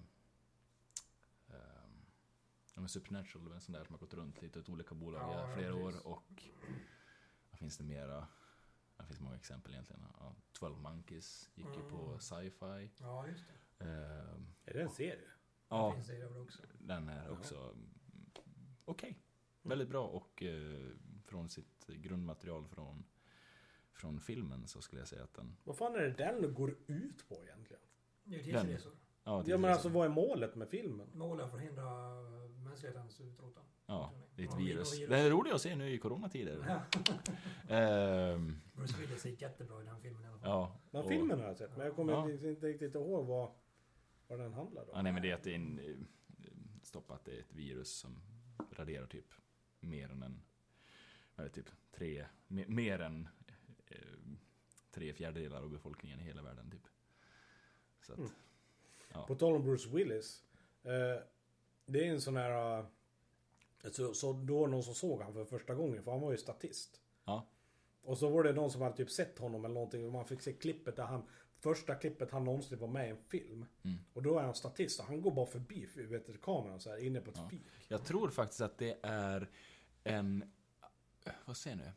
ja, 2.75 2.81
men 2.81 2.89
Supernatural, 2.89 3.51
en 3.51 3.61
sån 3.61 3.73
där 3.73 3.83
som 3.83 3.93
har 3.93 3.99
gått 3.99 4.13
runt 4.13 4.41
lite 4.41 4.59
åt 4.59 4.69
olika 4.69 4.95
bolag 4.95 5.21
Ja, 5.21 5.47
i 5.47 5.49
ja, 5.49 5.55
flera 5.55 5.75
år. 5.75 5.85
precis. 5.91 6.01
Och 6.05 6.43
vad 7.49 7.59
finns 7.59 7.77
det 7.77 7.83
mera? 7.83 8.27
Det 8.97 9.05
finns 9.05 9.19
många 9.19 9.35
exempel 9.35 9.71
egentligen. 9.73 10.01
Ja, 10.19 10.35
12 10.51 10.77
Monkeys 10.77 11.49
gick 11.55 11.67
ju 11.77 11.89
på 11.89 12.05
Mm. 12.05 12.19
sci-fi. 12.19 12.91
Ja, 12.97 13.27
just 13.27 13.43
det. 13.77 13.85
Eh, 13.85 14.39
Är 14.65 14.73
det 14.73 14.81
en 14.81 14.89
serie? 14.89 15.15
Det 15.15 15.75
ja, 15.75 15.95
över 16.09 16.41
också. 16.41 16.61
den 16.79 17.09
är 17.09 17.29
också 17.31 17.55
mm, 17.55 17.89
okej. 18.85 19.17
Väldigt 19.61 19.89
bra 19.89 20.07
och 20.07 20.43
eh, 20.43 20.89
från 21.25 21.49
sitt 21.49 21.87
grundmaterial 21.87 22.67
från, 22.67 23.03
från 23.93 24.19
filmen 24.19 24.67
så 24.67 24.81
skulle 24.81 25.01
jag 25.01 25.07
säga 25.07 25.23
att 25.23 25.33
den... 25.33 25.57
Vad 25.63 25.77
fan 25.77 25.95
är 25.95 25.99
det 26.01 26.09
den 26.09 26.53
går 26.53 26.75
ut 26.87 27.27
på 27.29 27.43
egentligen? 27.43 27.81
Det 28.23 28.35
är 28.35 28.43
ju 28.43 28.51
Den. 28.51 28.65
tidsresor. 28.65 28.93
Ja, 29.23 29.43
Ja 29.47 29.57
men 29.57 29.71
alltså 29.71 29.89
vad 29.89 30.05
är 30.05 30.09
målet 30.09 30.55
med 30.55 30.69
filmen? 30.69 31.07
Målet 31.13 31.41
är 31.41 31.45
att 31.45 31.51
förhindra 31.51 31.83
mänsklighetens 32.75 33.21
utrotning. 33.21 33.65
Ja, 33.85 34.11
det 34.35 34.43
är 34.43 34.47
ett 34.47 34.59
virus. 34.59 34.99
Det 34.99 35.17
är 35.19 35.29
roligt 35.29 35.53
att 35.53 35.61
se 35.61 35.75
nu 35.75 35.89
i 35.89 35.97
coronatider. 35.97 36.57
Ehm, 37.69 38.55
Bruce 38.73 38.97
Willis 39.01 39.25
är 39.25 39.41
jättebra 39.41 39.81
i 39.81 39.85
den 39.85 40.01
filmen 40.01 40.23
i 40.23 40.27
alla 40.27 40.37
fall. 40.39 40.49
ja. 40.49 40.79
Den 40.91 41.01
och- 41.03 41.07
filmen 41.09 41.39
har 41.39 41.47
jag 41.47 41.57
sett 41.57 41.77
men 41.77 41.85
jag 41.85 41.95
kommer 41.95 42.13
Ja. 42.13 42.31
inte, 42.31 42.67
riktigt 42.67 42.95
ihåg 42.95 43.25
vad, 43.25 43.51
vad 44.27 44.39
den 44.39 44.53
handlar 44.53 44.81
om. 44.81 44.89
Ja, 44.93 45.01
nej 45.01 45.11
men 45.11 45.21
det 45.21 45.31
är 45.31 45.35
att 45.35 45.43
det 45.43 45.51
är 45.51 45.55
en... 45.55 45.79
eh, 45.79 45.95
Stoppa 46.83 47.13
att 47.13 47.25
det 47.25 47.31
är 47.35 47.39
ett 47.39 47.53
virus 47.53 47.89
som 47.89 48.19
raderar 48.71 49.05
typ 49.07 49.25
mer 49.79 50.09
än 50.11 50.23
en... 50.23 50.41
Eller 51.37 51.49
typ 51.49 51.69
tre... 51.91 52.25
me- 52.47 52.69
Mer 52.69 52.99
än 53.01 53.27
eh, 53.87 53.97
tre 54.91 55.13
fjärdedelar 55.13 55.61
av 55.61 55.69
befolkningen 55.69 56.19
i 56.19 56.23
hela 56.23 56.41
världen 56.41 56.71
typ. 56.71 56.87
Så 58.01 58.13
att... 58.13 58.19
Mm. 58.19 58.31
Ja. 59.13 59.25
På 59.27 59.35
tal 59.35 59.55
om 59.55 59.63
Bruce 59.63 59.89
Willis. 59.89 60.43
Eh, 60.83 61.23
det 61.85 62.07
är 62.07 62.11
en 62.11 62.21
sån 62.21 62.37
här... 62.37 62.79
eh, 62.79 62.85
Så, 63.91 64.13
så 64.13 64.33
då 64.33 64.59
var 64.59 64.67
det 64.67 64.71
någon 64.71 64.83
som 64.83 64.95
såg 64.95 65.21
han 65.21 65.33
för 65.33 65.45
första 65.45 65.75
gången 65.75 66.03
för 66.03 66.11
han 66.11 66.21
var 66.21 66.31
ju 66.31 66.37
statist. 66.37 67.01
Ja. 67.25 67.47
Och 68.01 68.17
så 68.17 68.29
var 68.29 68.43
det 68.43 68.53
någon 68.53 68.71
som 68.71 68.81
hade 68.81 68.95
typ 68.95 69.11
sett 69.11 69.39
honom 69.39 69.65
eller 69.65 69.73
någonting 69.73 70.05
och 70.05 70.11
man 70.11 70.25
fick 70.25 70.41
se 70.41 70.53
klippet 70.53 70.95
där 70.95 71.03
han 71.05 71.23
Första 71.59 71.95
klippet 71.95 72.31
han 72.31 72.43
någonsin 72.43 72.79
var 72.79 72.87
med 72.87 73.07
i 73.07 73.09
en 73.11 73.17
film. 73.17 73.65
Mm. 73.83 73.97
Och 74.13 74.23
då 74.23 74.39
är 74.39 74.43
han 74.43 74.55
statist 74.55 74.99
och 74.99 75.05
han 75.05 75.21
går 75.21 75.31
bara 75.31 75.45
förbi 75.45 75.85
vet 75.95 76.25
du, 76.25 76.37
kameran 76.37 76.79
så 76.79 76.89
här 76.89 76.97
inne 76.97 77.21
på 77.21 77.31
ett 77.31 77.37
Ja. 77.37 77.49
fik. 77.49 77.61
Jag 77.87 78.05
tror 78.05 78.29
faktiskt 78.29 78.61
att 78.61 78.77
det 78.77 78.99
är 79.03 79.49
en... 80.03 80.51
Vad 81.45 81.57
säger 81.57 81.75
nu? 81.75 81.91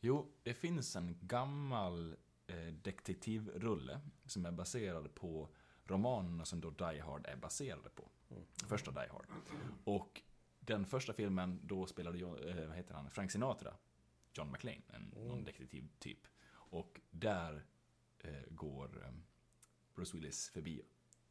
Jo, 0.00 0.26
det 0.42 0.54
finns 0.54 0.96
en 0.96 1.18
gammal 1.20 2.16
eh, 2.46 2.56
detektivrulle 2.82 4.00
som 4.26 4.46
är 4.46 4.50
baserad 4.52 5.14
på 5.14 5.48
romanerna 5.84 6.44
som 6.44 6.60
då 6.60 6.70
Die 6.70 7.00
Hard 7.00 7.26
är 7.26 7.36
baserade 7.36 7.90
på. 7.90 8.08
Första 8.68 8.90
Die 8.90 9.08
Hard. 9.12 9.26
Och 9.84 10.22
den 10.60 10.86
första 10.86 11.12
filmen, 11.12 11.60
då 11.62 11.86
spelade 11.86 12.18
John, 12.18 12.38
eh, 12.48 12.66
vad 12.66 12.76
heter 12.76 12.94
han, 12.94 13.10
Frank 13.10 13.30
Sinatra, 13.30 13.74
John 14.32 14.52
McClane, 14.52 14.82
en, 14.88 15.02
någon 15.02 15.44
detektivtyp. 15.44 16.26
Och 16.52 17.00
där 17.10 17.64
eh, 18.18 18.42
går 18.50 19.02
eh, 19.04 19.12
Bruce 19.94 20.16
Willis 20.16 20.48
förbi 20.48 20.82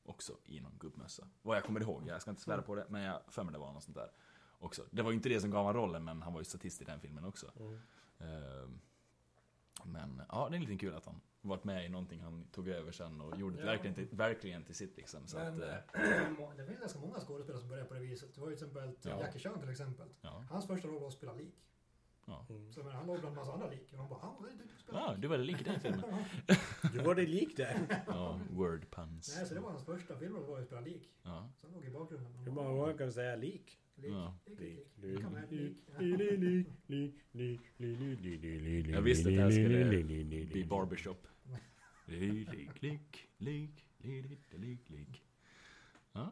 också 0.04 0.38
i 0.46 0.60
någon 0.62 0.78
gubbmössa. 0.78 1.28
Vad 1.42 1.58
jag 1.58 1.64
kommer 1.64 1.82
ihåg, 1.82 2.08
jag 2.08 2.22
ska 2.22 2.32
inte 2.32 2.44
svära 2.44 2.62
på 2.62 2.76
det, 2.76 2.86
men 2.90 3.02
jag 3.02 3.22
för 3.28 3.44
mig 3.44 3.54
det 3.54 3.60
var 3.60 3.74
något 3.74 3.84
sånt 3.84 3.98
där. 3.98 4.12
Också. 4.60 4.86
Det 4.92 5.02
var 5.02 5.12
ju 5.12 5.16
inte 5.16 5.30
det 5.30 5.42
som 5.42 5.50
gav 5.52 5.66
honom 5.66 5.82
rollen, 5.82 6.04
men 6.04 6.22
han 6.22 6.34
var 6.34 6.42
ju 6.42 6.46
statist 6.46 6.82
i 6.82 6.86
den 6.86 7.00
filmen 7.00 7.26
också. 7.26 7.52
Eh, 8.18 8.70
Men 9.86 10.22
ja, 10.30 10.50
det 10.50 10.58
är 10.58 10.60
lite 10.60 10.78
kul 10.78 10.94
att 10.96 11.06
han 11.06 11.22
varit 11.44 11.64
med 11.64 11.86
i 11.86 11.90
någonting 11.90 12.22
han 12.22 12.46
tog 12.52 12.68
över 12.68 12.92
sen 12.92 13.22
och 13.22 13.40
gjorde 13.40 13.56
det 13.56 13.62
Ja. 13.62 13.66
verkligen, 13.66 13.96
till, 13.96 14.08
verkligen 14.12 14.64
till 14.64 14.76
sitt 14.76 14.98
liksom. 14.98 15.28
Så 15.28 15.38
Men 15.38 15.54
att, 15.54 15.62
eh, 15.62 15.76
eh, 15.76 16.50
det 16.58 16.66
finns 16.66 16.80
ganska 16.80 17.00
många 17.00 17.20
skådespelare 17.20 17.60
som 17.62 17.70
börjar 17.70 17.86
på 17.86 17.94
det 17.94 18.00
viset. 18.00 18.36
Det 18.36 18.42
var 18.42 18.50
ju 18.50 18.56
till 18.56 18.66
exempel 18.68 18.92
Ja. 19.02 19.20
Jackie 19.22 19.40
Chan 19.42 19.60
till 19.60 19.70
exempel. 19.70 20.08
ja, 20.22 20.44
Hans 20.50 20.68
första 20.68 20.88
roll 20.88 21.00
var 21.00 21.08
att 21.08 21.14
spela 21.14 21.34
lik. 21.34 21.56
ja. 22.26 22.46
Mm. 22.50 22.72
Så 22.72 22.80
menar, 22.84 22.96
han 22.96 23.08
låg 23.08 23.20
bland 23.20 23.34
en 23.34 23.40
massa 23.40 23.54
andra 23.54 23.70
lik. 23.70 23.88
Och 23.92 23.98
de 23.98 24.10
bara, 24.10 24.20
ah, 24.20 24.38
du, 24.42 24.48
du 24.74 24.80
spelar 24.80 25.00
ja, 25.00 25.12
lik. 25.12 25.22
du 25.22 25.28
var 25.28 25.38
lik 25.38 25.62
i 25.62 25.64
den 25.64 25.80
filmen. 25.80 26.04
Du 26.94 27.00
var 27.00 27.16
det 27.16 27.26
lik 27.26 27.58
där. 27.58 28.04
Ja, 28.08 28.40
word 28.50 28.86
puns. 28.92 29.36
Nej, 29.38 29.46
så 29.46 29.54
det 29.54 29.60
var 29.60 29.70
hans 29.72 29.86
första 29.86 30.18
filmroll 30.18 30.44
var 30.46 30.60
att 30.60 30.66
spela 30.66 30.82
lik. 30.82 31.12
Ja. 31.24 31.50
Så 31.58 31.68
han 31.68 31.74
låg 31.76 31.86
i 31.86 31.90
bakgrunden. 31.90 32.34
Hur 32.36 32.52
många 32.52 32.70
gånger 32.70 32.98
kan 32.98 33.08
du 33.08 33.14
säga 33.14 33.36
lik? 33.36 33.80
Lik, 33.96 34.12
Ja. 34.12 34.38
lik, 34.46 34.60
lik, 34.96 34.98
lik. 34.98 35.20
Lik, 37.32 37.62
Lika 37.78 38.10
med 38.10 38.54
lik. 38.54 38.88
Jag 38.88 39.02
visste 39.02 39.30
att 39.30 39.36
det 39.36 39.42
här 39.42 39.52
skulle 39.52 40.04
bli 40.46 40.66
barbershop. 40.70 41.28
Lik, 42.20 42.54
lik, 42.54 42.82
lik, 42.82 43.30
lik, 43.38 43.86
lik, 43.98 44.40
lik, 44.52 44.90
lik. 44.90 45.24
Ja. 46.12 46.32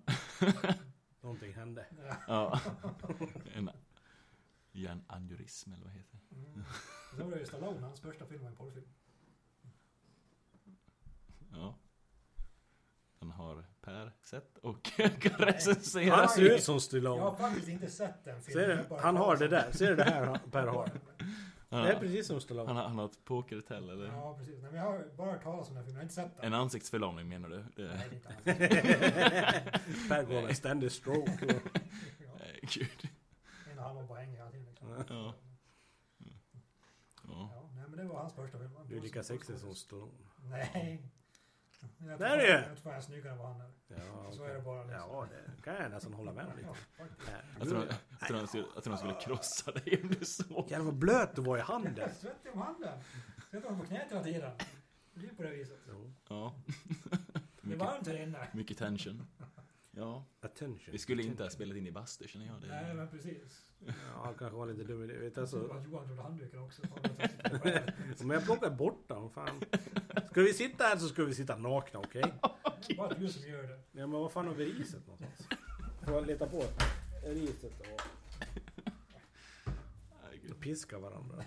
Någonting 1.21 1.53
hände. 1.53 1.85
Ja. 2.27 2.61
ja. 2.61 2.61
En 3.55 3.69
hjärnaneurysm 4.71 5.73
eller 5.73 5.83
vad 5.85 5.93
heter 5.93 6.17
det? 6.29 6.35
Mm. 6.35 6.63
Sen 7.15 7.25
var 7.25 7.31
det 7.31 7.39
ju 7.39 7.45
Stallone, 7.45 7.79
hans 7.81 7.99
första 8.01 8.25
film 8.25 8.41
var 8.41 8.49
en 8.49 8.55
porrfilm. 8.55 8.85
Ja. 11.53 11.75
Den 13.19 13.31
har 13.31 13.65
Per 13.81 14.11
sett 14.23 14.57
och 14.57 14.83
kan 15.21 15.37
recensera. 15.37 16.15
Han 16.15 16.29
ser 16.29 16.41
ut 16.41 16.63
som 16.63 16.79
Jag 16.91 17.17
har 17.17 17.35
faktiskt 17.35 17.67
inte 17.67 17.89
sett 17.89 18.23
den 18.25 18.41
filmen. 18.41 18.65
Ser 18.67 18.77
du? 18.77 18.89
bara 18.89 19.01
Han 19.01 19.15
har 19.17 19.37
det 19.37 19.47
där. 19.47 19.71
Ser 19.71 19.89
du 19.89 19.95
det 19.95 20.03
här 20.03 20.25
han- 20.25 20.51
Per 20.51 20.67
har? 20.67 20.89
Han 21.71 21.83
Det 21.83 21.91
är 21.91 21.99
precis 21.99 22.27
som 22.27 22.33
han 22.33 22.41
Stallone. 22.41 22.71
har, 22.73 22.83
han 22.83 22.97
har 22.97 23.05
ett 23.05 23.25
pokerhotell 23.25 23.89
eller? 23.89 24.05
Ja, 24.05 24.35
precis. 24.37 24.61
Nej, 24.61 24.71
men 24.71 24.79
jag 24.81 24.85
har 24.91 25.05
bara 25.17 25.31
hört 25.31 25.43
talas 25.43 25.69
om 25.69 25.75
den 25.75 25.83
filmen, 25.85 25.93
jag 25.95 25.99
har 25.99 26.03
inte 26.03 26.15
sett 26.15 26.35
den. 26.35 26.45
En 26.45 26.53
ansiktsförlamning 26.53 27.29
menar 27.29 27.49
du? 27.49 27.57
Nej, 27.57 27.65
Det, 27.75 27.83
det 27.83 27.93
är 27.93 28.13
inte 28.13 28.27
alls. 28.29 30.09
Per 30.09 30.23
går 30.23 30.33
med 30.41 30.49
en 30.49 30.55
ständig 30.55 30.91
stroke. 30.91 31.45
och- 31.45 31.51
Ja, 32.19 32.31
nej, 32.39 32.59
gud. 32.61 33.09
en 33.71 33.79
och 33.79 33.83
halv 33.85 34.07
bara 34.07 34.19
hänger 34.19 34.37
hela 34.37 34.51
tiden. 34.51 34.65
Liksom. 34.65 34.89
Ja. 34.89 35.03
Ja. 35.09 35.33
Ja, 37.27 37.69
nej, 37.75 37.85
men 37.87 37.97
det 37.97 38.03
var 38.03 38.19
hans 38.19 38.33
första 38.33 38.57
film. 38.57 38.71
Du 38.87 38.97
är 38.97 39.01
lika 39.01 39.23
sexig 39.23 39.57
som 39.57 39.75
Stallone. 39.75 40.11
Nej. 40.43 41.03
Jag 41.97 42.19
Det 42.19 42.25
är 42.25 42.29
tror 42.29 42.37
det 42.37 42.47
fan- 42.47 42.63
ju. 42.63 42.67
Jag 42.69 42.77
tror 42.77 42.91
jag 42.93 42.97
är 42.97 43.01
snyggare 43.01 43.31
än 43.33 43.37
vad 43.37 43.47
han 43.47 43.61
är. 43.61 43.71
Ja, 43.87 44.31
Så 44.31 44.43
är 44.43 44.53
det 44.53 44.61
bara. 44.61 44.83
Liksom. 44.83 45.01
Ja, 45.11 45.27
det 45.55 45.61
kan 45.61 45.75
jag 45.75 45.91
nästan 45.91 46.13
hålla 46.13 46.33
med 46.33 46.45
om 46.45 46.51
Ja, 46.63 46.73
lite. 47.05 47.31
Jag 47.59 47.69
tror, 47.69 47.85
jag 48.19 48.27
tror, 48.27 48.37
han 48.37 48.47
skulle, 48.47 48.65
jag 48.75 48.83
tror 48.83 48.91
han 48.93 48.97
skulle 48.97 49.21
krossa 49.21 49.71
dig 49.71 50.01
om 50.03 50.09
du 50.19 50.25
såg. 50.25 50.65
Jävlar 50.71 50.85
vad 50.85 50.95
blöt 50.95 51.35
du 51.35 51.41
var 51.41 51.57
i 51.57 51.59
Jag 51.59 51.65
handen. 51.65 51.99
är 51.99 52.09
svettig 52.13 52.51
om 52.53 52.61
handen. 52.61 52.99
Sätter 53.51 53.63
honom 53.69 53.79
på 53.81 53.87
knät 53.87 54.11
hela 54.11 54.23
tiden. 54.23 54.51
Det 55.13 55.19
blir 55.19 55.29
på 55.29 55.43
det 55.43 55.49
viset. 55.49 55.79
Ja. 56.29 56.53
Det 57.63 57.73
är 57.73 57.77
varmt 57.77 58.07
här 58.07 58.21
inne. 58.23 58.47
mycket 58.53 58.77
tension. 58.77 59.27
Ja, 59.93 60.25
Attention. 60.41 60.91
vi 60.91 60.97
skulle 60.97 61.23
inte 61.23 61.43
ha 61.43 61.49
spelat 61.49 61.77
in 61.77 61.87
i 61.87 61.91
bastu 61.91 62.27
känner 62.27 62.45
jag. 62.45 62.55
Nej, 62.69 62.85
Det. 62.87 62.93
men 62.93 63.07
precis. 63.09 63.71
Ja, 64.15 64.33
kanske 64.39 64.57
var 64.57 64.65
lite 64.65 64.83
dum 64.83 65.03
i 65.03 65.07
det. 65.07 65.13
Vet 65.19 65.37
alltså, 65.37 65.67
att 65.67 65.85
Johan 65.85 66.05
trodde 66.07 66.21
handduken 66.21 66.59
också. 66.59 66.81
om 68.23 68.29
jag 68.31 68.43
plockar 68.45 68.69
bort 68.69 69.07
den, 69.07 69.29
fan. 69.29 69.61
Ska 70.31 70.41
vi 70.41 70.53
sitta 70.53 70.83
här 70.83 70.97
så 70.97 71.07
ska 71.07 71.23
vi 71.23 71.35
sitta 71.35 71.57
nakna, 71.57 71.99
okej? 71.99 72.33
Bara 72.97 73.13
du 73.13 73.29
som 73.29 73.49
gör 73.51 73.63
det. 73.63 73.79
Ja, 73.91 74.07
men 74.07 74.11
vad 74.11 74.31
fan 74.31 74.47
har 74.47 74.53
vi 74.53 74.65
riset 74.65 75.07
någonstans? 75.07 75.47
Får 76.05 76.13
jag 76.13 76.27
leta 76.27 76.47
på 76.47 76.63
riset 77.23 77.73
och 80.49 80.59
piska 80.59 80.99
varandra. 80.99 81.43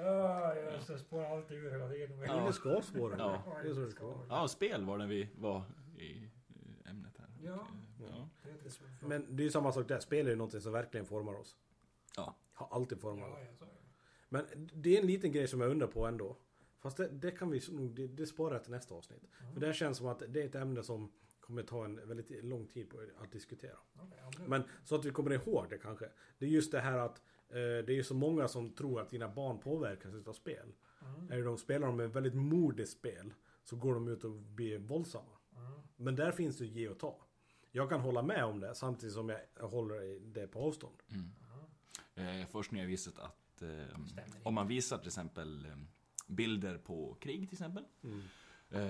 Öh, 0.00 0.58
jag 0.74 0.82
ska 0.82 0.98
spåra 0.98 1.28
allt 1.28 1.50
ur 1.50 1.70
hela 1.70 1.88
tiden. 1.88 2.18
Ja. 2.20 2.46
Det 2.46 2.52
ska 2.52 2.80
spåra. 2.82 3.18
Ja. 3.18 3.42
Det 3.62 3.68
är 3.70 3.74
så 3.74 3.80
det 3.80 3.90
ska 3.90 4.06
vara. 4.06 4.26
ja, 4.28 4.48
spel 4.48 4.84
var 4.84 4.98
när 4.98 5.06
vi 5.06 5.28
var 5.38 5.62
i 5.98 6.28
ämnet 6.90 7.18
här. 7.18 7.28
Ja. 7.42 7.66
Och, 8.00 8.08
ja. 8.08 8.28
Men 9.08 9.36
det 9.36 9.42
är 9.42 9.44
ju 9.44 9.50
samma 9.50 9.72
sak 9.72 9.88
där. 9.88 10.00
Spel 10.00 10.26
är 10.26 10.30
ju 10.30 10.36
någonting 10.36 10.60
som 10.60 10.72
verkligen 10.72 11.06
formar 11.06 11.34
oss. 11.34 11.56
Ja. 12.16 12.34
Har 12.52 12.68
alltid 12.76 13.00
format 13.00 13.28
Ja, 13.28 13.34
oss. 13.34 13.48
ja, 13.60 13.66
det. 13.66 13.72
Men 14.28 14.68
det 14.74 14.96
är 14.96 15.00
en 15.00 15.06
liten 15.06 15.32
grej 15.32 15.48
som 15.48 15.60
jag 15.60 15.70
undrar 15.70 15.86
på 15.86 16.06
ändå. 16.06 16.36
Fast 16.80 16.96
det, 16.96 17.08
det 17.08 17.30
kan 17.30 17.50
vi 17.50 17.60
nog, 17.70 17.94
det, 17.94 18.06
det 18.06 18.26
sparar 18.26 18.54
jag 18.54 18.62
till 18.62 18.72
nästa 18.72 18.94
avsnitt. 18.94 19.22
För 19.54 19.60
det 19.60 19.72
känns 19.72 19.98
som 19.98 20.06
att 20.06 20.22
det 20.28 20.42
är 20.42 20.46
ett 20.46 20.54
ämne 20.54 20.82
som 20.82 21.12
kommer 21.40 21.62
ta 21.62 21.84
en 21.84 22.08
väldigt 22.08 22.44
lång 22.44 22.66
tid 22.66 22.90
på 22.90 22.96
att 23.22 23.32
diskutera. 23.32 23.76
Okej, 23.98 24.18
ja, 24.22 24.30
men- 24.38 24.50
Men 24.50 24.62
så 24.84 24.94
att 24.94 25.04
vi 25.04 25.10
kommer 25.10 25.30
ihåg 25.30 25.66
det 25.70 25.78
kanske. 25.78 26.08
Det 26.38 26.46
är 26.46 26.50
just 26.50 26.72
det 26.72 26.80
här 26.80 26.98
att 26.98 27.22
det 27.86 27.98
är 27.98 28.02
så 28.02 28.14
många 28.14 28.48
som 28.48 28.70
tror 28.70 29.00
att 29.00 29.10
dina 29.10 29.28
barn 29.28 29.58
påverkas 29.58 30.14
utav 30.14 30.32
spel. 30.32 30.72
Mm. 31.02 31.32
Är 31.32 31.44
de 31.44 31.58
spelar 31.58 31.86
de 31.86 32.00
ett 32.00 32.16
väldigt 32.16 32.34
modigt 32.34 32.90
spel 32.90 33.32
så 33.64 33.76
går 33.76 33.94
de 33.94 34.08
ut 34.08 34.24
och 34.24 34.30
blir 34.30 34.78
våldsamma. 34.78 35.38
Mm. 35.56 35.80
Men 35.96 36.16
där 36.16 36.32
finns 36.32 36.58
det 36.58 36.66
ge 36.66 36.88
och 36.88 36.98
ta. 36.98 37.26
Jag 37.72 37.88
kan 37.88 38.00
hålla 38.00 38.22
med 38.22 38.44
om 38.44 38.60
det 38.60 38.74
samtidigt 38.74 39.14
som 39.14 39.28
jag 39.28 39.68
håller 39.68 40.20
det 40.20 40.46
på 40.46 40.60
avstånd. 40.60 41.02
Eh, 42.14 42.46
forskning 42.46 42.80
har 42.80 42.88
visat 42.88 43.18
att 43.18 43.62
eh, 43.62 43.98
om 44.42 44.54
man 44.54 44.68
visar 44.68 44.98
till 44.98 45.06
exempel 45.06 45.66
eh, 45.66 45.76
bilder 46.26 46.78
på 46.78 47.14
krig 47.20 47.48
till 47.48 47.54
exempel. 47.54 47.84
Eh, 48.70 48.80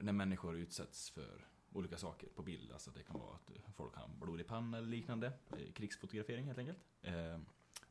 när 0.00 0.12
människor 0.12 0.56
utsätts 0.56 1.10
för 1.10 1.46
olika 1.72 1.96
saker 1.96 2.28
på 2.34 2.42
bild. 2.42 2.72
Alltså 2.72 2.90
det 2.90 3.02
kan 3.02 3.20
vara 3.20 3.34
att 3.34 3.74
folk 3.74 3.94
har 3.94 4.08
blod 4.08 4.40
i 4.40 4.44
panna 4.44 4.78
eller 4.78 4.88
liknande. 4.88 5.32
Eh, 5.50 5.72
krigsfotografering 5.72 6.46
helt 6.46 6.58
enkelt. 6.58 6.78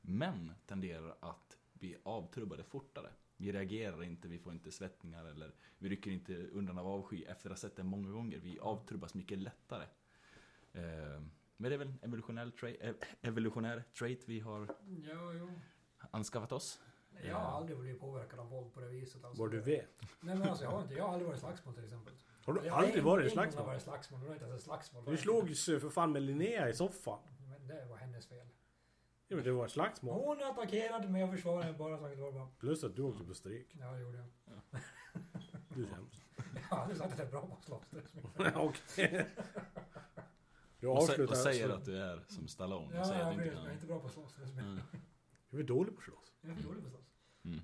Eh, 0.08 0.14
män 0.14 0.52
tenderar 0.66 1.16
att 1.20 1.58
bli 1.74 1.98
avtrubbade 2.04 2.64
fortare 2.64 3.10
Vi 3.38 3.52
reagerar 3.52 4.04
inte, 4.04 4.28
vi 4.28 4.40
får 4.40 4.54
inte 4.54 4.72
svettningar 4.72 5.26
eller 5.26 5.52
vi 5.78 5.90
rycker 5.90 6.12
inte 6.12 6.34
undan 6.48 6.78
av 6.78 6.88
avsky 6.88 7.24
efter 7.24 7.50
att 7.50 7.52
ha 7.58 7.58
sett 7.70 7.76
den 7.76 7.86
många 7.88 8.10
gånger. 8.12 8.38
Vi 8.40 8.60
avtrubbas 8.60 9.14
mycket 9.14 9.38
lättare. 9.38 9.84
Eh, 10.74 11.22
men 11.58 11.70
det 11.70 11.74
är 11.74 11.78
väl 11.78 11.88
en 11.88 12.00
evolutionär, 12.02 12.46
tra- 12.46 12.78
ev- 12.82 13.04
evolutionär 13.22 13.84
trait 14.00 14.24
vi 14.26 14.40
har 14.40 14.68
Ja, 15.12 15.34
jo. 15.34 15.50
anskaffat 16.12 16.52
oss. 16.52 16.82
Jag 17.24 17.36
har 17.36 17.58
aldrig 17.58 17.78
blivit 17.80 18.00
påverkad 18.02 18.40
av 18.40 18.50
våld 18.50 18.74
på 18.74 18.80
det 18.80 18.88
viset. 18.90 19.24
Alltså. 19.24 19.44
Vad 19.44 19.52
du 19.52 19.60
vet. 19.60 20.02
Nej 20.22 20.36
men 20.36 20.50
alltså 20.50 20.64
jag 20.64 20.72
har 20.72 20.82
inte, 20.82 20.94
jag 20.94 21.04
har 21.04 21.10
aldrig 21.14 21.28
varit 21.28 21.38
i 21.38 21.42
slagsmål 21.42 21.74
till 21.76 21.84
exempel. 21.84 22.14
Har 22.46 22.54
du 22.54 22.66
Jag 22.66 22.76
aldrig 22.78 23.04
varit 23.04 23.34
i 23.34 23.36
har 23.36 23.44
jag 23.44 23.52
slagsmål? 23.54 23.66
varit 23.66 23.82
i 23.82 23.84
slagsmål, 23.84 24.20
det 24.22 24.26
var 24.28 24.34
inte 24.34 24.46
ens 24.46 24.58
ett 24.60 24.64
slagsmål. 24.66 25.06
Du 25.06 25.18
slogs 25.18 25.70
ju 25.70 25.80
för 25.80 25.90
fan 25.90 26.12
med 26.12 26.22
Linnea 26.22 26.70
i 26.70 26.74
soffan. 26.74 27.20
Men 27.50 27.68
det 27.68 27.86
var 27.86 27.98
hennes 27.98 28.28
fel. 28.28 28.48
Ja 29.28 29.36
men 29.36 29.46
det 29.46 29.52
var 29.52 29.66
ett 29.66 29.72
slagsmål. 29.72 30.22
Hon 30.26 30.44
attackerade 30.52 31.08
mig 31.10 31.24
och 31.24 31.30
försvarade 31.32 31.64
mig 31.70 31.78
bara 31.78 31.98
så 31.98 32.06
att 32.06 32.12
det 32.12 32.18
var 32.22 32.32
bara... 32.32 32.48
Plus 32.60 32.84
att 32.84 32.96
du 32.96 33.02
åkte 33.02 33.24
på 33.24 33.34
stryk. 33.34 33.76
Ja, 33.80 33.92
det 33.92 34.00
gjorde 34.00 34.18
jag. 34.18 34.28
Du 35.70 35.84
är. 35.86 35.98
Jag 36.70 36.80
aldrig 36.80 36.98
sagt 36.98 37.14
att 37.14 37.20
jag 37.20 37.28
är 37.28 37.32
bra 37.32 37.48
på 37.48 37.54
att 37.56 37.64
slåss. 37.64 37.84
Okej. 38.56 39.28
Du 40.80 40.88
Och, 40.88 40.98
sä- 40.98 41.02
avslutar 41.02 41.32
och 41.34 41.38
säger 41.38 41.68
så- 41.70 41.74
att 41.76 41.86
du 41.86 41.98
är 42.02 42.24
som 42.28 42.48
Stallone. 42.48 42.96
Ja, 42.96 43.02
och 43.02 43.08
säger 43.08 43.20
jag 43.22 43.30
att 43.30 43.38
du 43.38 43.44
vet, 43.44 43.48
inte 43.48 43.62
jag 43.62 43.70
är 43.70 43.74
inte 43.74 43.88
bra 43.88 44.00
på 44.00 44.06
att 44.08 44.14
slåss. 44.14 44.38
Mm. 44.38 44.80
Du 45.50 45.60
är 45.60 45.64
dålig 45.64 45.94
på 45.94 45.98
att 46.00 46.04
slåss. 46.06 46.34
Jag 46.42 46.58
är 46.58 46.64
dålig 46.64 46.82
på 46.82 46.88
att 46.88 46.94
slåss. 46.94 47.12
Mm. 47.46 47.60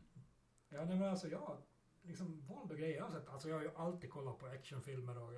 Ja, 0.70 0.86
nej 0.86 0.97
men 0.97 1.09
alltså 1.09 1.28
jag, 1.28 1.57
liksom 2.01 2.41
våld 2.41 2.72
och 2.72 2.78
grejer 2.78 2.95
jag 2.97 3.03
har 3.03 3.11
sett. 3.11 3.30
Alltså 3.30 3.49
jag 3.49 3.55
har 3.55 3.64
ju 3.64 3.72
alltid 3.76 4.09
kollat 4.09 4.39
på 4.39 4.45
actionfilmer 4.45 5.18
och 5.18 5.34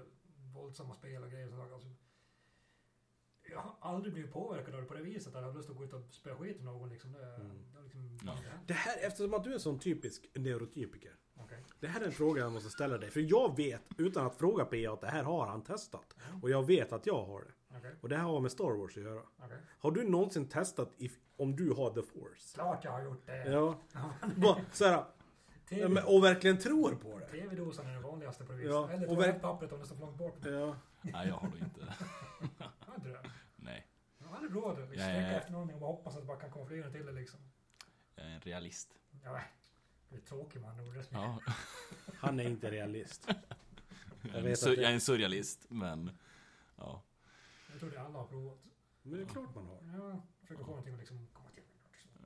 våldsamma 0.53 0.93
spel 0.93 1.23
och 1.23 1.29
grejer 1.31 1.45
och 1.47 1.51
sådär. 1.53 1.73
Alltså, 1.73 1.89
jag 3.51 3.59
har 3.59 3.75
aldrig 3.79 4.13
blivit 4.13 4.33
påverkad 4.33 4.75
av 4.75 4.81
det 4.81 4.87
på 4.87 4.93
det 4.93 5.01
viset. 5.01 5.35
Att 5.35 5.41
jag 5.41 5.47
har 5.49 5.53
lust 5.57 5.69
att 5.69 5.77
gå 5.77 5.83
ut 5.83 5.93
och 5.93 6.01
spöa 6.09 6.35
skit 6.35 6.57
i 6.59 6.63
någon 6.63 6.89
liksom. 6.89 7.11
Det, 7.11 7.35
Mm. 7.35 7.51
det 7.75 7.83
liksom 7.83 8.19
Ja. 8.25 8.33
Det 8.67 8.73
här, 8.73 8.97
eftersom 9.07 9.33
att 9.33 9.43
du 9.43 9.49
är 9.49 9.53
en 9.53 9.59
sån 9.59 9.79
typisk 9.79 10.25
neurotypiker. 10.35 11.11
Okej. 11.39 11.63
Det 11.79 11.87
här 11.87 12.01
är 12.01 12.05
en 12.05 12.11
fråga 12.11 12.41
jag 12.41 12.51
måste 12.51 12.69
ställa 12.69 12.97
dig. 12.97 13.09
För 13.09 13.19
jag 13.19 13.55
vet, 13.57 13.81
utan 13.97 14.25
att 14.25 14.35
fråga 14.35 14.65
P 14.65 14.87
att 14.87 15.01
det 15.01 15.07
här 15.07 15.23
har 15.23 15.45
han 15.47 15.61
testat. 15.63 16.15
Och 16.41 16.49
jag 16.49 16.63
vet 16.65 16.93
att 16.93 17.05
jag 17.05 17.25
har 17.25 17.41
det. 17.41 17.77
Okej. 17.77 17.95
Och 18.01 18.09
det 18.09 18.15
här 18.17 18.23
har 18.23 18.39
med 18.39 18.51
Star 18.51 18.71
Wars 18.79 18.97
att 18.97 19.03
göra. 19.03 19.21
Okej. 19.37 19.57
Har 19.79 19.91
du 19.91 20.03
någonsin 20.09 20.47
testat 20.47 20.93
if, 20.97 21.17
om 21.37 21.55
du 21.55 21.71
har 21.73 21.89
the 21.89 22.01
force? 22.01 22.53
Klart 22.55 22.83
jag 22.83 22.91
har 22.91 23.03
gjort 23.03 23.25
det. 23.25 23.45
Ja. 23.51 23.75
Bara 24.35 24.61
såhär, 24.71 25.03
ja, 25.69 25.89
men- 25.89 26.03
och 26.05 26.23
verkligen 26.23 26.57
tror 26.57 26.95
på 26.95 27.19
det. 27.19 27.25
TV-dosan 27.25 27.87
är 27.87 27.93
det 27.93 27.99
vanligaste 27.99 28.43
på 28.45 28.51
det 28.51 28.57
viset. 28.57 28.71
Ja, 28.73 28.89
Eller 28.91 29.07
toalettpappret 29.07 29.71
om 29.73 29.79
det 29.79 29.85
står 29.85 29.95
för 29.95 30.05
långt 30.05 30.17
bort. 30.17 30.37
Ja. 30.45 30.75
Nej, 31.13 31.27
jag 31.27 31.35
har 31.35 31.49
då 31.49 31.57
inte. 31.57 31.93
Har 32.79 32.95
inte 32.95 33.07
det? 33.09 33.29
Nej, 33.55 33.87
Jag 34.17 34.27
har 34.27 34.35
aldrig 34.37 34.55
råd 34.55 34.71
att 34.71 34.89
liksom, 34.89 35.09
sträcka 35.09 35.31
efter 35.37 35.51
någonting 35.51 35.75
och 35.75 35.81
bara 35.81 35.91
hoppas 35.91 36.13
att 36.15 36.21
det 36.21 36.27
bara 36.27 36.39
kan 36.39 36.51
komma 36.51 36.65
flera 36.65 36.89
till 36.91 37.05
det 37.05 37.11
liksom. 37.11 37.39
jag 38.15 38.25
är 38.25 38.29
en 38.29 38.39
realist. 38.41 38.89
Ja, 39.23 39.41
det 40.09 40.15
är 40.15 40.21
tråkigt 40.21 40.61
man 40.61 40.79
ord. 40.79 41.03
Ja. 41.11 41.39
Han 42.15 42.39
är 42.39 42.43
inte 42.43 42.71
realist. 42.71 43.27
Jag 44.33 44.35
är, 44.45 44.55
sur- 44.55 44.69
att 44.71 44.75
det- 44.75 44.81
jag 44.81 44.89
är 44.91 44.93
en 44.93 45.01
surrealist, 45.01 45.65
men... 45.69 46.11
Ja. 46.77 47.01
Jag 47.71 47.79
tror 47.79 47.89
det 47.91 48.01
alla 48.01 48.19
har 48.19 48.27
provat. 48.27 48.59
Men 49.01 49.17
det 49.17 49.23
är 49.23 49.27
klart 49.27 49.55
man 49.55 49.65
har. 49.65 49.79
Ja, 49.97 50.21
försöker 50.41 50.63
få 50.63 50.69
någonting 50.69 50.93
att 50.93 50.99
liksom 50.99 51.27
komma 51.33 51.49
till. 51.49 51.63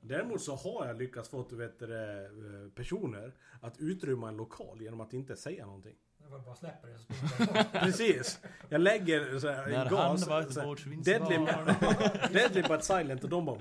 Däremot 0.02 0.42
så 0.42 0.56
har 0.56 0.86
jag 0.86 0.96
lyckats 0.98 1.28
få 1.28 1.42
vet 1.42 1.78
du, 1.78 1.86
det, 1.86 2.24
eh, 2.26 2.70
personer 2.74 3.34
att 3.60 3.78
utrymma 3.78 4.28
en 4.28 4.36
lokal 4.36 4.82
genom 4.82 5.00
att 5.00 5.12
inte 5.12 5.36
säga 5.36 5.66
någonting. 5.66 5.96
Det 6.30 6.36
var 6.36 6.44
bara 6.44 6.54
släpper 6.54 6.88
det 6.88 6.98
så 6.98 7.04
springer 7.04 7.54
det 7.54 7.72
bort. 7.72 7.72
Precis. 7.82 8.40
Jag 8.68 8.80
lägger 8.80 9.38
så 9.38 9.48
här, 9.48 9.66
När 9.66 9.72
en 9.72 9.76
han 9.76 9.88
gas. 10.16 10.26
var 10.26 10.40
ett 10.40 10.52
så 10.54 10.74
deadly, 11.04 11.36
deadly 12.32 12.62
but 12.62 12.84
silent 12.84 13.24
och 13.24 13.30
de 13.30 13.44
bara... 13.44 13.58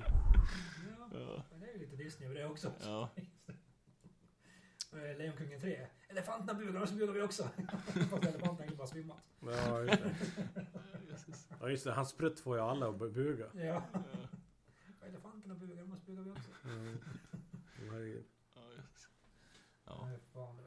Ja, 1.13 1.43
men 1.51 1.59
det 1.59 1.67
är 1.69 1.73
ju 1.73 1.79
lite 1.79 1.95
Disney 1.95 2.29
över 2.29 2.39
det 2.39 2.45
också. 2.45 2.71
Ja. 2.83 3.09
Eh, 4.93 5.17
Lejonkungen 5.17 5.61
3. 5.61 5.87
Elefanterna 6.09 6.59
bugar 6.59 6.81
och 6.81 6.89
så 6.89 6.95
bugar 6.95 7.13
vi 7.13 7.21
också. 7.21 7.43
Fast 8.09 8.25
elefanterna 8.25 8.69
har 8.71 8.75
bara 8.75 8.87
svimmat. 8.87 9.17
Ja, 9.41 9.81
just 9.81 10.03
det. 10.03 10.13
Ja, 11.61 11.69
just 11.69 11.83
det. 11.83 11.91
Hans 11.91 12.13
prutt 12.17 12.39
får 12.39 12.57
ju 12.57 12.63
alla 12.63 12.87
att 12.89 12.97
buga. 12.97 13.45
Ja. 13.53 13.83
Elefanterna 15.07 15.55
bugar, 15.55 15.75
då 15.75 15.85
måste 15.85 16.05
bugar 16.05 16.23
vi 16.23 16.31
också. 16.31 16.49
Mm. 16.65 16.97
Herregud. 17.91 18.23
Ja, 18.55 18.61
just- 18.77 19.07
ja. 19.85 20.05
Nej, 20.07 20.19
fan. 20.33 20.57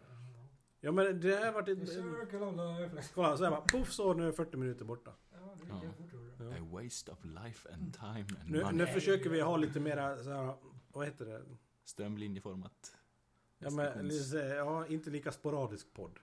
Ja. 0.83 0.93
Men 0.93 1.21
det 1.21 1.37
har 1.45 1.53
varit... 1.53 1.67
The 1.67 1.73
ett- 1.83 1.89
circle 1.89 2.39
of 2.39 2.57
life. 2.57 3.09
Kolla, 3.15 3.37
så 3.37 3.45
här 3.45 3.51
bara 3.51 3.61
poff 3.61 3.93
så 3.93 4.15
nu 4.15 4.29
är 4.29 4.33
40 4.33 4.57
minuter 4.57 4.85
borta. 4.85 5.11
Ja, 5.33 5.39
det 5.57 5.63
gick 5.75 5.85
Ja. 5.85 5.93
fort 5.97 6.13
gjorde 6.13 6.45
det. 6.51 6.55
A 6.61 6.67
waste 6.71 7.13
of 7.13 7.25
life 7.25 7.69
and 7.75 7.95
time 7.95 8.11
and 8.41 8.51
Nu, 8.51 8.63
money. 8.63 8.77
nu 8.77 8.87
försöker 8.87 9.31
vi 9.31 9.41
ha 9.41 9.57
lite 9.57 9.81
mera 9.81 10.23
så 10.23 10.31
här, 10.31 10.55
vad 10.93 11.07
heter 11.07 11.25
det? 11.27 11.43
Strömlinjeformat. 11.85 12.97
Ja, 13.59 13.71
men, 13.71 13.87
Diskussions- 13.87 14.03
lite, 14.03 14.25
så 14.25 14.39
här, 14.39 14.55
ja, 14.55 14.87
inte 14.87 15.11
lika 15.11 15.33
sporadisk 15.33 15.93
podd. 15.93 16.19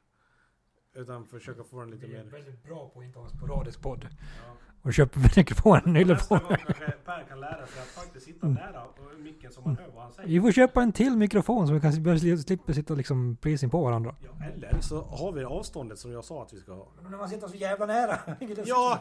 Utan 0.93 1.25
försöka 1.27 1.63
få 1.63 1.79
den 1.79 1.91
lite 1.91 2.07
Vi 2.07 2.15
är 2.15 2.23
mer... 2.23 2.31
väldigt 2.31 2.63
bra 2.63 2.89
på 2.89 2.99
att 2.99 3.05
inte 3.05 3.19
ha 3.19 3.25
en 3.25 3.31
sporadisk 3.31 3.81
podd. 3.81 4.07
Ja. 4.11 4.53
Och 4.81 4.93
köper 4.93 5.19
mikrofonen 5.37 6.07
Nästa 6.07 6.39
på. 6.39 6.47
gång 6.47 6.57
kanske 6.57 6.91
Per 7.05 7.23
kan 7.29 7.39
lära 7.39 7.67
sig 7.67 7.81
att 7.81 7.87
faktiskt 7.87 8.25
sitta 8.25 8.47
nära 8.47 8.83
micken 9.17 9.51
så 9.51 9.61
man 9.61 9.77
hör 9.77 9.87
vad 9.93 10.03
han 10.03 10.13
säger. 10.13 10.29
Vi 10.29 10.41
får 10.41 10.51
köpa 10.51 10.81
en 10.81 10.91
till 10.91 11.17
mikrofon 11.17 11.67
så 11.67 11.73
vi 11.73 11.79
kan 11.81 11.93
slippa 12.39 12.73
sitta 12.73 12.93
liksom 12.93 13.37
precis 13.41 13.71
på 13.71 13.83
varandra. 13.83 14.15
Ja, 14.23 14.45
eller 14.45 14.79
så 14.81 15.01
har 15.01 15.31
vi 15.31 15.43
avståndet 15.43 15.99
som 15.99 16.11
jag 16.11 16.23
sa 16.25 16.43
att 16.43 16.53
vi 16.53 16.57
ska 16.59 16.73
ha. 16.73 16.87
Men 17.01 17.11
när 17.11 17.17
man 17.17 17.29
sitter 17.29 17.47
så 17.47 17.55
jävla 17.55 17.85
nära. 17.85 18.19
Ja. 18.65 18.99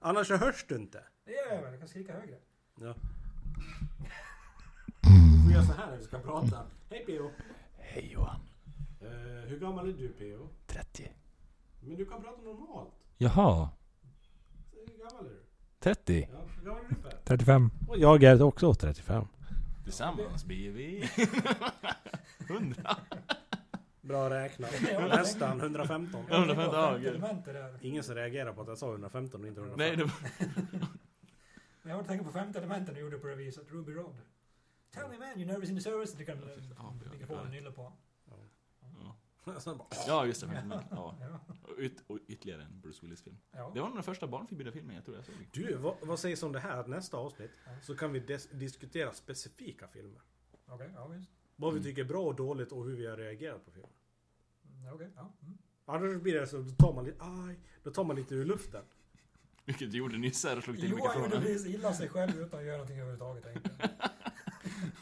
Annars 0.00 0.26
så 0.28 0.36
hörs 0.36 0.64
du 0.68 0.76
inte. 0.76 1.02
Det 1.24 1.32
gör 1.32 1.54
jag 1.54 1.62
väl. 1.62 1.70
Jag 1.70 1.80
kan 1.80 1.88
skrika 1.88 2.12
högre. 2.12 2.36
Ja. 2.80 2.94
Vi 5.48 5.54
gör 5.54 5.62
så 5.62 5.72
här 5.72 5.90
när 5.90 5.96
vi 5.96 6.04
ska 6.04 6.18
prata. 6.18 6.66
Hej 6.90 7.04
P.O. 7.06 7.30
Hej 7.78 8.10
Johan. 8.12 8.40
Eh, 9.00 9.08
hur 9.48 9.58
gammal 9.60 9.88
är 9.88 9.92
du 9.92 10.08
P.O.? 10.08 10.48
30. 10.66 11.10
Men 11.80 11.96
du 11.96 12.04
kan 12.06 12.22
prata 12.22 12.42
normalt. 12.42 12.94
Jaha. 13.18 13.68
Hur 14.72 14.98
gammal 14.98 15.26
är 15.26 15.30
du? 15.30 15.42
30. 15.78 16.28
Ja, 16.32 16.38
hur 16.58 16.64
gammal 16.64 16.84
är 16.84 16.88
du 16.88 16.94
Per? 16.94 17.18
35. 17.24 17.70
Och 17.88 17.98
jag 17.98 18.22
är 18.22 18.42
också 18.42 18.74
35. 18.74 19.24
Tillsammans 19.84 20.44
blir 20.44 20.70
vi 20.70 21.10
100. 22.48 22.96
Bra 24.00 24.30
räknat. 24.30 24.70
Nästan 25.08 25.60
115. 25.60 26.24
Ja, 26.28 26.36
115 26.36 26.74
dagar. 26.74 27.52
där. 27.52 27.78
Ingen 27.82 28.02
som 28.02 28.14
reagerar 28.14 28.52
på 28.52 28.62
att 28.62 28.68
jag 28.68 28.78
sa 28.78 28.90
115 28.90 29.40
och 29.40 29.46
inte 29.48 29.60
115. 29.60 29.78
Nej, 29.78 29.96
det 29.96 30.12
Men 31.82 31.90
jag 31.90 31.96
har 31.96 32.02
tänkt 32.02 32.24
på 32.24 32.30
femte 32.32 32.58
elementet 32.58 32.94
du 32.94 33.00
gjorde 33.00 33.18
på 33.18 33.26
det 33.26 33.34
viset. 33.34 33.72
Ruby 33.72 33.92
Rod. 33.92 34.16
Tell 34.90 35.08
me 35.10 35.18
man, 35.18 35.28
you're 35.28 35.46
nervous 35.46 35.70
in 35.70 35.76
the 35.76 35.82
service. 35.82 36.12
Du 36.12 36.24
kan 36.24 36.36
nylla 37.50 37.70
på. 37.70 37.82
Ja. 37.82 37.82
Sen 37.82 37.82
bara, 37.82 37.92
ja, 40.06 40.26
just 40.26 40.40
det. 40.40 40.46
men- 40.46 40.68
men- 40.68 40.84
Ja. 40.90 41.14
Och, 41.62 41.78
yt, 41.78 42.02
och 42.06 42.18
ytterligare 42.28 42.62
en 42.62 42.80
Bruce 42.80 42.98
Willis-film. 43.02 43.36
ja. 43.52 43.70
Det 43.74 43.80
var 43.80 43.88
nog 43.88 43.96
den 43.96 44.02
första 44.04 44.26
barnförbjudna 44.26 44.72
filmen 44.72 44.94
jag 44.96 45.04
tror 45.04 45.16
jag 45.16 45.24
såg. 45.24 45.34
Du, 45.52 45.74
vad, 45.76 45.94
vad 46.02 46.18
sägs 46.18 46.42
om 46.42 46.52
det 46.52 46.60
här? 46.60 46.76
Att 46.76 46.88
nästa 46.88 47.16
avsnitt 47.16 47.50
så 47.82 47.96
kan 47.96 48.12
vi 48.12 48.20
des- 48.20 48.48
diskutera 48.58 49.12
specifika 49.12 49.88
filmer. 49.88 50.20
Okej, 50.66 50.90
ja 50.94 51.06
visst. 51.06 51.30
Vad 51.56 51.72
vi 51.74 51.78
Mm. 51.80 51.90
tycker 51.90 52.04
är 52.04 52.08
bra 52.08 52.22
och 52.24 52.34
dåligt 52.34 52.72
och 52.72 52.84
hur 52.84 52.96
vi 52.96 53.06
har 53.06 53.16
reagerat 53.16 53.64
på 53.64 53.70
filmen. 53.70 53.90
Mm, 54.80 54.94
Okej, 54.94 55.10
ja. 55.16 55.32
Mm. 55.42 55.58
Annars 55.84 56.22
blir 56.22 56.40
det 56.40 56.46
så, 56.46 56.56
då 56.58 56.70
tar 56.70 56.92
man 56.94 57.04
lite, 57.04 57.16
aj, 57.24 57.58
då 57.82 57.90
tar 57.90 58.04
man 58.04 58.16
lite 58.16 58.34
ur 58.34 58.44
luften. 58.44 58.84
Vilket 59.64 59.90
du 59.92 59.98
gjorde 59.98 60.18
nyss 60.18 60.44
här 60.44 60.56
och 60.56 60.64
slog 60.64 60.76
till 60.76 60.90
Johan 60.90 61.00
gjorde 61.04 61.18
mikrofonen. 61.18 61.42
precis 61.46 61.74
illa 61.74 61.92
sig 61.94 62.08
själv 62.08 62.40
utan 62.40 62.60
att 62.60 62.66
göra 62.66 62.76
någonting 62.76 62.98
överhuvudtaget 62.98 63.46
egentligen. 63.46 63.78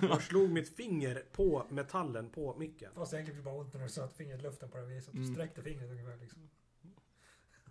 Jag 0.01 0.23
slog 0.23 0.51
mitt 0.51 0.77
finger 0.77 1.23
på 1.33 1.65
metallen 1.71 2.29
på 2.31 2.55
micken. 2.59 2.91
Fast 2.95 3.13
egentligen 3.15 3.45
bara 3.45 3.55
ont 3.55 3.75
när 3.75 3.83
du 3.83 3.89
satte 3.89 4.15
fingret 4.17 4.41
i 4.41 4.43
luften 4.43 4.69
på 4.69 4.77
det 4.79 4.85
viset. 4.87 5.13
Du 5.13 5.19
Mm. 5.23 5.35
sträckte 5.35 5.63
fingret 5.63 5.91
ungefär 5.91 6.17
liksom. 6.21 6.49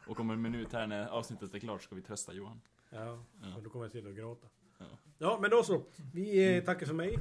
Och 0.08 0.20
om 0.20 0.30
en 0.30 0.42
minut 0.42 0.74
här 0.74 0.88
när 0.88 1.08
avsnittet 1.08 1.54
är 1.54 1.60
klart 1.60 1.84
ska 1.84 1.96
vi 1.96 2.02
trösta 2.02 2.34
Johan. 2.34 2.62
Ja, 2.90 3.00
Ja. 3.42 3.56
och 3.58 3.64
då 3.64 3.70
kommer 3.70 3.86
jag 3.86 3.92
till 3.92 4.08
att 4.08 4.16
gråta. 4.16 4.48
Ja. 4.80 4.86
Ja, 5.18 5.38
men 5.42 5.50
då 5.50 5.64
så. 5.64 5.82
Vi 6.14 6.58
eh, 6.58 6.64
tackar 6.64 6.86
för 6.86 6.94
mig. 6.94 7.18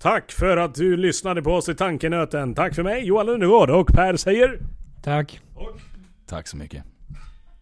Tack 0.00 0.32
för 0.32 0.56
att 0.56 0.74
du 0.74 0.96
lyssnade 0.96 1.42
på 1.42 1.50
oss 1.52 1.68
i 1.68 1.74
Tankenöten. 1.74 2.54
Tack 2.54 2.74
för 2.74 2.82
mig, 2.82 3.04
Johan 3.06 3.26
Lundegård 3.26 3.70
och 3.70 3.86
Per 3.86 4.16
säger... 4.16 4.58
Tack. 5.02 5.40
Och 5.54 5.80
Tack 6.26 6.46
så 6.48 6.56
mycket. 6.56 6.84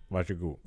varsågod. 0.09 0.59